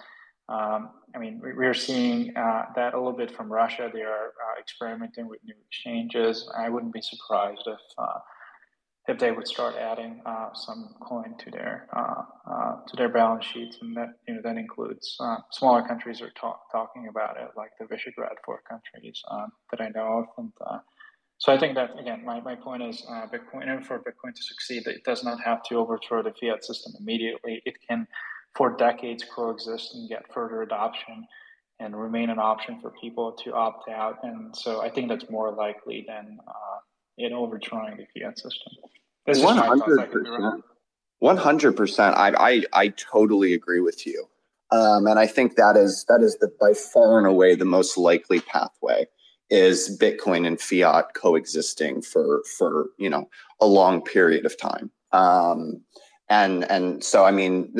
[0.47, 3.89] um, I mean, we're seeing uh, that a little bit from Russia.
[3.91, 6.47] They are uh, experimenting with new exchanges.
[6.55, 8.19] I wouldn't be surprised if uh,
[9.07, 13.45] if they would start adding uh, some coin to their uh, uh, to their balance
[13.45, 17.49] sheets, and that you know that includes uh, smaller countries are talk, talking about it,
[17.55, 20.79] like the Visegrad four countries um, that I know of, and uh,
[21.37, 24.41] so I think that again, my, my point is uh, Bitcoin, and for Bitcoin to
[24.41, 27.61] succeed, it does not have to overthrow the fiat system immediately.
[27.65, 28.07] It can,
[28.55, 31.25] for decades, coexist and get further adoption.
[31.77, 35.51] And remain an option for people to opt out, and so I think that's more
[35.51, 36.37] likely than
[37.18, 38.74] in overthrowing the fiat system.
[39.26, 40.63] One hundred percent.
[41.20, 42.16] One hundred percent.
[42.16, 44.28] I I I totally agree with you,
[44.72, 47.97] um, and I think that is that is the by far and away the most
[47.97, 49.07] likely pathway
[49.49, 54.91] is Bitcoin and fiat coexisting for for you know a long period of time.
[55.11, 55.82] Um,
[56.30, 57.74] and and so I mean,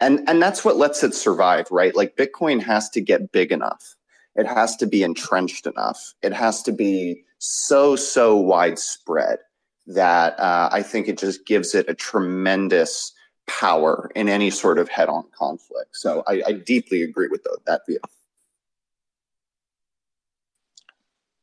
[0.00, 1.94] and and that's what lets it survive, right?
[1.94, 3.96] Like Bitcoin has to get big enough.
[4.34, 6.14] It has to be entrenched enough.
[6.22, 9.40] It has to be so so widespread
[9.88, 13.12] that uh, I think it just gives it a tremendous
[13.48, 15.96] power in any sort of head-on conflict.
[15.96, 17.98] So I, I deeply agree with the, that view.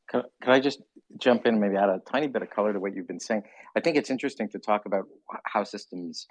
[0.10, 0.82] Can, can I just
[1.18, 3.44] jump in and maybe add a tiny bit of color to what you've been saying?
[3.76, 5.06] I think it's interesting to talk about
[5.44, 6.28] how systems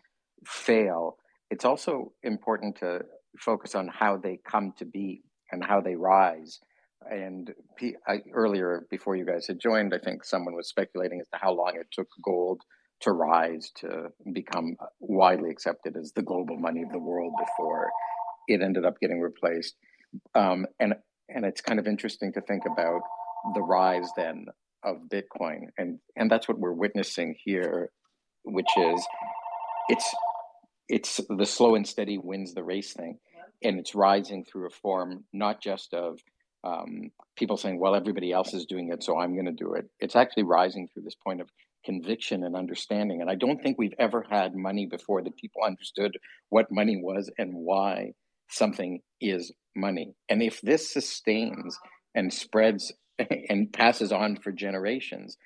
[0.47, 1.19] fail.
[1.51, 3.05] It's also important to
[3.39, 6.61] focus on how they come to be and how they rise
[7.11, 7.53] and
[8.07, 11.53] I, earlier before you guys had joined, I think someone was speculating as to how
[11.53, 12.63] long it took gold
[13.01, 17.91] to rise to become widely accepted as the global money of the world before
[18.49, 19.77] it ended up getting replaced.
[20.35, 20.95] Um, and
[21.29, 23.03] and it's kind of interesting to think about
[23.55, 24.47] the rise then
[24.83, 27.91] of Bitcoin, and and that's what we're witnessing here,
[28.45, 29.07] which is
[29.89, 30.15] it's
[30.89, 33.19] it's the slow and steady wins the race thing,
[33.63, 36.19] and it's rising through a form not just of
[36.65, 39.89] um, people saying, well, everybody else is doing it, so I'm going to do it.
[40.01, 41.49] It's actually rising through this point of
[41.85, 43.21] conviction and understanding.
[43.21, 47.31] And I don't think we've ever had money before that people understood what money was
[47.39, 48.13] and why
[48.51, 50.15] something is money.
[50.29, 51.79] And if this sustains
[52.15, 52.93] and spreads
[53.49, 55.37] and passes on for generations,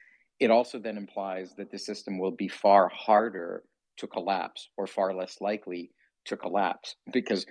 [0.40, 3.62] it also then implies that the system will be far harder
[3.98, 5.90] to collapse or far less likely
[6.24, 7.46] to collapse because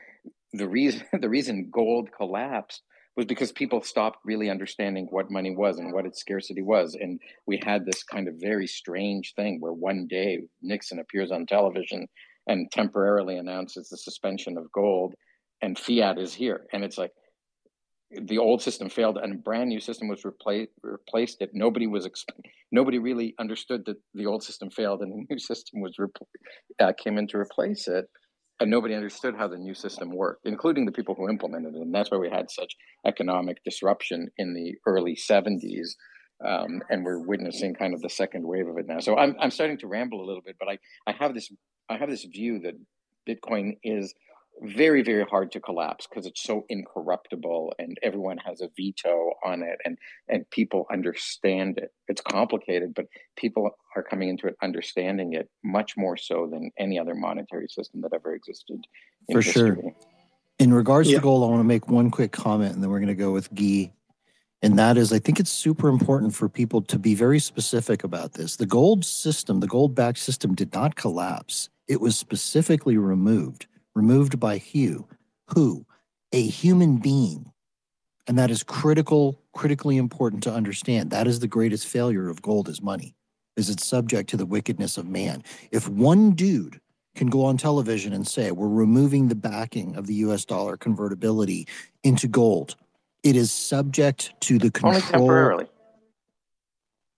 [0.53, 2.81] the reason the reason gold collapsed
[3.17, 6.95] was because people stopped really understanding what money was and what its scarcity was.
[6.99, 11.45] And we had this kind of very strange thing where one day Nixon appears on
[11.45, 12.07] television
[12.47, 15.13] and temporarily announces the suspension of gold
[15.61, 16.65] and fiat is here.
[16.73, 17.11] And it's like
[18.23, 21.51] the old system failed and a brand new system was replaced replaced it.
[21.53, 22.09] Nobody was
[22.71, 25.97] nobody really understood that the old system failed and the new system was
[26.79, 28.09] uh, came in to replace it
[28.61, 31.81] and nobody understood how the new system worked, including the people who implemented it.
[31.81, 35.95] And that's why we had such economic disruption in the early 70s.
[36.45, 38.99] Um, and we're witnessing kind of the second wave of it now.
[38.99, 41.51] So I'm, I'm starting to ramble a little bit, but I, I have this
[41.89, 42.75] I have this view that
[43.27, 44.13] Bitcoin is
[44.61, 49.63] very very hard to collapse because it's so incorruptible and everyone has a veto on
[49.63, 49.97] it and
[50.27, 51.91] and people understand it.
[52.07, 56.99] It's complicated but people are coming into it understanding it much more so than any
[56.99, 58.85] other monetary system that ever existed
[59.31, 59.75] for history.
[59.75, 59.95] sure
[60.59, 61.17] in regards yeah.
[61.17, 63.31] to gold i want to make one quick comment and then we're going to go
[63.31, 63.91] with guy
[64.61, 68.33] and that is i think it's super important for people to be very specific about
[68.33, 68.55] this.
[68.55, 71.69] The gold system the gold backed system did not collapse.
[71.87, 73.65] It was specifically removed
[73.95, 75.07] removed by Hugh,
[75.47, 75.85] who,
[76.31, 77.51] a human being,
[78.27, 81.11] and that is critical, critically important to understand.
[81.11, 83.15] That is the greatest failure of gold as money,
[83.57, 85.43] is it's subject to the wickedness of man.
[85.71, 86.79] If one dude
[87.15, 91.67] can go on television and say, we're removing the backing of the US dollar convertibility
[92.03, 92.75] into gold,
[93.23, 94.95] it is subject to the control.
[94.95, 95.65] Only temporarily.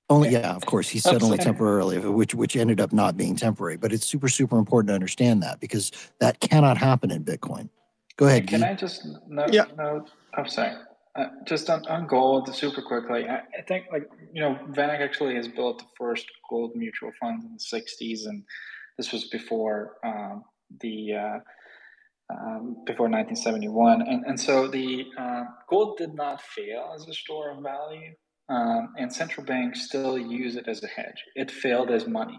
[0.09, 0.89] Only, yeah, of course.
[0.89, 3.77] He said only temporarily, which which ended up not being temporary.
[3.77, 7.69] But it's super super important to understand that because that cannot happen in Bitcoin.
[8.17, 8.47] Go ahead.
[8.47, 8.71] Can Guy.
[8.71, 9.53] I just note?
[9.53, 9.65] Yeah.
[9.77, 10.73] note I'm sorry.
[11.15, 13.27] Uh, just on, on gold, super quickly.
[13.27, 17.43] I, I, think like you know, VanEck actually has built the first gold mutual fund
[17.43, 18.43] in the '60s, and
[18.97, 20.43] this was before um,
[20.81, 21.15] the.
[21.15, 21.39] Uh,
[22.29, 27.51] um, before 1971, and and so the uh, gold did not fail as a store
[27.51, 28.13] of value
[28.53, 31.23] um, and central banks still use it as a hedge.
[31.35, 32.37] It failed as money.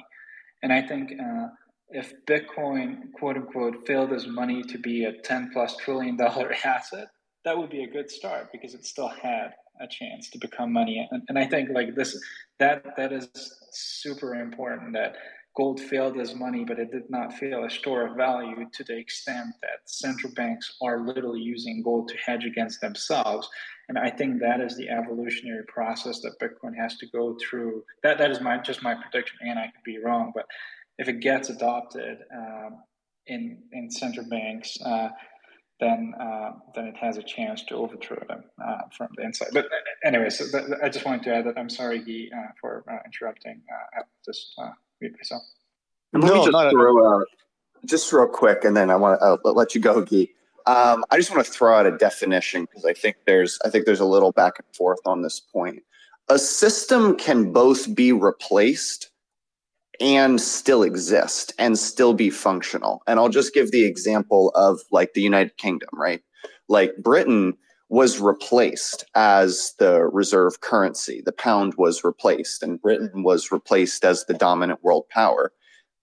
[0.62, 1.48] And I think uh,
[1.88, 7.08] if Bitcoin, quote unquote, failed as money to be a 10 plus trillion dollar asset,
[7.44, 11.06] that would be a good start because it still had a chance to become money.
[11.10, 12.16] And, and I think like this,
[12.60, 13.28] that that is
[13.72, 15.16] super important that
[15.56, 18.96] gold failed as money, but it did not fail as store of value to the
[18.96, 23.48] extent that central banks are literally using gold to hedge against themselves.
[23.88, 27.84] And I think that is the evolutionary process that Bitcoin has to go through.
[28.02, 30.32] That that is my just my prediction, and I could be wrong.
[30.34, 30.46] But
[30.98, 32.82] if it gets adopted um,
[33.26, 35.08] in in central banks, uh,
[35.80, 39.48] then uh, then it has a chance to overthrow them uh, from the inside.
[39.52, 39.68] But uh,
[40.04, 42.98] anyway, so th- I just wanted to add that I'm sorry, Guy, uh, for uh,
[43.04, 43.60] interrupting.
[43.70, 44.54] Uh, just
[45.00, 45.42] mute myself.
[46.14, 47.26] No, Let me just throw out
[47.84, 50.28] just real quick, and then I want to let you go, Guy.
[50.66, 53.84] Um, I just want to throw out a definition because I think there's I think
[53.84, 55.82] there's a little back and forth on this point.
[56.28, 59.10] A system can both be replaced
[60.00, 63.02] and still exist and still be functional.
[63.06, 66.22] And I'll just give the example of like the United Kingdom, right?
[66.68, 67.54] Like Britain
[67.90, 71.22] was replaced as the reserve currency.
[71.24, 75.52] The pound was replaced and Britain was replaced as the dominant world power.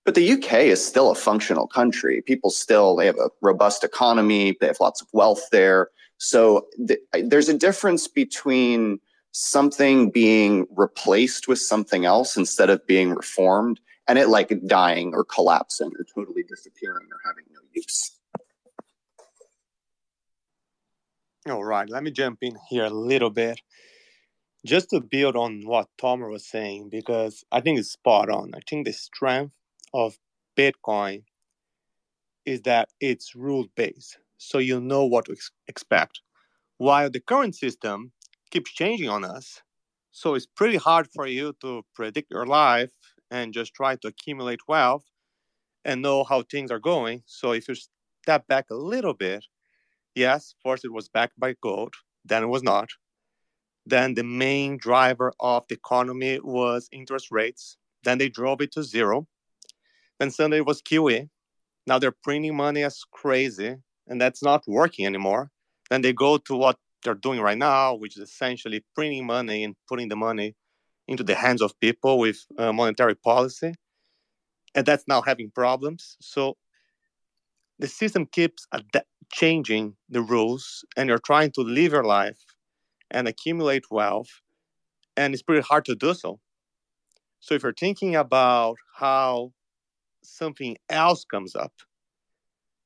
[0.03, 2.21] But the UK is still a functional country.
[2.21, 4.57] People still they have a robust economy.
[4.59, 5.89] They have lots of wealth there.
[6.17, 8.99] So th- there's a difference between
[9.31, 15.23] something being replaced with something else instead of being reformed and it like dying or
[15.23, 18.17] collapsing or totally disappearing or having no use.
[21.49, 23.59] All right, let me jump in here a little bit.
[24.65, 28.51] Just to build on what Tomer was saying, because I think it's spot on.
[28.53, 29.55] I think the strength
[29.93, 30.17] of
[30.57, 31.23] Bitcoin
[32.45, 34.17] is that it's rule based.
[34.37, 36.21] So you know what to ex- expect.
[36.77, 38.11] While the current system
[38.49, 39.61] keeps changing on us,
[40.11, 42.91] so it's pretty hard for you to predict your life
[43.29, 45.05] and just try to accumulate wealth
[45.85, 47.23] and know how things are going.
[47.25, 47.75] So if you
[48.23, 49.45] step back a little bit,
[50.15, 51.93] yes, first it was backed by gold,
[52.25, 52.89] then it was not.
[53.85, 57.77] Then the main driver of the economy was interest rates.
[58.03, 59.27] Then they drove it to zero.
[60.21, 61.29] Then Sunday was QE.
[61.87, 65.49] Now they're printing money as crazy, and that's not working anymore.
[65.89, 69.75] Then they go to what they're doing right now, which is essentially printing money and
[69.89, 70.53] putting the money
[71.07, 73.73] into the hands of people with uh, monetary policy.
[74.75, 76.17] And that's now having problems.
[76.21, 76.55] So
[77.79, 82.45] the system keeps ad- changing the rules, and you're trying to live your life
[83.09, 84.29] and accumulate wealth,
[85.17, 86.39] and it's pretty hard to do so.
[87.39, 89.53] So if you're thinking about how
[90.23, 91.73] something else comes up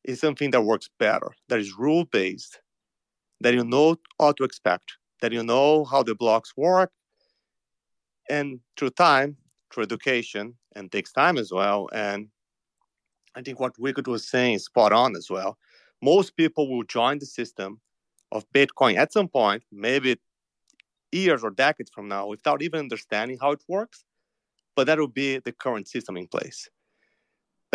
[0.03, 2.59] is something that works better, that is rule based,
[3.41, 6.91] that you know what to expect, that you know how the blocks work.
[8.29, 9.37] And through time,
[9.71, 11.89] through education, and takes time as well.
[11.93, 12.27] And
[13.35, 15.57] I think what Wicked was saying is spot on as well.
[16.01, 17.79] Most people will join the system
[18.31, 20.17] of Bitcoin at some point, maybe
[21.11, 24.03] years or decades from now, without even understanding how it works.
[24.75, 26.69] But that will be the current system in place.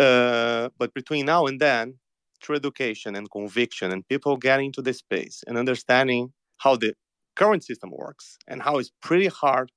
[0.01, 1.95] Uh, but between now and then,
[2.41, 6.95] through education and conviction, and people getting into the space and understanding how the
[7.35, 9.71] current system works and how it's pretty hard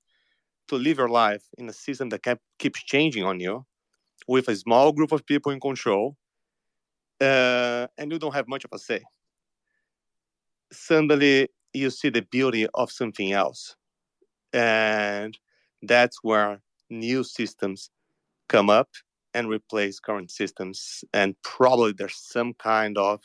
[0.68, 3.66] to live your life in a system that kept, keeps changing on you
[4.26, 6.16] with a small group of people in control
[7.20, 9.02] uh, and you don't have much of a say.
[10.72, 13.76] Suddenly you see the beauty of something else.
[14.52, 15.38] And
[15.82, 16.60] that's where
[16.90, 17.90] new systems
[18.48, 18.88] come up
[19.34, 23.20] and replace current systems and probably there's some kind of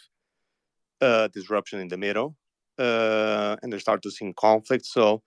[1.01, 2.35] uh, disruption in the middle
[2.77, 4.85] uh, and they start to see conflict.
[4.85, 5.21] So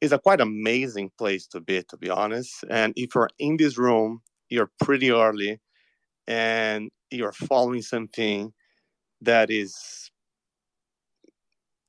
[0.00, 2.64] it's a quite amazing place to be to be honest.
[2.70, 5.60] And if you're in this room you're pretty early
[6.26, 8.52] and you're following something
[9.20, 10.10] that is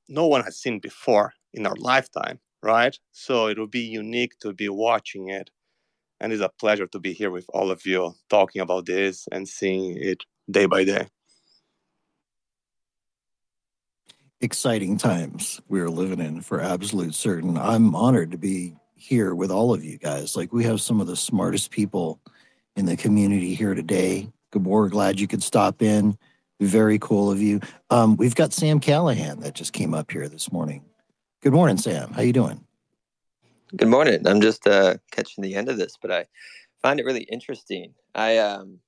[0.08, 2.98] no one has seen before in our lifetime right?
[3.12, 5.50] So it will be unique to be watching it
[6.20, 9.48] and it's a pleasure to be here with all of you talking about this and
[9.48, 11.06] seeing it day by day
[14.40, 19.72] exciting times we're living in for absolute certain i'm honored to be here with all
[19.72, 22.20] of you guys like we have some of the smartest people
[22.76, 24.30] in the community here today.
[24.54, 26.16] We're glad you could stop in.
[26.60, 27.60] Very cool of you.
[27.90, 30.84] Um, we've got Sam Callahan that just came up here this morning.
[31.42, 32.12] Good morning, Sam.
[32.12, 32.65] How you doing?
[33.74, 34.24] Good morning.
[34.28, 36.26] I'm just uh, catching the end of this, but I
[36.82, 37.94] find it really interesting.
[38.14, 38.78] I um,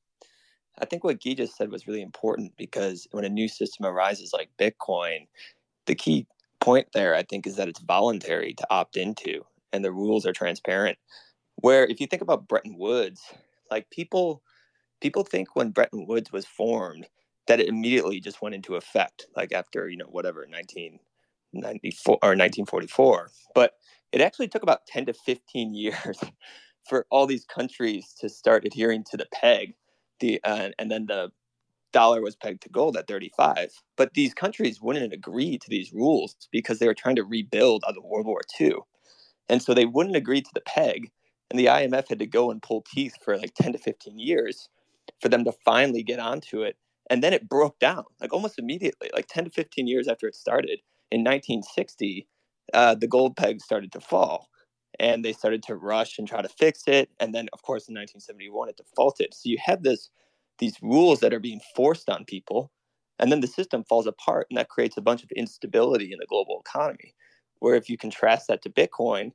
[0.79, 4.33] I think what Guy just said was really important because when a new system arises
[4.33, 5.27] like Bitcoin,
[5.87, 6.29] the key
[6.61, 10.33] point there, I think, is that it's voluntary to opt into, and the rules are
[10.33, 10.97] transparent.
[11.57, 13.21] Where if you think about Bretton Woods,
[13.73, 14.43] like people
[15.01, 17.09] people think when Bretton Woods was formed
[17.49, 23.31] that it immediately just went into effect, like after, you know, whatever, 1994 or 1944.
[23.57, 23.73] But
[24.13, 26.21] it actually took about 10 to 15 years
[26.89, 29.75] for all these countries to start adhering to the peg.
[30.21, 31.31] The uh, and then the
[31.93, 33.71] dollar was pegged to gold at 35.
[33.97, 37.97] But these countries wouldn't agree to these rules because they were trying to rebuild out
[37.97, 38.75] of World War II.
[39.49, 41.11] And so they wouldn't agree to the peg
[41.51, 44.69] and the IMF had to go and pull teeth for like 10 to 15 years
[45.21, 46.77] for them to finally get onto it.
[47.11, 50.35] And then it broke down like almost immediately, like 10 to 15 years after it
[50.35, 50.81] started.
[51.11, 52.27] In 1960,
[52.75, 54.49] uh, the gold peg started to fall
[55.01, 57.11] and they started to rush and try to fix it.
[57.21, 59.35] And then, of course, in 1971, it defaulted.
[59.35, 60.11] So you have this
[60.59, 62.73] these rules that are being forced on people,
[63.21, 66.27] and then the system falls apart, and that creates a bunch of instability in the
[66.27, 67.15] global economy.
[67.61, 69.33] Where if you contrast that to Bitcoin,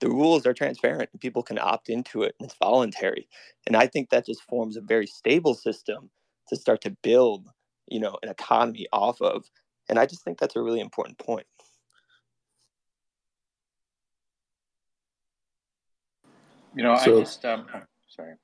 [0.00, 3.28] the rules are transparent and people can opt into it and it's voluntary
[3.66, 6.10] and i think that just forms a very stable system
[6.48, 7.48] to start to build
[7.88, 9.44] you know an economy off of
[9.88, 11.46] and i just think that's a really important point
[16.74, 18.34] you know so, i just um, oh, sorry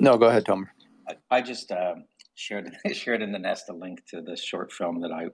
[0.00, 0.68] no go ahead Tom.
[1.08, 5.00] I, I just um, shared shared in the nest a link to this short film
[5.00, 5.26] that i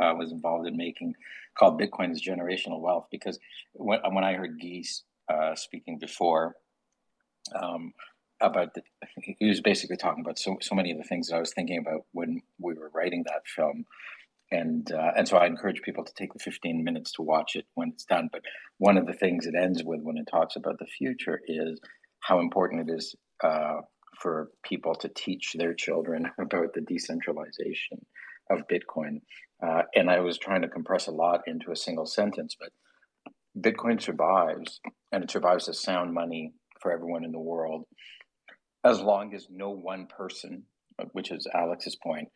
[0.00, 1.14] uh, was involved in making
[1.58, 3.06] called Bitcoin's generational wealth.
[3.10, 3.38] Because
[3.72, 5.02] when, when I heard Geese
[5.32, 6.54] uh, speaking before
[7.60, 7.92] um,
[8.40, 8.82] about the,
[9.38, 11.78] he was basically talking about so so many of the things that I was thinking
[11.78, 13.86] about when we were writing that film.
[14.50, 17.64] And uh, and so I encourage people to take the 15 minutes to watch it
[17.74, 18.28] when it's done.
[18.30, 18.42] But
[18.78, 21.80] one of the things it ends with when it talks about the future is
[22.20, 23.80] how important it is uh,
[24.20, 28.06] for people to teach their children about the decentralization
[28.50, 29.20] of Bitcoin
[29.62, 32.70] uh, and I was trying to compress a lot into a single sentence, but
[33.58, 34.80] Bitcoin survives,
[35.12, 37.84] and it survives as sound money for everyone in the world,
[38.84, 40.64] as long as no one person,
[41.12, 42.28] which is Alex's point,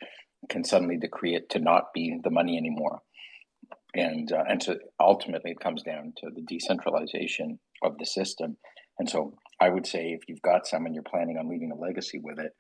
[0.48, 3.00] can suddenly decree it to not be the money anymore.
[3.94, 8.56] And uh, and so ultimately, it comes down to the decentralization of the system.
[8.98, 12.20] And so, I would say, if you've got someone you're planning on leaving a legacy
[12.22, 12.52] with it,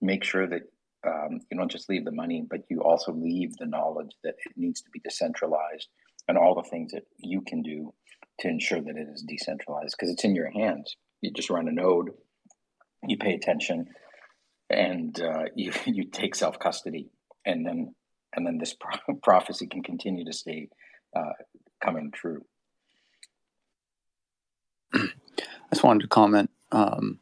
[0.00, 0.62] make sure that
[1.06, 4.52] um, you don't just leave the money, but you also leave the knowledge that it
[4.56, 5.88] needs to be decentralized
[6.28, 7.92] and all the things that you can do
[8.40, 10.96] to ensure that it is decentralized because it's in your hands.
[11.20, 12.10] You just run a node,
[13.06, 13.86] you pay attention,
[14.68, 17.10] and uh, you you take self custody,
[17.44, 17.94] and then
[18.34, 20.68] and then this pro- prophecy can continue to stay
[21.16, 21.32] uh,
[21.82, 22.44] coming true.
[24.94, 25.08] I
[25.72, 26.50] just wanted to comment.
[26.72, 27.18] Um,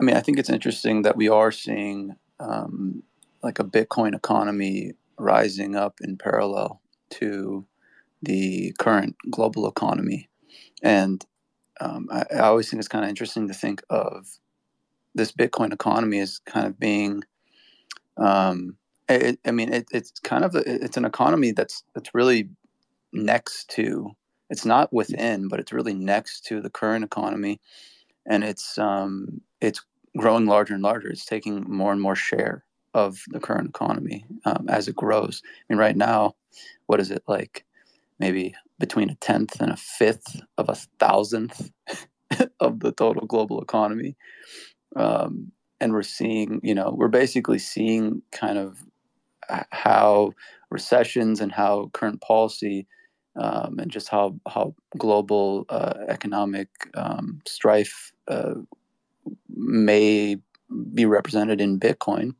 [0.00, 3.02] I mean, I think it's interesting that we are seeing um,
[3.42, 6.80] like a Bitcoin economy rising up in parallel
[7.10, 7.66] to
[8.22, 10.28] the current global economy.
[10.82, 11.24] And
[11.80, 14.26] um, I, I, always think it's kind of interesting to think of
[15.14, 17.22] this Bitcoin economy as kind of being,
[18.18, 18.76] um,
[19.14, 22.48] it, I mean, it, it's kind of a, it's an economy that's that's really
[23.12, 24.10] next to.
[24.48, 27.60] It's not within, but it's really next to the current economy,
[28.26, 29.80] and it's um, it's
[30.16, 31.08] growing larger and larger.
[31.08, 32.64] It's taking more and more share
[32.94, 35.42] of the current economy um, as it grows.
[35.44, 36.34] I mean, right now,
[36.86, 37.64] what is it like?
[38.18, 41.70] Maybe between a tenth and a fifth of a thousandth
[42.60, 44.16] of the total global economy.
[44.96, 48.82] Um, and we're seeing, you know, we're basically seeing kind of
[49.70, 50.32] how
[50.70, 52.86] recessions and how current policy
[53.36, 58.54] um, and just how how global uh, economic um, strife uh,
[59.48, 60.36] may
[60.94, 62.34] be represented in Bitcoin.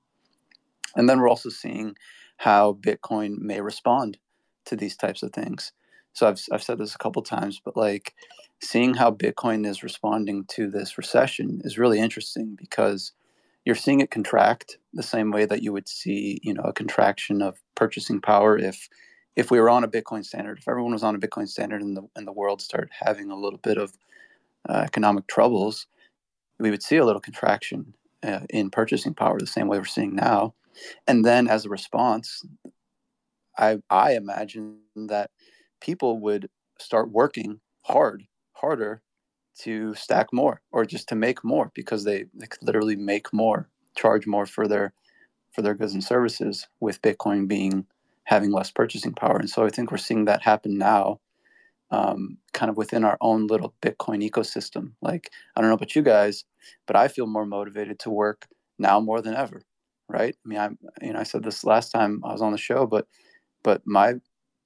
[0.96, 1.94] And then we're also seeing
[2.36, 4.18] how Bitcoin may respond
[4.66, 5.72] to these types of things.
[6.12, 8.14] So I've, I've said this a couple times, but like
[8.62, 13.12] seeing how Bitcoin is responding to this recession is really interesting because
[13.64, 17.42] you're seeing it contract the same way that you would see, you know, a contraction
[17.42, 18.88] of purchasing power if
[19.36, 21.96] if we were on a Bitcoin standard, if everyone was on a Bitcoin standard and
[21.96, 23.92] the and the world started having a little bit of
[24.68, 25.86] uh, economic troubles,
[26.58, 30.14] we would see a little contraction uh, in purchasing power the same way we're seeing
[30.14, 30.54] now.
[31.06, 32.44] And then as a response,
[33.56, 35.30] I I imagine that
[35.80, 38.24] people would start working hard,
[38.54, 39.02] harder
[39.58, 43.68] to stack more or just to make more because they, they could literally make more,
[43.96, 44.92] charge more for their
[45.52, 47.86] for their goods and services with Bitcoin being
[48.24, 49.36] having less purchasing power.
[49.36, 51.18] And so I think we're seeing that happen now,
[51.90, 54.92] um, kind of within our own little Bitcoin ecosystem.
[55.02, 56.44] Like I don't know about you guys,
[56.86, 58.46] but I feel more motivated to work
[58.78, 59.62] now more than ever.
[60.08, 60.36] Right?
[60.44, 60.68] I mean, I
[61.04, 63.06] you know I said this last time I was on the show, but
[63.62, 64.14] but my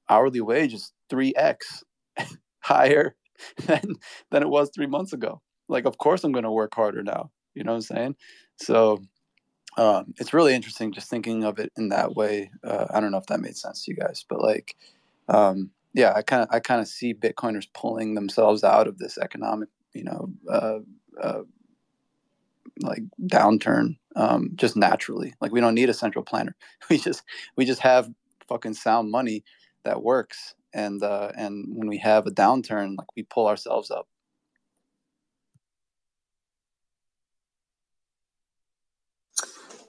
[0.09, 1.83] hourly wage is 3x
[2.61, 3.17] higher
[3.67, 3.97] than
[4.31, 5.41] than it was three months ago.
[5.69, 7.31] Like, of course, I'm going to work harder now.
[7.55, 8.17] You know what I'm saying?
[8.57, 9.03] So
[9.77, 12.51] um, it's really interesting just thinking of it in that way.
[12.63, 14.77] Uh, I don't know if that made sense to you guys, but like,
[15.29, 19.17] um, yeah, I kind of I kind of see Bitcoiners pulling themselves out of this
[19.19, 20.79] economic, you know, uh,
[21.21, 21.43] uh,
[22.81, 25.35] like downturn um, just naturally.
[25.41, 26.57] Like we don't need a central planner.
[26.91, 27.23] We just
[27.57, 28.11] we just have
[28.49, 29.45] fucking sound money
[29.85, 34.07] that works and uh, and when we have a downturn like we pull ourselves up.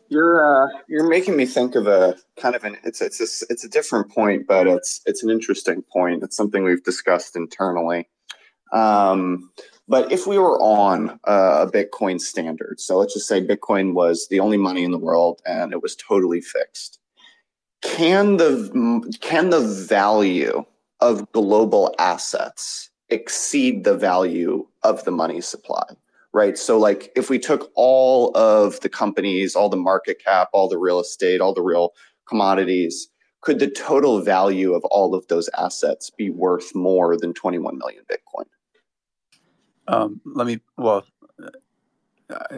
[0.08, 3.66] You're uh, you're making me think of a kind of an it's it's a, it's
[3.66, 6.24] a different point but it's it's an interesting point.
[6.24, 8.08] It's something we've discussed internally.
[8.72, 9.52] Um,
[9.88, 14.40] but if we were on a bitcoin standard so let's just say bitcoin was the
[14.40, 17.00] only money in the world and it was totally fixed
[17.82, 20.66] can the can the value
[21.06, 25.86] of global assets exceed the value of the money supply
[26.34, 30.68] right so like if we took all of the companies all the market cap all
[30.68, 31.94] the real estate all the real
[32.28, 33.08] commodities
[33.42, 38.04] could the total value of all of those assets be worth more than 21 million
[38.12, 38.46] bitcoin
[39.88, 41.06] um, let me well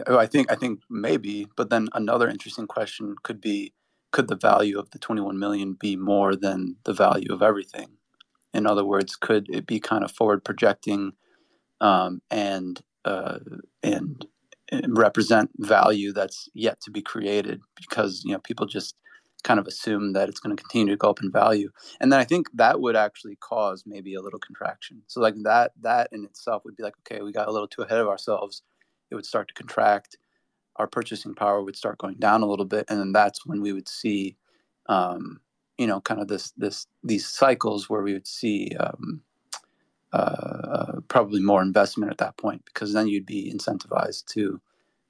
[0.06, 3.74] I think I think maybe, but then another interesting question could be
[4.10, 7.97] could the value of the 21 million be more than the value of everything?
[8.54, 11.12] In other words, could it be kind of forward projecting
[11.80, 13.38] um, and, uh,
[13.82, 14.26] and
[14.88, 17.60] represent value that's yet to be created?
[17.76, 18.94] Because you know people just
[19.44, 21.70] kind of assume that it's going to continue to go up in value.
[22.00, 25.02] And then i think that would actually cause maybe a little contraction.
[25.06, 27.82] So like that that in itself would be like okay we got a little too
[27.82, 28.62] ahead of ourselves.
[29.10, 30.18] It would start to contract.
[30.76, 33.72] Our purchasing power would start going down a little bit, and then that's when we
[33.72, 34.36] would see,
[34.86, 35.40] um,
[35.78, 39.22] you know, kind of this this these cycles where we would see um,
[40.12, 44.60] uh, uh, probably more investment at that point because then you'd be incentivized to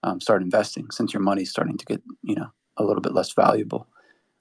[0.02, 3.32] um, start investing since your money's starting to get you know a little bit less
[3.32, 3.86] valuable.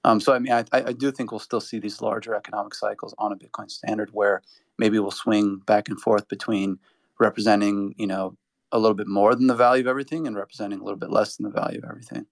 [0.04, 3.14] Um, so I mean, I, I do think we'll still see these larger economic cycles
[3.18, 4.42] on a Bitcoin standard where
[4.78, 6.78] maybe we'll swing back and forth between
[7.18, 8.36] representing you know
[8.70, 11.36] a little bit more than the value of everything and representing a little bit less
[11.36, 12.26] than the value of everything.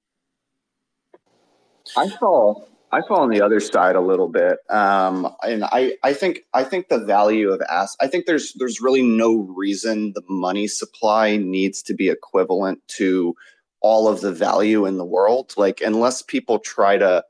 [1.97, 6.13] I fall I fall on the other side a little bit, um, and I, I
[6.13, 7.97] think I think the value of ass.
[8.01, 13.35] I think there's there's really no reason the money supply needs to be equivalent to
[13.81, 15.53] all of the value in the world.
[15.57, 17.25] Like unless people try to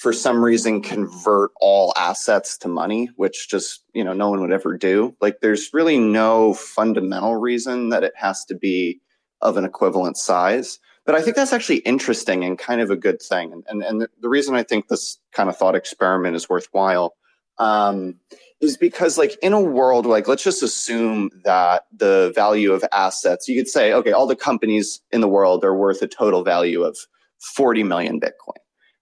[0.00, 4.50] for some reason convert all assets to money, which just, you know, no one would
[4.50, 5.14] ever do.
[5.20, 8.98] Like there's really no fundamental reason that it has to be
[9.42, 10.78] of an equivalent size.
[11.10, 13.52] But I think that's actually interesting and kind of a good thing.
[13.52, 17.16] And, and, and the reason I think this kind of thought experiment is worthwhile
[17.58, 18.14] um,
[18.60, 23.48] is because like in a world like let's just assume that the value of assets
[23.48, 26.84] you could say okay all the companies in the world are worth a total value
[26.84, 26.96] of
[27.40, 28.60] 40 million bitcoin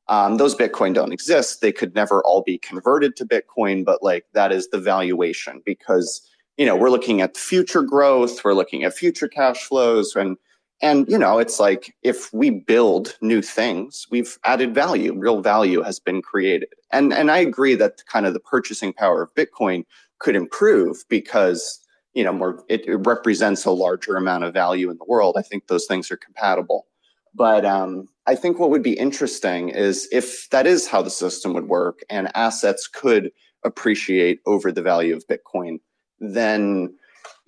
[0.08, 4.24] um, those bitcoin don't exist they could never all be converted to bitcoin but like
[4.32, 6.22] that is the valuation because
[6.56, 10.38] you know we're looking at future growth we're looking at future cash flows and
[10.80, 15.82] and you know it's like if we build new things we've added value real value
[15.82, 16.68] has been created.
[16.90, 19.84] And and i agree that kind of the purchasing power of bitcoin
[20.18, 21.80] could improve because
[22.14, 25.36] you know more it, it represents a larger amount of value in the world.
[25.38, 26.86] I think those things are compatible.
[27.34, 31.52] But um, i think what would be interesting is if that is how the system
[31.54, 33.30] would work and assets could
[33.64, 35.78] appreciate over the value of bitcoin
[36.20, 36.94] then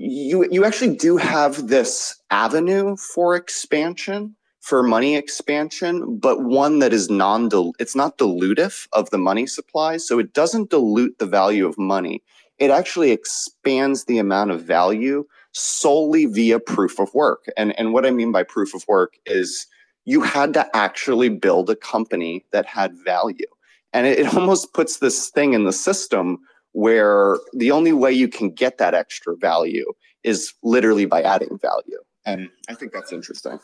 [0.01, 6.95] you you actually do have this avenue for expansion for money expansion but one that
[6.95, 9.99] is non it's not dilutive of the money supply.
[9.99, 12.23] So it doesn't dilute the value of money.
[12.59, 17.45] It actually expands the amount of value solely via proof of work.
[17.59, 19.67] And and what i mean by proof of work is
[20.07, 23.53] you had to actually build a company that had value.
[23.93, 26.39] And it, it almost puts this thing in the system
[26.73, 29.93] where the only way you can get that extra value
[30.23, 31.99] is literally by adding value.
[32.27, 33.59] And I think that's interesting.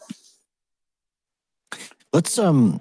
[2.12, 2.80] Let's um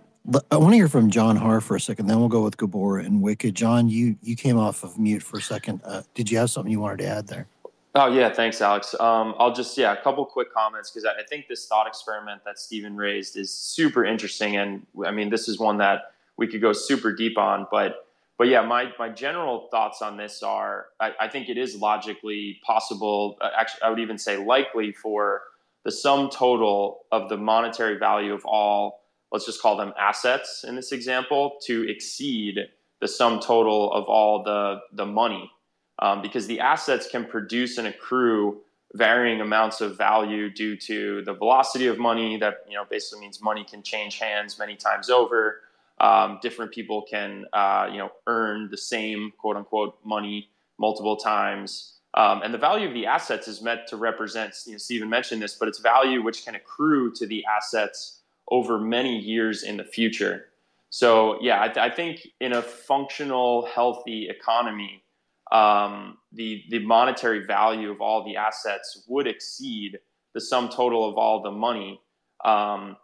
[0.50, 2.98] I want to hear from John Haar for a second, then we'll go with Gabor
[2.98, 3.54] and Wicked.
[3.54, 5.82] John, you you came off of mute for a second.
[5.84, 7.48] Uh, did you have something you wanted to add there?
[7.94, 8.96] Oh yeah, thanks, Alex.
[9.00, 12.42] Um, I'll just yeah, a couple quick comments because I, I think this thought experiment
[12.44, 16.62] that Steven raised is super interesting, and I mean this is one that we could
[16.62, 18.05] go super deep on, but
[18.38, 22.60] but yeah, my, my general thoughts on this are I, I think it is logically
[22.66, 25.44] possible, uh, actually, I would even say likely for
[25.86, 30.76] the sum total of the monetary value of all, let's just call them assets in
[30.76, 32.60] this example, to exceed
[33.00, 35.52] the sum total of all the, the money.
[36.00, 38.62] Um, because the assets can produce and accrue
[38.96, 43.42] varying amounts of value due to the velocity of money that you know basically means
[43.42, 45.62] money can change hands many times over
[46.00, 51.94] um, different people can uh, you know earn the same quote unquote money multiple times.
[52.16, 55.42] Um, and the value of the assets is meant to represent, you know, Steven mentioned
[55.42, 59.84] this, but it's value which can accrue to the assets over many years in the
[59.84, 60.46] future.
[60.90, 65.04] So, yeah, I, th- I think in a functional, healthy economy,
[65.52, 70.00] um, the the monetary value of all the assets would exceed
[70.34, 72.00] the sum total of all the money.
[72.44, 72.98] Um,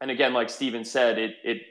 [0.00, 1.62] and again, like Steven said, it it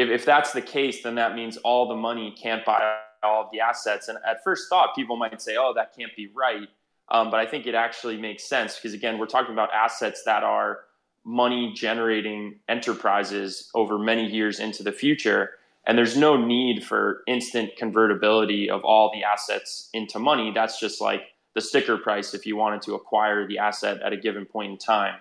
[0.00, 3.48] if, if that's the case, then that means all the money can't buy all of
[3.52, 4.08] the assets.
[4.08, 6.68] And at first thought, people might say, oh, that can't be right.
[7.10, 10.42] Um, but I think it actually makes sense because, again, we're talking about assets that
[10.42, 10.80] are
[11.24, 15.50] money generating enterprises over many years into the future.
[15.86, 20.52] And there's no need for instant convertibility of all the assets into money.
[20.54, 21.22] That's just like
[21.54, 24.78] the sticker price if you wanted to acquire the asset at a given point in
[24.78, 25.16] time.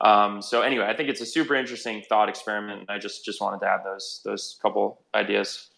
[0.00, 2.90] Um, so anyway, I think it's a super interesting thought experiment.
[2.90, 5.70] I just just wanted to add those those couple ideas.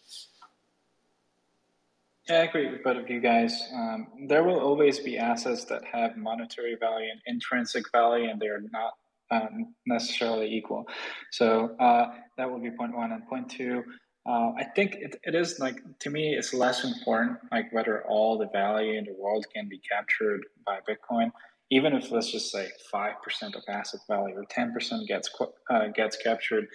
[2.27, 3.57] Yeah, I agree with both of you guys.
[3.73, 8.63] Um, there will always be assets that have monetary value and intrinsic value, and they're
[8.71, 8.93] not
[9.31, 10.85] um, necessarily equal.
[11.31, 12.07] So uh,
[12.37, 13.13] that would be point one.
[13.13, 13.81] And point two,
[14.25, 18.37] uh, I think it, it is like, to me, it's less important, like whether all
[18.37, 21.31] the value in the world can be captured by Bitcoin
[21.69, 23.13] even if let's just say 5%
[23.55, 25.29] of asset value or 10% gets
[25.69, 26.67] uh, gets captured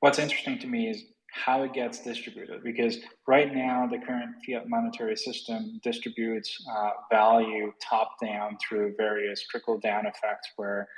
[0.00, 4.68] what's interesting to me is how it gets distributed because right now the current fiat
[4.68, 10.88] monetary system distributes uh, value top down through various trickle down effects where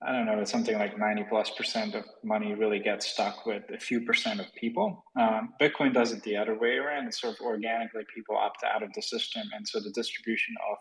[0.00, 3.64] I don't know, it's something like 90 plus percent of money really gets stuck with
[3.74, 5.04] a few percent of people.
[5.18, 7.08] Um, Bitcoin does it the other way around.
[7.08, 9.42] It's sort of organically people opt out of the system.
[9.52, 10.78] And so the distribution of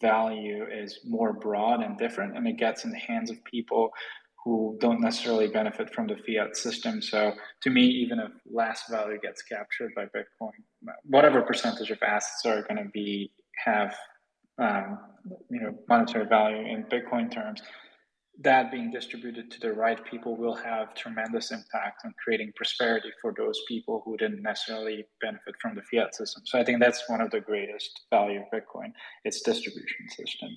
[0.00, 3.90] value is more broad and different and it gets in the hands of people
[4.46, 7.02] who don't necessarily benefit from the fiat system.
[7.02, 7.32] So
[7.62, 10.52] to me, even if less value gets captured by Bitcoin,
[11.02, 13.32] whatever percentage of assets are going to be
[13.64, 13.96] have
[14.58, 14.98] um,
[15.50, 17.60] you know monetary value in Bitcoin terms,
[18.40, 23.32] that being distributed to the right people will have tremendous impact on creating prosperity for
[23.36, 26.42] those people who didn't necessarily benefit from the fiat system.
[26.44, 28.92] So I think that's one of the greatest value of Bitcoin,
[29.24, 30.50] its distribution system.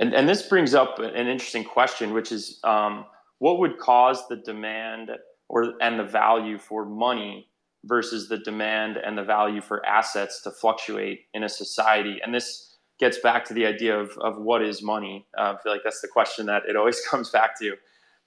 [0.00, 3.06] And, and this brings up an interesting question, which is um,
[3.38, 5.10] what would cause the demand
[5.48, 7.48] or and the value for money
[7.84, 12.20] versus the demand and the value for assets to fluctuate in a society?
[12.24, 12.67] And this
[12.98, 15.26] gets back to the idea of, of what is money.
[15.36, 17.76] Uh, I feel like that's the question that it always comes back to.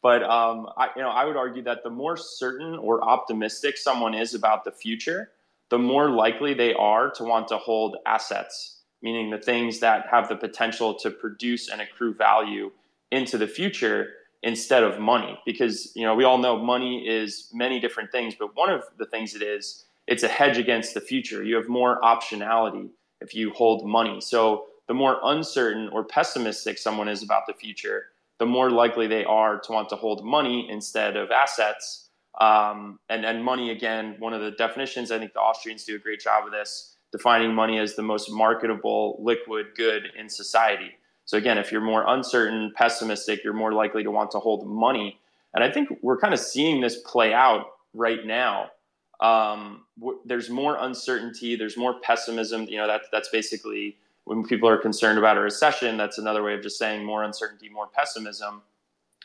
[0.01, 4.15] But um, I, you know, I would argue that the more certain or optimistic someone
[4.15, 5.31] is about the future,
[5.69, 10.27] the more likely they are to want to hold assets, meaning the things that have
[10.27, 12.71] the potential to produce and accrue value
[13.11, 14.07] into the future
[14.41, 15.39] instead of money.
[15.45, 19.05] Because, you know, we all know money is many different things, but one of the
[19.05, 21.43] things it is, it's a hedge against the future.
[21.43, 22.89] You have more optionality
[23.21, 24.19] if you hold money.
[24.19, 28.05] So the more uncertain or pessimistic someone is about the future,
[28.39, 32.09] the more likely they are to want to hold money instead of assets.
[32.39, 35.99] Um, and, and money, again, one of the definitions, I think the Austrians do a
[35.99, 40.91] great job of this, defining money as the most marketable liquid good in society.
[41.25, 45.19] So, again, if you're more uncertain, pessimistic, you're more likely to want to hold money.
[45.53, 48.71] And I think we're kind of seeing this play out right now
[49.21, 52.63] um, w- there's more uncertainty, there's more pessimism.
[52.63, 56.53] You know, that, that's basically when people are concerned about a recession, that's another way
[56.53, 58.61] of just saying more uncertainty, more pessimism.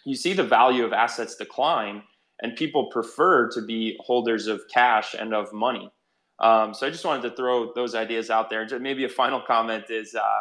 [0.05, 2.02] You see the value of assets decline,
[2.40, 5.90] and people prefer to be holders of cash and of money.
[6.39, 8.66] Um, so I just wanted to throw those ideas out there.
[8.78, 10.40] Maybe a final comment is uh,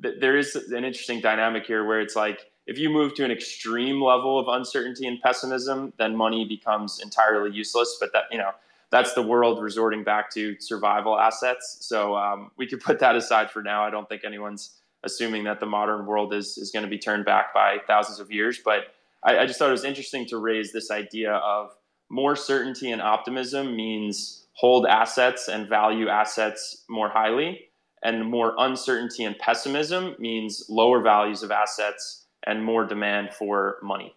[0.00, 3.30] that there is an interesting dynamic here where it's like if you move to an
[3.30, 7.96] extreme level of uncertainty and pessimism, then money becomes entirely useless.
[8.00, 8.50] But that you know
[8.90, 11.78] that's the world resorting back to survival assets.
[11.80, 13.84] So um, we could put that aside for now.
[13.84, 17.24] I don't think anyone's assuming that the modern world is is going to be turned
[17.24, 18.60] back by thousands of years.
[18.64, 18.94] But
[19.24, 21.70] I, I just thought it was interesting to raise this idea of
[22.08, 27.68] more certainty and optimism means hold assets and value assets more highly,
[28.02, 34.14] and more uncertainty and pessimism means lower values of assets and more demand for money.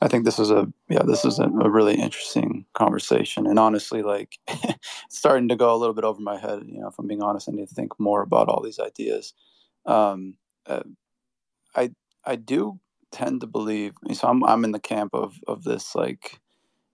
[0.00, 4.02] I think this is a yeah, this is a, a really interesting conversation, and honestly,
[4.02, 4.38] like
[5.10, 6.62] starting to go a little bit over my head.
[6.66, 9.34] You know, if I'm being honest, I need to think more about all these ideas.
[9.86, 10.82] Um, uh,
[11.74, 11.90] I
[12.24, 12.80] I do
[13.10, 13.94] tend to believe.
[14.12, 15.94] So I'm I'm in the camp of of this.
[15.94, 16.40] Like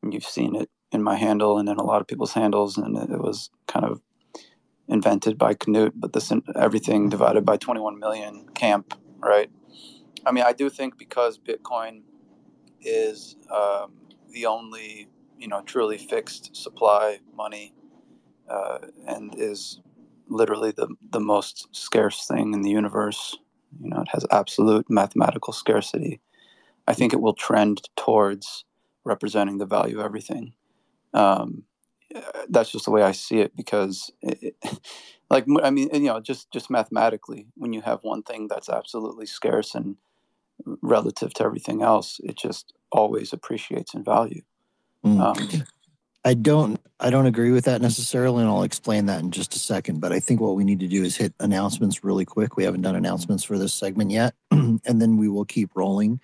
[0.02, 3.10] you've seen it in my handle and in a lot of people's handles, and it,
[3.10, 4.00] it was kind of
[4.88, 5.92] invented by Knut.
[5.94, 9.50] But this everything divided by 21 million camp, right?
[10.24, 12.02] I mean, I do think because Bitcoin
[12.84, 13.92] is um,
[14.30, 15.08] the only
[15.38, 17.74] you know truly fixed supply money
[18.48, 19.80] uh, and is
[20.28, 23.36] literally the the most scarce thing in the universe.
[23.80, 26.20] You know, it has absolute mathematical scarcity.
[26.86, 28.64] I think it will trend towards
[29.04, 30.52] representing the value of everything.
[31.12, 31.64] Um,
[32.48, 34.56] that's just the way I see it because, it,
[35.30, 39.26] like, I mean, you know, just just mathematically, when you have one thing that's absolutely
[39.26, 39.96] scarce and
[40.82, 44.42] relative to everything else, it just always appreciates in value.
[45.04, 45.20] Mm.
[45.20, 45.64] Um,
[46.24, 49.58] I don't I don't agree with that necessarily, and I'll explain that in just a
[49.58, 50.00] second.
[50.00, 52.56] But I think what we need to do is hit announcements really quick.
[52.56, 56.20] We haven't done announcements for this segment yet, and then we will keep rolling.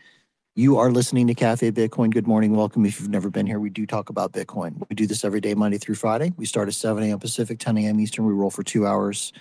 [0.56, 2.10] You are listening to Cafe Bitcoin.
[2.10, 2.56] Good morning.
[2.56, 2.84] Welcome.
[2.84, 4.82] If you've never been here, we do talk about Bitcoin.
[4.88, 6.32] We do this every day, Monday through Friday.
[6.36, 7.18] We start at 7 a.m.
[7.18, 8.00] Pacific, 10 a.m.
[8.00, 8.26] Eastern.
[8.26, 9.32] We roll for two hours.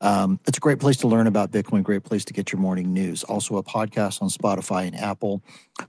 [0.00, 2.92] Um, it's a great place to learn about Bitcoin, great place to get your morning
[2.92, 3.22] news.
[3.24, 5.42] Also, a podcast on Spotify and Apple.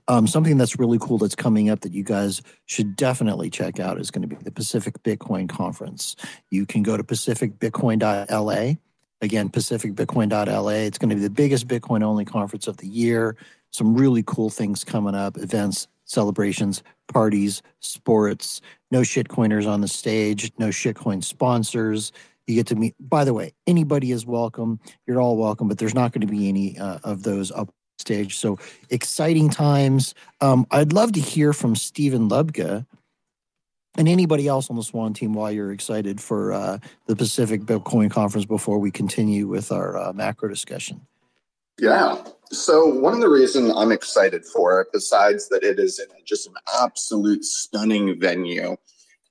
[0.08, 3.98] Um, something that's really cool that's coming up that you guys should definitely check out
[3.98, 6.16] is going to be the Pacific Bitcoin Conference.
[6.50, 8.74] You can go to pacificbitcoin.la.
[9.22, 10.70] Again, pacificbitcoin.la.
[10.70, 13.36] It's going to be the biggest Bitcoin only conference of the year.
[13.70, 18.60] Some really cool things coming up, events, celebrations, parties, sports.
[18.90, 22.12] No shitcoiners on the stage, no shitcoin sponsors
[22.46, 24.80] you get to meet, by the way, anybody is welcome.
[25.06, 28.36] You're all welcome, but there's not going to be any uh, of those up stage.
[28.36, 28.58] So
[28.90, 30.14] exciting times.
[30.40, 32.86] Um, I'd love to hear from Steven Lubka
[33.96, 38.10] and anybody else on the Swan team while you're excited for uh, the Pacific Bitcoin
[38.10, 41.06] Conference before we continue with our uh, macro discussion.
[41.78, 42.22] Yeah.
[42.50, 46.46] So one of the reasons I'm excited for it, besides that it is in just
[46.46, 48.76] an absolute stunning venue,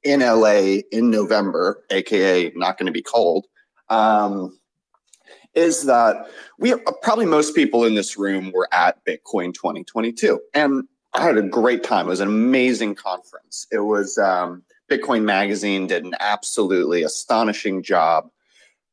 [0.03, 3.45] in LA in November, aka not going to be cold,
[3.90, 4.57] um,
[5.53, 10.84] is that we probably most people in this room were at Bitcoin 2022, and
[11.14, 12.06] I had a great time.
[12.06, 13.68] It was an amazing conference.
[13.72, 18.30] It was um, Bitcoin Magazine did an absolutely astonishing job.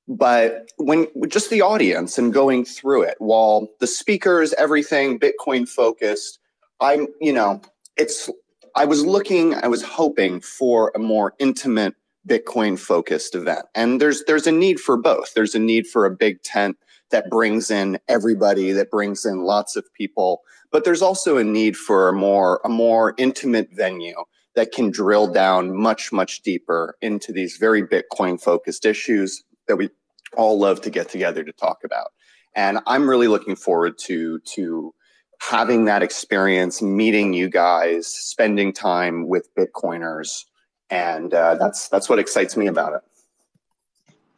[0.09, 6.39] But when just the audience and going through it, while the speakers, everything Bitcoin focused,
[6.81, 7.61] I'm, you know,
[7.97, 8.31] it's
[8.79, 11.97] I was looking, I was hoping for a more intimate
[12.29, 13.67] Bitcoin focused event.
[13.75, 15.35] And there's there's a need for both.
[15.35, 16.77] There's a need for a big tent
[17.11, 21.77] that brings in everybody, that brings in lots of people, but there's also a need
[21.77, 24.23] for a more a more intimate venue
[24.55, 29.91] that can drill down much much deeper into these very Bitcoin focused issues that we
[30.37, 32.13] all love to get together to talk about.
[32.55, 34.95] And I'm really looking forward to to
[35.41, 40.45] having that experience, meeting you guys, spending time with Bitcoiners,
[40.91, 43.01] and uh, that's that's what excites me about it.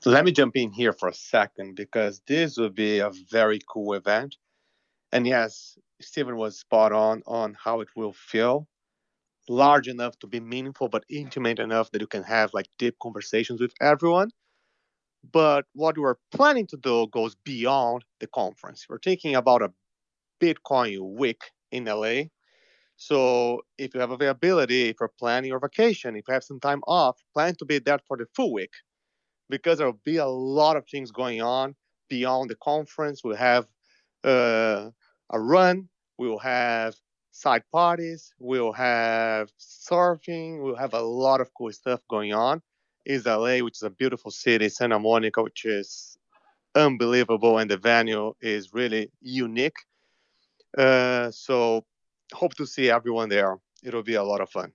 [0.01, 3.61] So let me jump in here for a second because this will be a very
[3.69, 4.37] cool event.
[5.13, 8.67] And yes, Steven was spot on on how it will feel
[9.49, 13.61] large enough to be meaningful, but intimate enough that you can have like deep conversations
[13.61, 14.31] with everyone.
[15.33, 18.87] But what we're planning to do goes beyond the conference.
[18.89, 19.73] We're thinking about a
[20.41, 22.25] Bitcoin week in LA.
[22.97, 26.83] So if you have availability, if you're planning your vacation, if you have some time
[26.87, 28.73] off, plan to be there for the full week
[29.49, 31.75] because there will be a lot of things going on
[32.09, 33.23] beyond the conference.
[33.25, 33.67] We'll have
[34.25, 34.91] uh,
[35.31, 35.89] a run,
[36.19, 36.95] we will have
[37.33, 42.62] side parties, we'll have surfing, we'll have a lot of cool stuff going on.
[43.07, 46.19] Is LA, which is a beautiful city, Santa Monica, which is
[46.75, 49.77] unbelievable, and the venue is really unique.
[50.77, 51.85] Uh, so,
[52.33, 53.59] hope to see everyone there.
[53.83, 54.73] It'll be a lot of fun.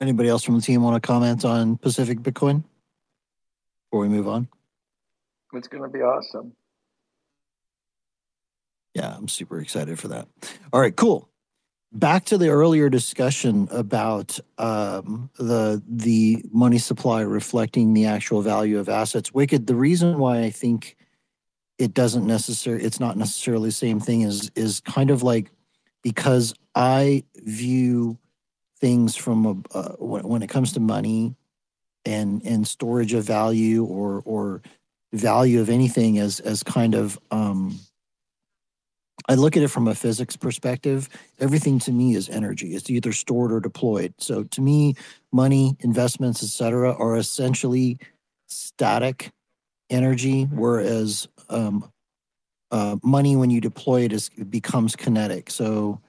[0.00, 2.64] Anybody else from the team want to comment on Pacific Bitcoin
[3.86, 4.48] before we move on?
[5.52, 6.52] It's going to be awesome.
[8.94, 10.28] Yeah, I'm super excited for that.
[10.72, 11.28] All right, cool.
[11.92, 18.78] Back to the earlier discussion about um, the the money supply reflecting the actual value
[18.78, 19.32] of assets.
[19.32, 19.66] Wicked.
[19.66, 20.96] The reason why I think
[21.82, 25.50] it doesn't necessarily it's not necessarily the same thing is is kind of like
[26.02, 28.18] because I view
[28.80, 31.34] things from a, uh, when, when it comes to money
[32.04, 34.62] and and storage of value or or
[35.12, 37.80] value of anything as as kind of um,
[39.28, 41.08] I look at it from a physics perspective.
[41.40, 42.76] Everything to me is energy.
[42.76, 44.14] It's either stored or deployed.
[44.18, 44.94] So to me,
[45.32, 47.98] money, investments, etc., are essentially
[48.46, 49.32] static
[49.92, 51.90] energy, whereas um,
[52.70, 55.50] uh, money, when you deploy it, is it becomes kinetic.
[55.50, 56.00] So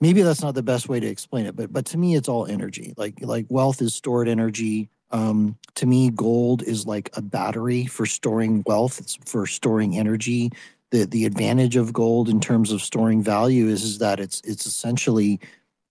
[0.00, 2.46] maybe that's not the best way to explain it, but but to me, it's all
[2.46, 2.94] energy.
[2.96, 4.90] Like like wealth is stored energy.
[5.12, 8.98] Um, to me, gold is like a battery for storing wealth.
[8.98, 10.50] It's for storing energy
[10.90, 14.66] the the advantage of gold in terms of storing value is is that it's it's
[14.66, 15.40] essentially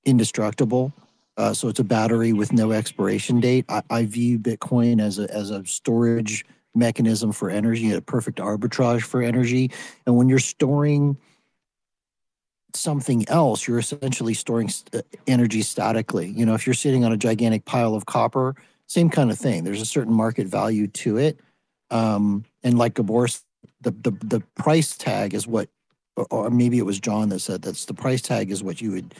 [0.05, 0.93] indestructible.
[1.37, 3.65] Uh, so it's a battery with no expiration date.
[3.67, 9.01] I, I view Bitcoin as a as a storage mechanism for energy, a perfect arbitrage
[9.01, 9.71] for energy.
[10.05, 11.17] And when you're storing
[12.73, 16.27] something else, you're essentially storing st- uh, energy statically.
[16.27, 18.55] You know, if you're sitting on a gigantic pile of copper,
[18.87, 19.63] same kind of thing.
[19.63, 21.39] There's a certain market value to it.
[21.91, 23.27] Um, and like Gabor
[23.81, 25.69] the the the price tag is what,
[26.29, 29.15] or maybe it was John that said that's the price tag is what you would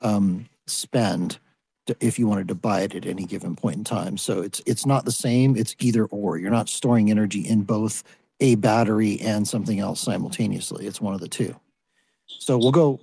[0.00, 1.38] um, spend
[1.86, 4.16] to, if you wanted to buy it at any given point in time.
[4.16, 5.56] So it's it's not the same.
[5.56, 6.38] It's either or.
[6.38, 8.02] You're not storing energy in both
[8.40, 10.86] a battery and something else simultaneously.
[10.86, 11.54] It's one of the two.
[12.26, 13.00] So we'll go.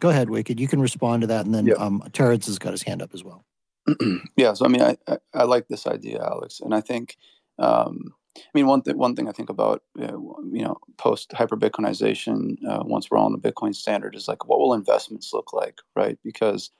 [0.00, 0.58] Go ahead, Wicked.
[0.58, 1.78] You can respond to that, and then yep.
[1.78, 3.44] um, Terrence has got his hand up as well.
[4.36, 4.52] yeah.
[4.54, 7.16] So I mean, I, I, I like this idea, Alex, and I think
[7.58, 11.56] um, I mean, one thing one thing I think about uh, you know post hyper
[11.56, 15.52] Bitcoinization, uh, once we're all on the Bitcoin standard, is like what will investments look
[15.52, 16.18] like, right?
[16.24, 16.70] Because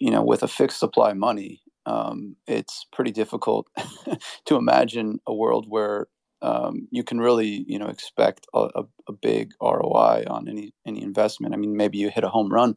[0.00, 3.68] you know, with a fixed supply money, um, it's pretty difficult
[4.46, 6.08] to imagine a world where
[6.42, 11.02] um, you can really you know expect a, a, a, big ROI on any any
[11.02, 11.54] investment.
[11.54, 12.76] I mean, maybe you hit a home run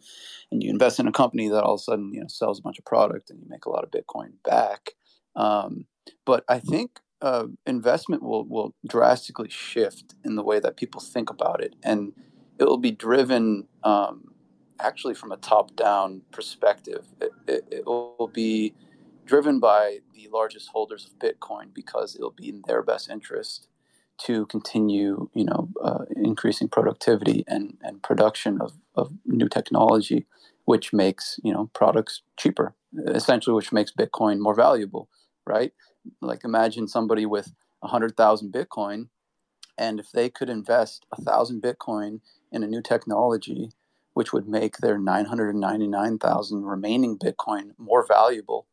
[0.51, 2.61] and you invest in a company that all of a sudden you know sells a
[2.61, 4.91] bunch of product and you make a lot of Bitcoin back.
[5.35, 5.85] Um,
[6.25, 11.29] but I think uh, investment will will drastically shift in the way that people think
[11.29, 12.11] about it, and
[12.59, 14.32] it will be driven um,
[14.83, 17.05] actually from a top down perspective.
[17.21, 18.73] It, it, it, will be
[19.25, 23.67] driven by the largest holders of Bitcoin because it'll be in their best interest
[24.25, 30.25] to continue, you know, uh, increasing productivity and, and production of, of new technology,
[30.65, 32.75] which makes you know products cheaper,
[33.07, 35.09] essentially, which makes Bitcoin more valuable,
[35.47, 35.73] right?
[36.21, 39.07] like imagine somebody with 100,000 Bitcoin,
[39.77, 42.19] and if they could invest 1,000 Bitcoin
[42.51, 43.71] in a new technology,
[44.13, 48.67] which would make their 999,000 remaining Bitcoin more valuable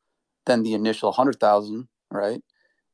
[0.47, 2.43] than the initial 100,000, right?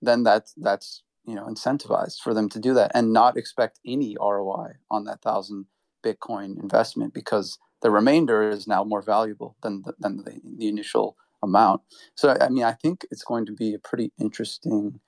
[0.03, 4.17] Then that's that's you know incentivized for them to do that and not expect any
[4.21, 5.67] ROI on that thousand
[6.05, 11.17] Bitcoin investment because the remainder is now more valuable than the, than the, the initial
[11.43, 11.83] amount.
[12.15, 15.01] So, I mean, I think it's going to be a pretty interesting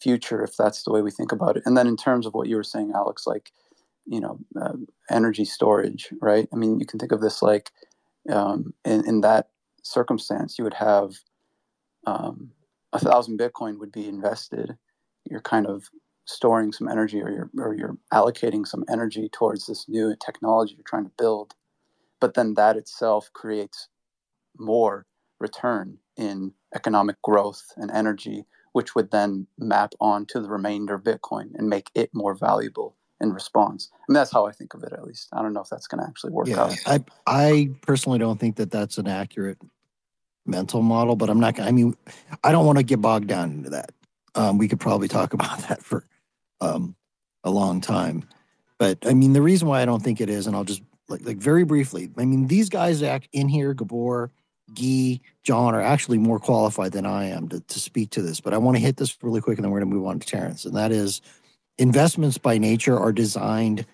[0.00, 1.62] future if that's the way we think about it.
[1.66, 3.52] And then, in terms of what you were saying, Alex, like,
[4.10, 4.74] you know, uh,
[5.10, 6.48] energy storage, right?
[6.52, 7.70] I mean, you can think of this like
[8.30, 9.50] um, in, in that
[9.82, 11.14] circumstance, you would have
[12.06, 12.52] um,
[12.92, 14.76] a thousand Bitcoin would be invested.
[15.30, 15.90] You're kind of
[16.26, 20.84] storing some energy or you're, or you're allocating some energy towards this new technology you're
[20.86, 21.54] trying to build
[22.20, 23.88] but then that itself creates
[24.58, 25.06] more
[25.40, 31.50] return in economic growth and energy, which would then map onto the remainder of Bitcoin
[31.54, 33.90] and make it more valuable in response.
[34.08, 35.28] And that's how I think of it, at least.
[35.32, 36.76] I don't know if that's going to actually work yeah, out.
[36.86, 39.58] I I personally don't think that that's an accurate
[40.46, 41.58] mental model, but I'm not.
[41.60, 41.94] I mean,
[42.42, 43.92] I don't want to get bogged down into that.
[44.34, 46.04] Um, we could probably talk about that for
[46.60, 46.94] um,
[47.44, 48.24] a long time.
[48.78, 51.24] But I mean, the reason why I don't think it is, and I'll just like
[51.24, 52.10] like very briefly.
[52.16, 54.30] I mean, these guys act in here, Gabor,
[54.74, 58.40] Guy, John are actually more qualified than I am to, to speak to this.
[58.40, 60.20] But I want to hit this really quick, and then we're going to move on
[60.20, 60.64] to Terrence.
[60.64, 61.20] And that is,
[61.80, 63.86] investments by nature are designed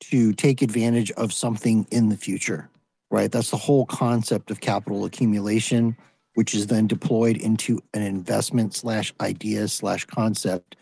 [0.00, 2.68] to take advantage of something in the future,
[3.10, 3.32] right?
[3.32, 5.96] That's the whole concept of capital accumulation,
[6.34, 10.76] which is then deployed into an investment slash idea slash concept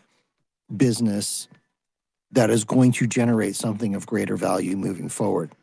[0.75, 1.47] business
[2.31, 5.53] that is going to generate something of greater value moving forward.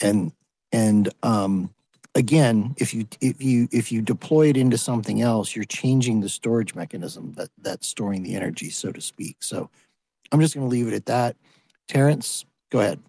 [0.00, 0.32] And
[0.72, 1.74] and um,
[2.14, 6.28] again, if you if you if you deploy it into something else, you're changing the
[6.28, 9.36] storage mechanism that that's storing the energy, so to speak.
[9.40, 9.70] So
[10.32, 11.36] I'm just going to leave it at that.
[11.88, 13.00] Terrence, go ahead.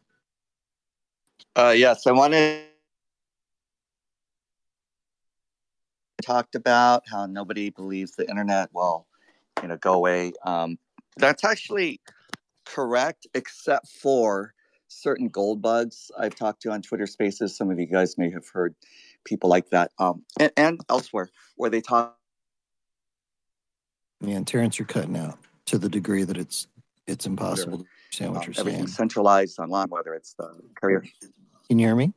[1.56, 2.66] Uh, yes, I wanted
[6.22, 9.08] talked about how nobody believes the internet will,
[9.62, 10.32] you know, go away.
[10.46, 10.78] Um,
[11.18, 12.00] that's actually
[12.66, 14.54] correct, except for
[14.92, 17.56] certain gold bugs I've talked to on Twitter Spaces.
[17.56, 18.76] Some of you guys may have heard
[19.24, 22.18] people like that, um, and, and elsewhere where they talk.
[24.20, 26.68] Man, Terrence, you're cutting out to the degree that it's
[27.08, 28.88] it's impossible to understand what um, you're everything saying.
[28.88, 31.04] centralized online, whether it's the carrier.
[31.68, 32.14] Can you hear me?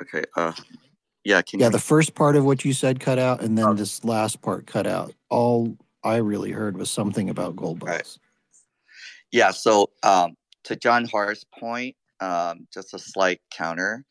[0.00, 0.24] Okay.
[0.36, 0.52] Uh,
[1.24, 1.42] yeah.
[1.42, 4.42] Can Yeah, the first part of what you said cut out, and then this last
[4.42, 5.12] part cut out.
[5.28, 8.18] All I really heard was something about gold bugs.
[9.30, 9.52] Yeah.
[9.52, 14.04] So um, to John Haar's point, um, just a slight counter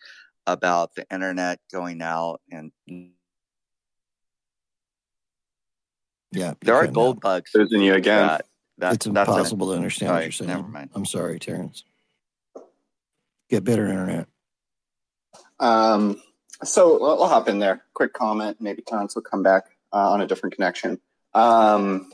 [0.48, 2.72] about the internet going out and
[6.32, 7.22] Yeah, there are gold out.
[7.22, 7.52] bugs.
[7.54, 8.28] Losing you again.
[8.28, 8.46] That,
[8.78, 10.50] that, it's that's an- impossible to understand what you're saying.
[10.50, 10.90] Never mind.
[10.94, 11.84] I'm sorry, Terrence.
[13.50, 14.28] Get better internet.
[15.60, 16.22] Um,
[16.64, 17.84] so we'll, I'll hop in there.
[17.94, 18.58] Quick comment.
[18.62, 21.00] Maybe Terrence will come back uh, on a different connection.
[21.34, 22.12] Um,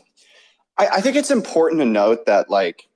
[0.77, 2.89] I, I think it's important to note that like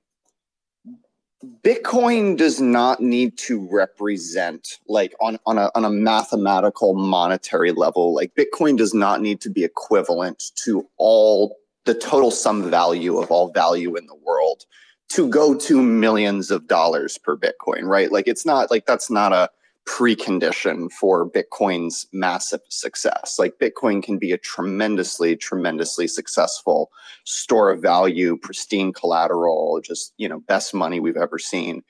[1.62, 8.14] Bitcoin does not need to represent like on, on a on a mathematical monetary level,
[8.14, 13.30] like Bitcoin does not need to be equivalent to all the total sum value of
[13.30, 14.66] all value in the world
[15.08, 18.12] to go to millions of dollars per Bitcoin, right?
[18.12, 19.50] Like it's not like that's not a
[19.86, 23.36] precondition for Bitcoin's massive success.
[23.38, 26.90] Like Bitcoin can be a tremendously, tremendously successful
[27.24, 31.82] store of value, pristine collateral, just you know, best money we've ever seen.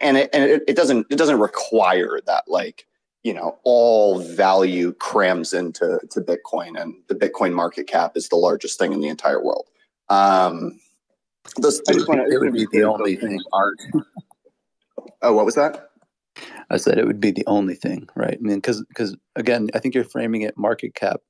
[0.00, 2.86] And it and it, it doesn't it doesn't require that like
[3.22, 8.36] you know all value crams into to Bitcoin, and the Bitcoin market cap is the
[8.36, 9.66] largest thing in the entire world.
[10.08, 10.80] Um,
[11.58, 13.40] those, I It would, wanna, it would be the only thing.
[13.52, 13.78] Art.
[15.22, 15.87] Oh, what was that?
[16.70, 18.36] I said it would be the only thing, right?
[18.38, 21.20] I mean, because because again, I think you're framing it market cap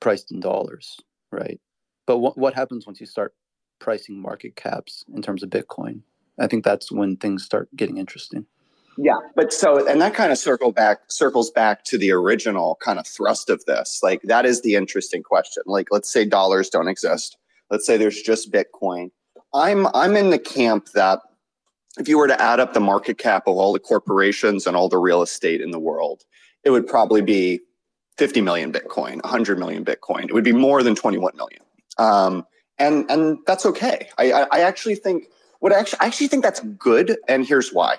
[0.00, 0.98] priced in dollars,
[1.30, 1.60] right?
[2.06, 3.34] But what what happens once you start
[3.78, 6.02] pricing market caps in terms of Bitcoin?
[6.40, 8.46] I think that's when things start getting interesting.
[8.96, 12.98] Yeah, but so and that kind of circle back circles back to the original kind
[12.98, 14.00] of thrust of this.
[14.02, 15.62] Like that is the interesting question.
[15.66, 17.36] Like let's say dollars don't exist.
[17.70, 19.10] Let's say there's just Bitcoin.
[19.54, 21.20] I'm I'm in the camp that
[21.98, 24.88] if you were to add up the market cap of all the corporations and all
[24.88, 26.24] the real estate in the world,
[26.64, 27.60] it would probably be
[28.18, 30.24] 50 million Bitcoin, 100 million Bitcoin.
[30.24, 31.62] It would be more than 21 million.
[31.98, 32.46] Um,
[32.78, 34.08] and and that's okay.
[34.18, 35.24] I, I, I actually think
[35.60, 37.98] what I actually I actually think that's good, and here's why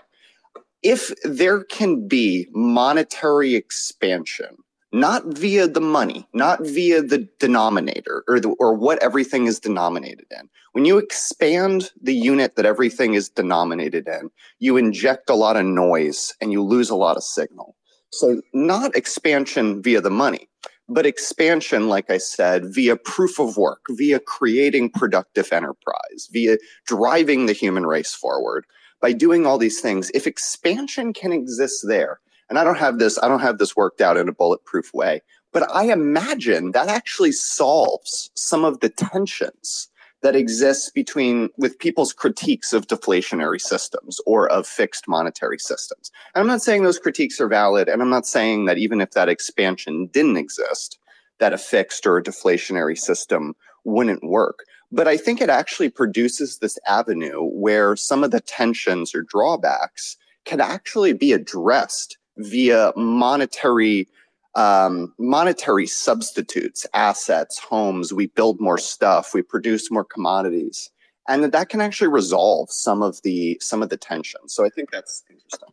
[0.82, 4.58] if there can be monetary expansion,
[4.92, 10.26] not via the money, not via the denominator or the, or what everything is denominated
[10.32, 14.30] in, when you expand the unit that everything is denominated in,
[14.60, 17.76] you inject a lot of noise and you lose a lot of signal.
[18.12, 20.50] So not expansion via the money,
[20.88, 26.58] but expansion, like I said, via proof of work, via creating productive enterprise, via
[26.88, 28.66] driving the human race forward
[29.02, 33.18] by doing all these things if expansion can exist there and i don't have this
[33.22, 35.22] i don't have this worked out in a bulletproof way
[35.52, 39.90] but i imagine that actually solves some of the tensions
[40.22, 46.12] that exists between with people's critiques of deflationary systems or of fixed monetary systems.
[46.36, 49.12] And i'm not saying those critiques are valid and i'm not saying that even if
[49.12, 51.00] that expansion didn't exist
[51.40, 54.66] that a fixed or a deflationary system wouldn't work.
[54.92, 60.18] But I think it actually produces this avenue where some of the tensions or drawbacks
[60.46, 64.08] can actually be addressed via monetary
[64.56, 68.12] um, monetary substitutes, assets, homes.
[68.12, 69.34] We build more stuff.
[69.34, 70.90] We produce more commodities,
[71.28, 74.42] and that, can actually resolve some of the some of the tension.
[74.48, 75.70] So I think that's interesting.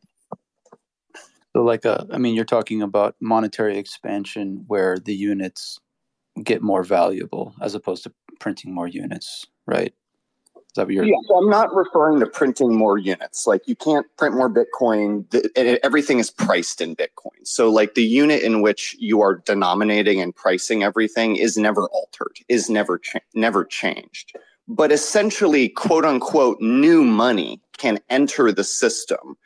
[1.54, 5.78] So, like, a, I mean, you're talking about monetary expansion where the units
[6.44, 9.94] get more valuable as opposed to printing more units, right?
[10.76, 11.04] Is that what you're?
[11.06, 13.46] Yeah, so I'm not referring to printing more units.
[13.46, 15.24] Like, you can't print more Bitcoin.
[15.82, 17.44] everything is priced in Bitcoin.
[17.44, 22.36] So, like, the unit in which you are denominating and pricing everything is never altered,
[22.50, 24.36] is never cha- never changed.
[24.68, 29.38] But essentially, quote unquote, new money can enter the system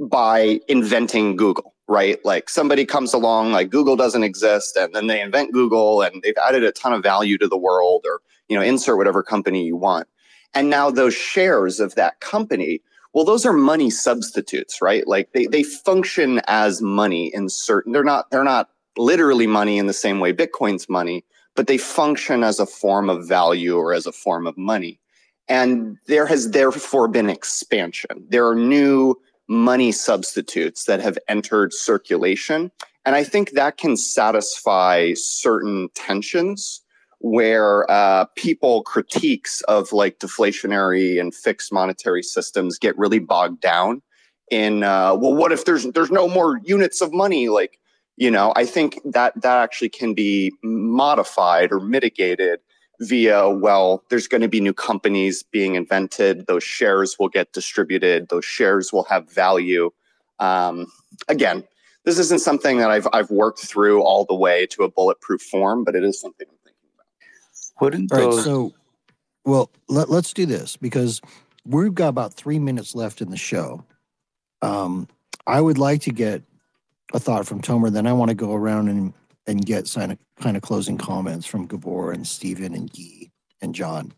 [0.00, 2.18] by inventing Google, right?
[2.24, 6.38] Like somebody comes along, like Google doesn't exist, and then they invent Google and they've
[6.48, 9.76] added a ton of value to the world, or you know, insert whatever company you
[9.76, 10.08] want.
[10.54, 12.80] And now those shares of that company,
[13.12, 15.06] well, those are money substitutes, right?
[15.06, 19.86] Like they they function as money in certain they're not they're not literally money in
[19.86, 24.06] the same way Bitcoin's money, but they function as a form of value or as
[24.06, 25.00] a form of money.
[25.48, 28.26] And there has therefore been expansion.
[28.28, 29.14] There are new
[29.48, 32.70] money substitutes that have entered circulation.
[33.06, 36.82] And I think that can satisfy certain tensions
[37.20, 44.00] where uh, people critiques of like deflationary and fixed monetary systems get really bogged down
[44.50, 47.48] in uh, well what if there's there's no more units of money?
[47.48, 47.78] Like
[48.18, 52.58] you know i think that that actually can be modified or mitigated
[53.00, 56.46] via well there's going to be new companies being invented.
[56.48, 58.28] Those shares will get distributed.
[58.28, 59.90] Those shares will have value.
[60.40, 60.86] Um,
[61.28, 61.64] again
[62.04, 65.84] this isn't something that I've, I've worked through all the way to a bulletproof form
[65.84, 66.46] but it is something
[67.80, 68.44] Wouldn't all right those...
[68.44, 68.72] so
[69.44, 71.20] well let, let's do this because
[71.64, 73.84] we've got about three minutes left in the show
[74.62, 75.08] um,
[75.46, 76.42] i would like to get
[77.14, 79.12] a thought from tomer then i want to go around and
[79.48, 83.30] and get kind of kind of closing comments from Gabor and Steven and Guy
[83.60, 84.12] and John.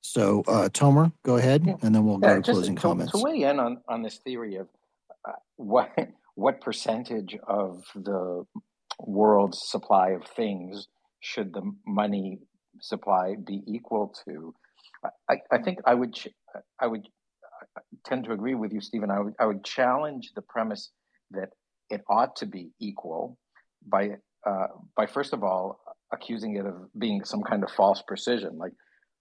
[0.00, 1.74] So, uh, Tomer, go ahead, yeah.
[1.82, 3.12] and then we'll yeah, go to closing to, comments.
[3.12, 4.68] To weigh in on, on this theory of
[5.28, 5.90] uh, what
[6.34, 8.46] what percentage of the
[8.98, 10.88] world's supply of things
[11.20, 12.38] should the money
[12.82, 14.54] supply be equal to?
[15.28, 16.16] I, I think I would
[16.78, 17.06] I would
[18.04, 19.10] tend to agree with you, Steven.
[19.10, 20.90] I would I would challenge the premise
[21.30, 21.50] that
[21.90, 23.38] it ought to be equal
[23.86, 24.10] by
[24.46, 25.80] uh, by first of all
[26.12, 28.72] accusing it of being some kind of false precision, like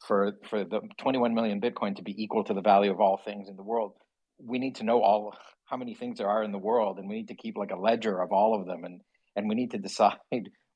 [0.07, 3.47] for for the 21 million Bitcoin to be equal to the value of all things
[3.47, 3.93] in the world,
[4.39, 5.35] we need to know all
[5.65, 7.79] how many things there are in the world, and we need to keep like a
[7.79, 9.01] ledger of all of them, and
[9.35, 10.17] and we need to decide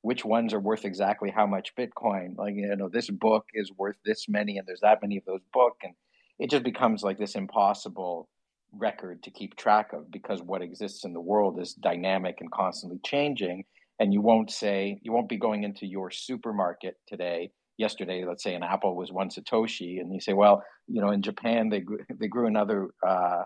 [0.06, 2.38] which ones are worth exactly how much Bitcoin.
[2.38, 5.40] Like you know, this book is worth this many, and there's that many of those
[5.52, 5.94] book, and
[6.38, 8.28] it just becomes like this impossible
[8.72, 13.00] record to keep track of because what exists in the world is dynamic and constantly
[13.04, 13.64] changing
[13.98, 18.54] and you won't say you won't be going into your supermarket today yesterday let's say
[18.54, 22.00] an apple was one satoshi and you say well you know in japan they grew,
[22.18, 23.44] they grew another uh,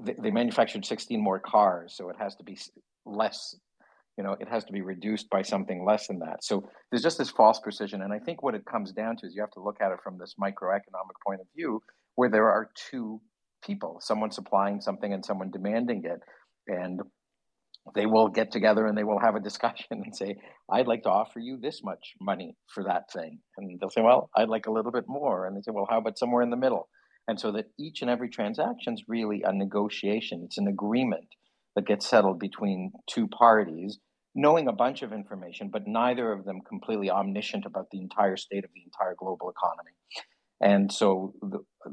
[0.00, 2.56] they, they manufactured 16 more cars so it has to be
[3.04, 3.56] less
[4.18, 7.16] you know it has to be reduced by something less than that so there's just
[7.16, 9.62] this false precision and i think what it comes down to is you have to
[9.62, 11.80] look at it from this microeconomic point of view
[12.16, 13.20] where there are two
[13.64, 16.20] people someone supplying something and someone demanding it
[16.66, 17.00] and
[17.94, 20.36] they will get together and they will have a discussion and say,
[20.70, 23.40] I'd like to offer you this much money for that thing.
[23.56, 25.46] And they'll say, Well, I'd like a little bit more.
[25.46, 26.88] And they say, Well, how about somewhere in the middle?
[27.26, 31.28] And so that each and every transaction is really a negotiation, it's an agreement
[31.76, 33.98] that gets settled between two parties,
[34.38, 38.64] knowing a bunch of information, but neither of them completely omniscient about the entire state
[38.64, 39.90] of the entire global economy.
[40.60, 41.34] And so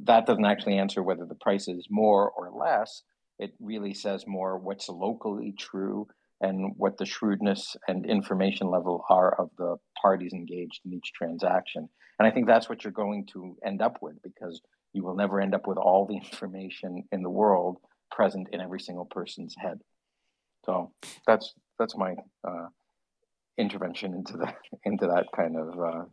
[0.05, 3.03] that doesn't actually answer whether the price is more or less
[3.39, 6.07] it really says more what's locally true
[6.41, 11.87] and what the shrewdness and information level are of the parties engaged in each transaction.
[12.19, 14.61] And I think that's what you're going to end up with because
[14.93, 17.77] you will never end up with all the information in the world
[18.11, 19.79] present in every single person's head.
[20.65, 20.91] So
[21.27, 22.15] that's that's my
[22.47, 22.67] uh,
[23.57, 26.05] intervention into that into that kind of uh,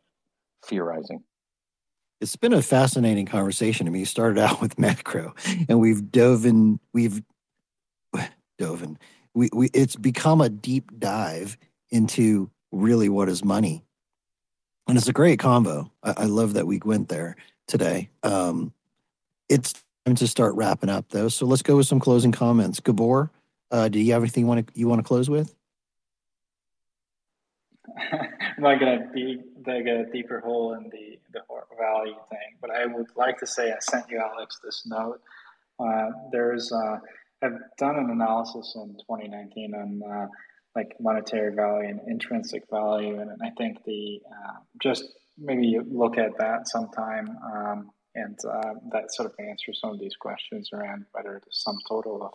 [0.67, 1.23] theorizing
[2.23, 3.89] it's been a fascinating conversation.
[3.89, 5.35] I mean, you started out with macro,
[5.69, 6.79] and we've dove in.
[6.95, 7.21] We've
[8.59, 8.99] dove in.
[9.35, 11.59] We, we it's become a deep dive
[11.91, 13.85] into really what is money,
[14.89, 15.91] and it's a great combo.
[16.03, 17.37] I, I love that we went there
[17.67, 18.09] today.
[18.23, 18.73] Um,
[19.49, 19.75] it's
[20.07, 22.79] time to start wrapping up though, so let's go with some closing comments.
[22.79, 23.31] Gabor,
[23.73, 25.55] uh, do you have anything you want to you want to close with?
[28.13, 31.41] I'm not gonna dig, dig a deeper hole in the the
[31.79, 35.21] value thing, but I would like to say I sent you Alex this note.
[35.81, 36.99] Uh, there's uh,
[37.43, 40.27] I've done an analysis in 2019 on uh,
[40.77, 45.05] like monetary value and intrinsic value, and I think the uh, just
[45.39, 50.17] maybe look at that sometime, um, and uh, that sort of answers some of these
[50.17, 52.33] questions around whether the sum total of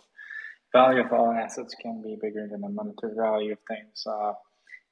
[0.72, 4.04] value of all assets can be bigger than the monetary value of things.
[4.06, 4.32] Uh,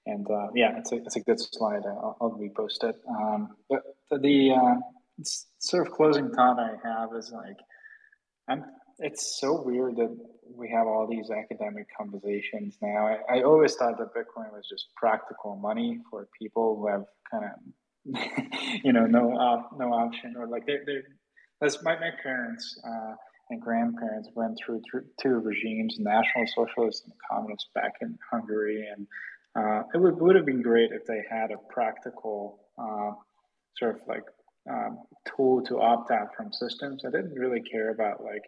[0.07, 1.82] and uh, yeah, it's a, it's a good slide.
[1.85, 2.97] I'll, I'll repost it.
[3.09, 3.82] Um, but
[4.23, 5.24] the uh,
[5.59, 7.57] sort of closing thought I have is like,
[8.48, 8.65] I'm,
[8.98, 10.16] it's so weird that
[10.55, 13.07] we have all these academic conversations now.
[13.07, 17.44] I, I always thought that Bitcoin was just practical money for people who have kind
[17.44, 21.03] of, you know, no no option or like they're, they're
[21.82, 23.15] my, my parents uh,
[23.51, 24.82] and grandparents went through,
[25.20, 28.86] two regimes, national socialist and communist back in Hungary.
[28.90, 29.06] And
[29.56, 33.12] uh, it would, would have been great if they had a practical uh,
[33.78, 34.24] sort of like
[34.70, 34.98] um,
[35.36, 37.05] tool to opt out from systems.
[37.06, 38.43] I didn't really care about like,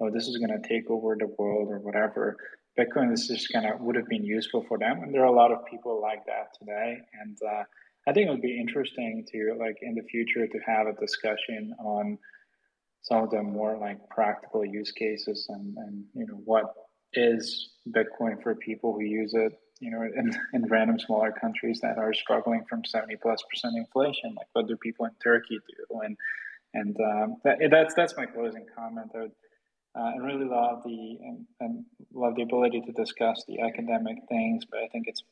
[0.00, 2.36] oh, this is going to take over the world or whatever.
[2.78, 5.36] Bitcoin is just kind of would have been useful for them, and there are a
[5.36, 6.96] lot of people like that today.
[7.20, 7.64] And uh,
[8.08, 11.74] I think it would be interesting to like in the future to have a discussion
[11.78, 12.18] on
[13.02, 16.74] some of the more like practical use cases and and you know what
[17.14, 19.52] is Bitcoin for people who use it
[19.82, 24.32] you know, in, in random smaller countries that are struggling from 70 plus percent inflation,
[24.36, 26.00] like what do people in Turkey do?
[26.00, 26.16] And
[26.72, 29.10] and um, that, that's that's my closing comment.
[29.14, 29.32] I would
[29.98, 31.84] uh, and really love the and, and
[32.14, 35.24] love the ability to discuss the academic things, but I think it's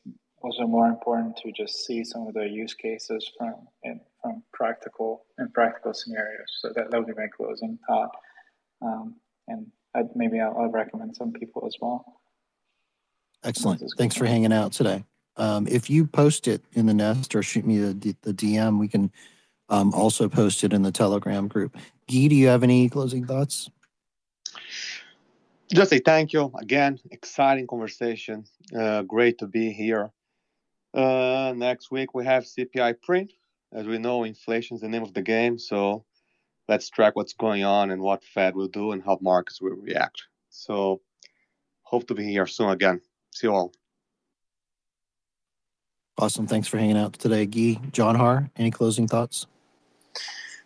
[0.43, 5.25] also more important to just see some of the use cases from in, from practical
[5.37, 6.47] and practical scenarios.
[6.59, 8.11] So that, that would be my closing thought.
[8.81, 9.15] Um,
[9.47, 12.05] and I'd, maybe I'll, I'll recommend some people as well.
[13.43, 13.83] Excellent.
[13.97, 15.03] Thanks for hanging out today.
[15.37, 18.87] Um, if you post it in the nest or shoot me the, the DM, we
[18.87, 19.11] can
[19.69, 21.75] um, also post it in the Telegram group.
[22.07, 23.69] Guy, do you have any closing thoughts?
[25.73, 26.99] Just say thank you again.
[27.11, 28.43] Exciting conversation.
[28.77, 30.11] Uh, great to be here.
[30.93, 33.31] Uh, next week we have CPI print.
[33.73, 35.57] As we know, inflation is the name of the game.
[35.57, 36.03] So
[36.67, 40.23] let's track what's going on and what Fed will do and how markets will react.
[40.49, 41.01] So
[41.83, 43.01] hope to be here soon again.
[43.31, 43.73] See you all.
[46.17, 46.45] Awesome.
[46.45, 47.79] Thanks for hanging out today, Guy.
[47.91, 49.47] John Haar, any closing thoughts?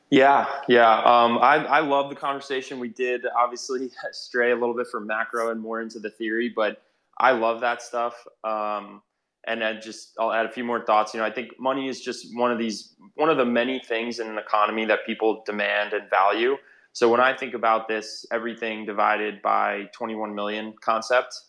[0.10, 1.00] Yeah, yeah.
[1.00, 2.80] Um, I, I love the conversation.
[2.80, 6.82] We did obviously stray a little bit from macro and more into the theory, but
[7.18, 8.26] I love that stuff.
[8.44, 9.02] Um,
[9.48, 11.14] and then just I'll add a few more thoughts.
[11.14, 14.20] You know, I think money is just one of these one of the many things
[14.20, 16.58] in an economy that people demand and value.
[16.94, 21.40] So when I think about this everything divided by 21 million concept,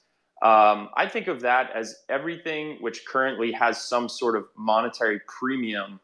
[0.42, 6.00] um, I think of that as everything which currently has some sort of monetary premium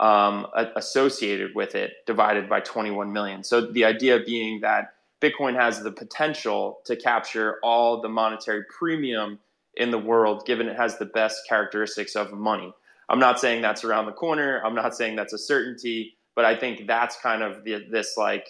[0.00, 0.46] um,
[0.76, 3.44] associated with it divided by 21 million.
[3.44, 9.38] So the idea being that Bitcoin has the potential to capture all the monetary premium
[9.76, 12.72] in the world, given it has the best characteristics of money.
[13.08, 14.62] I'm not saying that's around the corner.
[14.64, 18.48] I'm not saying that's a certainty, but I think that's kind of the, this like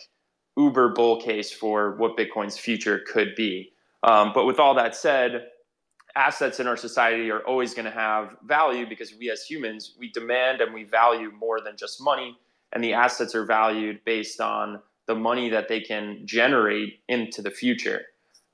[0.56, 3.72] uber bull case for what Bitcoin's future could be.
[4.02, 5.46] Um, but with all that said,
[6.16, 10.10] assets in our society are always going to have value because we as humans, we
[10.10, 12.36] demand and we value more than just money.
[12.72, 17.50] And the assets are valued based on the money that they can generate into the
[17.50, 18.02] future.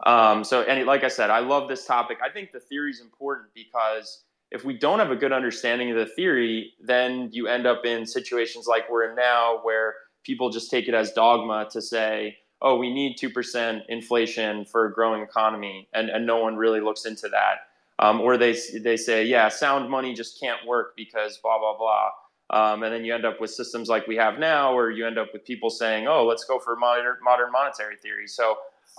[0.07, 2.19] Um, so, and like I said, I love this topic.
[2.25, 5.97] I think the theory is important because if we don't have a good understanding of
[5.97, 9.95] the theory, then you end up in situations like we're in now where
[10.25, 14.93] people just take it as dogma to say, oh, we need 2% inflation for a
[14.93, 17.61] growing economy, and, and no one really looks into that.
[17.99, 22.11] Um, or they, they say, yeah, sound money just can't work because blah, blah, blah.
[22.51, 25.19] Um, and then you end up with systems like we have now, or you end
[25.19, 28.27] up with people saying, oh, let's go for modern, modern monetary theory.
[28.27, 28.57] So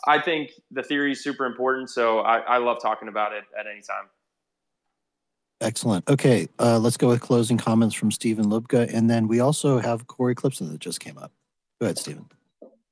[0.07, 1.89] I think the theory is super important.
[1.89, 4.09] So I, I love talking about it at any time.
[5.61, 6.09] Excellent.
[6.09, 8.91] Okay, uh, let's go with closing comments from Steven Lubka.
[8.91, 11.31] And then we also have Cory Klippsten that just came up.
[11.79, 12.25] Go ahead, Steven.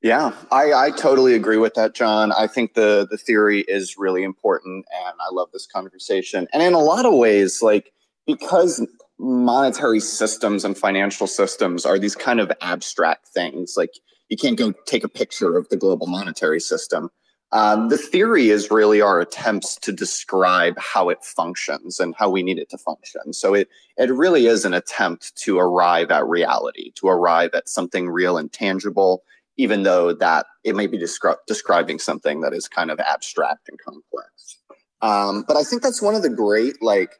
[0.01, 2.31] Yeah, I, I totally agree with that, John.
[2.31, 6.47] I think the the theory is really important, and I love this conversation.
[6.53, 7.91] And in a lot of ways, like
[8.25, 8.85] because
[9.17, 13.91] monetary systems and financial systems are these kind of abstract things, like
[14.29, 17.09] you can't go take a picture of the global monetary system.
[17.51, 22.43] Um, the theory is really our attempts to describe how it functions and how we
[22.43, 23.33] need it to function.
[23.33, 28.07] So it it really is an attempt to arrive at reality, to arrive at something
[28.09, 29.23] real and tangible
[29.59, 33.77] even though that it may be descri- describing something that is kind of abstract and
[33.77, 34.57] complex.
[35.01, 37.11] Um, but I think that's one of the great, like,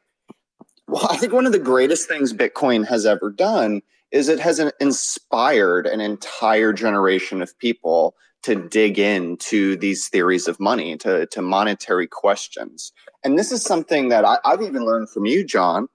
[0.88, 3.82] well, I think one of the greatest things Bitcoin has ever done
[4.12, 10.58] is it has inspired an entire generation of people to dig into these theories of
[10.58, 12.92] money, to, to monetary questions.
[13.22, 15.88] And this is something that I, have even learned from you, John,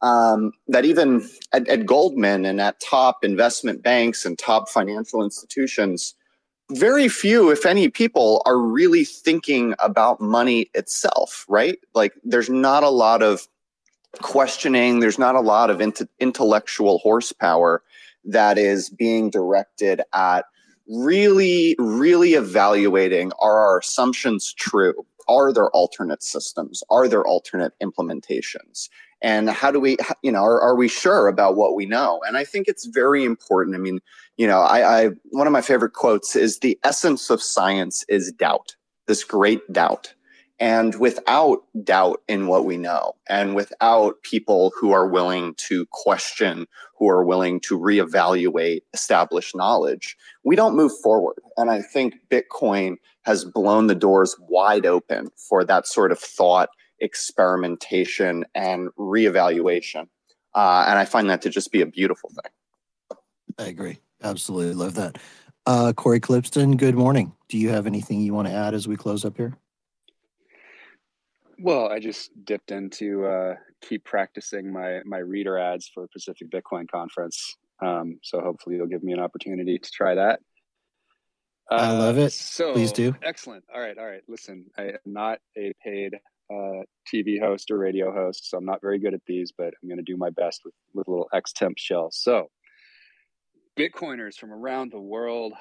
[0.00, 6.14] um, that even at, at Goldman and at top investment banks and top financial institutions,
[6.70, 11.78] very few, if any, people are really thinking about money itself, right?
[11.94, 13.46] Like there's not a lot of
[14.20, 17.82] questioning, there's not a lot of int- intellectual horsepower
[18.24, 20.44] that is being directed at
[20.88, 25.06] really, really evaluating are our assumptions true?
[25.28, 26.82] Are there alternate systems?
[26.90, 28.88] Are there alternate implementations?
[29.22, 32.20] And how do we, you know, are, are we sure about what we know?
[32.26, 33.76] And I think it's very important.
[33.76, 34.00] I mean,
[34.36, 38.32] you know, I, I one of my favorite quotes is the essence of science is
[38.32, 38.76] doubt,
[39.06, 40.14] this great doubt.
[40.60, 46.66] And without doubt in what we know, and without people who are willing to question,
[46.98, 51.36] who are willing to reevaluate established knowledge, we don't move forward.
[51.56, 56.68] And I think Bitcoin has blown the doors wide open for that sort of thought,
[57.00, 60.08] experimentation, and reevaluation.
[60.54, 63.18] Uh, and I find that to just be a beautiful thing.
[63.58, 63.98] I agree.
[64.22, 64.74] Absolutely.
[64.74, 65.16] Love that.
[65.64, 67.32] Uh, Cory Klippsten, good morning.
[67.48, 69.56] Do you have anything you want to add as we close up here?
[71.62, 76.90] Well, I just dipped into uh, keep practicing my my reader ads for Pacific Bitcoin
[76.90, 77.56] Conference.
[77.82, 80.40] Um, so hopefully you'll give me an opportunity to try that.
[81.70, 82.32] Uh, I love it.
[82.32, 83.14] So please do.
[83.22, 83.64] Excellent.
[83.72, 83.96] All right.
[83.96, 84.22] All right.
[84.26, 86.14] Listen, I am not a paid
[86.50, 86.82] uh,
[87.12, 89.98] TV host or radio host, so I'm not very good at these, but I'm going
[89.98, 92.08] to do my best with with a little X temp shell.
[92.10, 92.50] So,
[93.78, 95.52] Bitcoiners from around the world,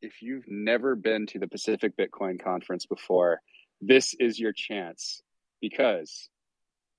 [0.00, 3.40] if you've never been to the Pacific Bitcoin Conference before
[3.80, 5.22] this is your chance
[5.60, 6.28] because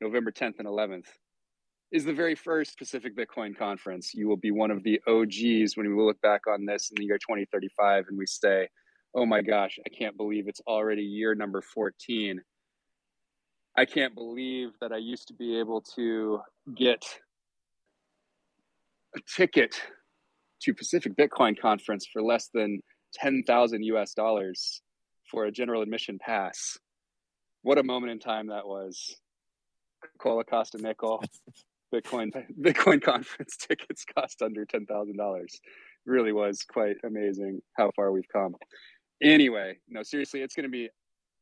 [0.01, 1.07] November 10th and 11th
[1.91, 4.13] is the very first Pacific Bitcoin conference.
[4.13, 7.05] You will be one of the OGs when we look back on this in the
[7.05, 8.67] year 2035 and we say,
[9.13, 12.41] oh my gosh, I can't believe it's already year number 14.
[13.77, 16.39] I can't believe that I used to be able to
[16.75, 17.03] get
[19.15, 19.79] a ticket
[20.63, 22.81] to Pacific Bitcoin conference for less than
[23.13, 24.81] 10,000 US dollars
[25.35, 26.77] for a general admission pass.
[27.61, 29.17] What a moment in time that was.
[30.17, 31.21] Cola cost a nickel.
[31.93, 32.31] Bitcoin
[32.61, 35.59] Bitcoin conference tickets cost under ten thousand dollars.
[36.05, 38.55] Really was quite amazing how far we've come.
[39.21, 40.87] Anyway, no, seriously, it's going to be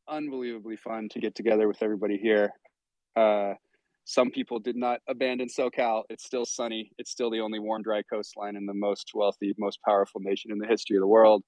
[0.08, 2.50] unbelievably fun to get together with everybody here.
[3.14, 3.52] Uh,
[4.06, 6.02] some people did not abandon SoCal.
[6.10, 6.90] It's still sunny.
[6.98, 10.58] It's still the only warm, dry coastline in the most wealthy, most powerful nation in
[10.58, 11.44] the history of the world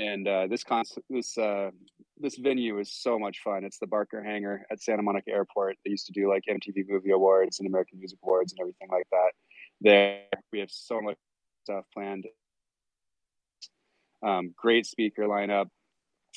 [0.00, 1.70] and uh, this con- this uh,
[2.18, 3.64] this venue is so much fun.
[3.64, 5.76] It's the Barker Hangar at Santa Monica Airport.
[5.84, 9.06] They used to do like MTV Movie Awards and American Music Awards and everything like
[9.10, 9.32] that.
[9.80, 10.20] There,
[10.52, 11.16] we have so much
[11.64, 12.26] stuff planned.
[14.24, 15.66] Um, great speaker lineup,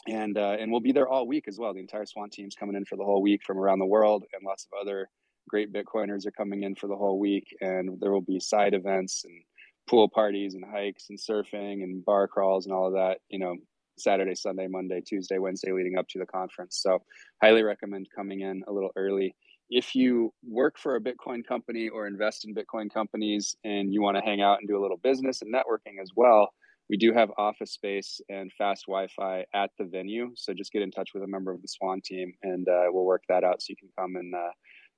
[0.08, 1.74] and uh, and we'll be there all week as well.
[1.74, 4.44] The entire Swan team's coming in for the whole week from around the world, and
[4.46, 5.10] lots of other
[5.48, 7.56] great Bitcoiners are coming in for the whole week.
[7.62, 9.42] And there will be side events and
[9.90, 13.56] pool parties and hikes and surfing and bar crawls and all of that, you know,
[13.98, 16.80] Saturday, Sunday, Monday, Tuesday, Wednesday leading up to the conference.
[16.82, 17.00] So,
[17.42, 19.36] highly recommend coming in a little early.
[19.70, 24.18] If you work for a Bitcoin company or invest in Bitcoin companies and you want
[24.18, 26.52] to hang out and do a little business and networking as well,
[26.90, 30.32] we do have office space and fast Wi-Fi at the venue.
[30.36, 33.06] So just get in touch with a member of the Swan team, and uh, we'll
[33.06, 34.52] work that out so you can come and uh,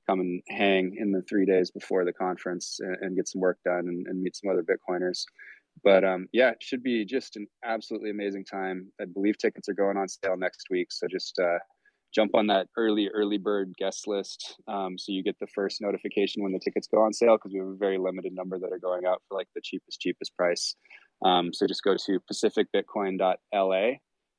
[0.07, 3.57] come and hang in the three days before the conference and, and get some work
[3.65, 5.23] done and, and, meet some other Bitcoiners.
[5.83, 8.91] But um, yeah, it should be just an absolutely amazing time.
[9.01, 11.59] I believe tickets are going on sale next week, so just uh,
[12.13, 16.41] jump on that early early bird guest list um, so you get the first notification
[16.41, 18.79] when the tickets go on sale because we have a very limited number that are
[18.79, 20.75] going out for like the cheapest cheapest price.
[21.23, 23.97] Um, so just go to pacificbitcoin.la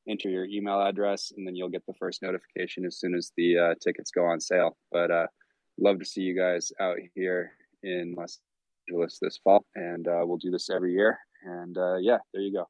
[0.08, 3.58] enter your email address and then you'll get the first notification as soon as the
[3.58, 4.76] uh, tickets go on sale.
[4.90, 5.26] But uh,
[5.78, 7.52] love to see you guys out here
[7.82, 8.38] in Los
[8.88, 11.18] Angeles this fall, and uh, we'll do this every year.
[11.44, 12.68] And uh, yeah, there you go.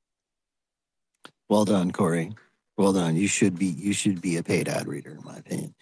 [1.49, 2.33] Well done, Cory.
[2.77, 3.17] Well done.
[3.17, 5.75] You should be you should be a paid ad reader, in my opinion.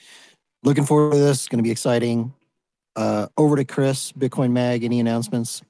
[0.62, 1.39] Looking forward to this.
[1.39, 2.32] It's going to be exciting.
[2.94, 4.82] Uh, over to Chris, Bitcoin Mag.
[4.82, 5.62] Any announcements?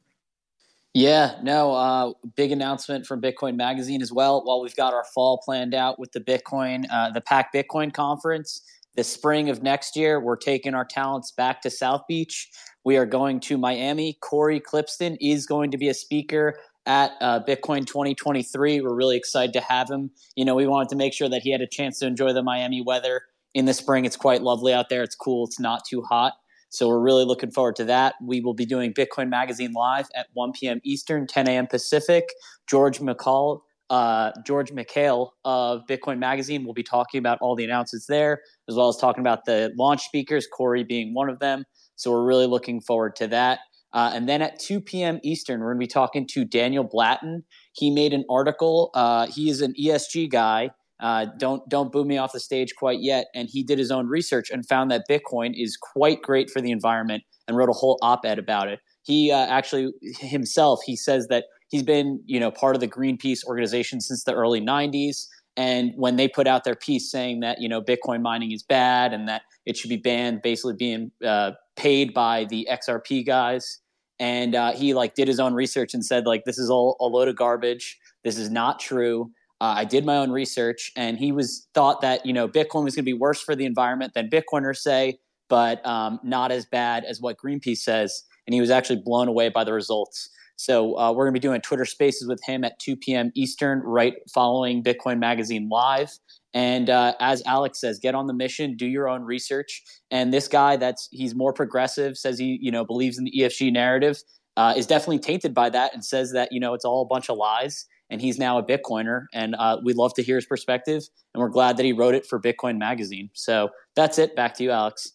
[0.94, 4.42] Yeah, no, uh, big announcement from Bitcoin Magazine as well.
[4.42, 8.62] While we've got our fall planned out with the Bitcoin, uh, the Pack Bitcoin conference,
[8.96, 12.48] the spring of next year, we're taking our talents back to South Beach.
[12.84, 14.18] We are going to Miami.
[14.22, 18.80] Cory Klippsten is going to be a speaker at uh, Bitcoin 2023.
[18.80, 20.10] We're really excited to have him.
[20.34, 22.42] You know, we wanted to make sure that he had a chance to enjoy the
[22.42, 23.22] Miami weather
[23.54, 24.04] in the spring.
[24.04, 25.02] It's quite lovely out there.
[25.02, 25.46] It's cool.
[25.46, 26.34] It's not too hot.
[26.70, 28.14] So we're really looking forward to that.
[28.22, 30.80] We will be doing Bitcoin Magazine live at 1 p.m.
[30.84, 31.66] Eastern, 10 a.m.
[31.66, 32.24] Pacific.
[32.66, 33.60] George McCall,
[33.90, 38.74] uh, George Mekhail of Bitcoin Magazine will be talking about all the announcements there, as
[38.74, 41.64] well as talking about the launch speakers, Cory being one of them.
[41.96, 43.60] So we're really looking forward to that.
[43.92, 45.20] Uh, and then at 2 p.m.
[45.22, 47.44] Eastern, we're going to be talking to Daniel Batten.
[47.72, 48.90] He made an article.
[48.94, 50.70] Uh, he is an ESG guy.
[50.98, 53.26] Uh, don't don't boo me off the stage quite yet.
[53.34, 56.70] And he did his own research and found that Bitcoin is quite great for the
[56.70, 58.80] environment and wrote a whole op-ed about it.
[59.02, 63.44] He uh, actually himself he says that he's been you know part of the Greenpeace
[63.44, 65.26] organization since the early 90s.
[65.58, 69.12] And when they put out their piece saying that you know Bitcoin mining is bad
[69.12, 73.80] and that it should be banned, basically being uh, paid by the XRP guys,
[74.18, 77.06] and uh, he like did his own research and said like this is all a
[77.06, 77.98] load of garbage.
[78.24, 79.30] This is not true.
[79.60, 82.94] Uh, I did my own research, and he was thought that you know Bitcoin was
[82.94, 85.18] going to be worse for the environment than Bitcoiners say,
[85.48, 88.22] but um, not as bad as what Greenpeace says.
[88.46, 90.30] And he was actually blown away by the results.
[90.56, 93.30] So uh, we're going to be doing Twitter Spaces with him at 2 p.m.
[93.34, 96.10] Eastern, right following Bitcoin Magazine live.
[96.54, 99.82] And uh, as Alex says, get on the mission, do your own research.
[100.10, 103.72] And this guy, that's he's more progressive, says he you know believes in the ESG
[103.72, 104.22] narrative,
[104.56, 107.28] uh, is definitely tainted by that, and says that you know it's all a bunch
[107.28, 107.86] of lies.
[108.08, 111.02] And he's now a Bitcoiner, and uh, we'd love to hear his perspective.
[111.34, 113.30] And we're glad that he wrote it for Bitcoin Magazine.
[113.34, 114.36] So that's it.
[114.36, 115.12] Back to you, Alex.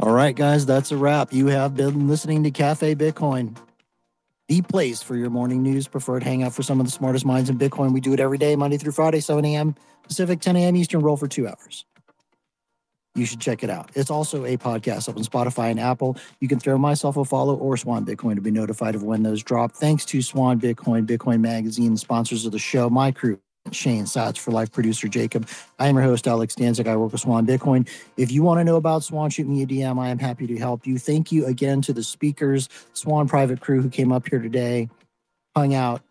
[0.00, 1.32] All right, guys, that's a wrap.
[1.32, 3.56] You have been listening to Cafe Bitcoin,
[4.48, 7.58] the place for your morning news, preferred hangout for some of the smartest minds in
[7.58, 7.92] Bitcoin.
[7.92, 9.76] We do it every day, Monday through Friday, 7 a.m.
[10.02, 10.76] Pacific, 10 a.m.
[10.76, 11.84] Eastern, roll for two hours.
[13.14, 13.92] You should check it out.
[13.94, 16.16] It's also a podcast up on Spotify and Apple.
[16.40, 19.44] You can throw myself a follow or Swan Bitcoin to be notified of when those
[19.44, 19.72] drop.
[19.72, 23.38] Thanks to Swan Bitcoin, Bitcoin Magazine, sponsors of the show, my crew,
[23.72, 25.48] Shane Satz for life producer Jacob.
[25.78, 26.86] I am your host, Alex Stanczyk.
[26.86, 27.88] I work with Swan Bitcoin.
[28.16, 29.98] If you want to know about Swan, shoot me a DM.
[29.98, 30.98] I am happy to help you.
[30.98, 34.88] Thank you again to the speakers, Swan Private Crew, who came up here today,
[35.56, 36.02] hung out,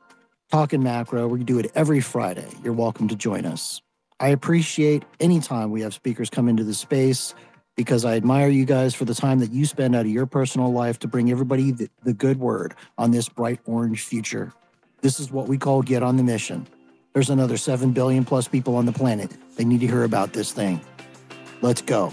[0.52, 1.28] talking macro.
[1.28, 2.48] We do it every Friday.
[2.64, 3.82] You're welcome to join us.
[4.20, 7.36] I appreciate anytime we have speakers come into the space
[7.76, 10.72] because I admire you guys for the time that you spend out of your personal
[10.72, 14.54] life to bring everybody the, the good word on this bright orange future.
[15.02, 16.68] This is what we call get on the mission.
[17.14, 19.32] There's another 7 billion plus people on the planet.
[19.56, 20.82] They need to hear about this thing.
[21.62, 22.12] Let's go.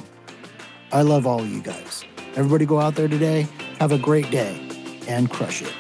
[0.93, 2.05] I love all of you guys.
[2.37, 3.49] Everybody go out there today,
[3.79, 4.61] have a great day,
[5.09, 5.73] and crush it.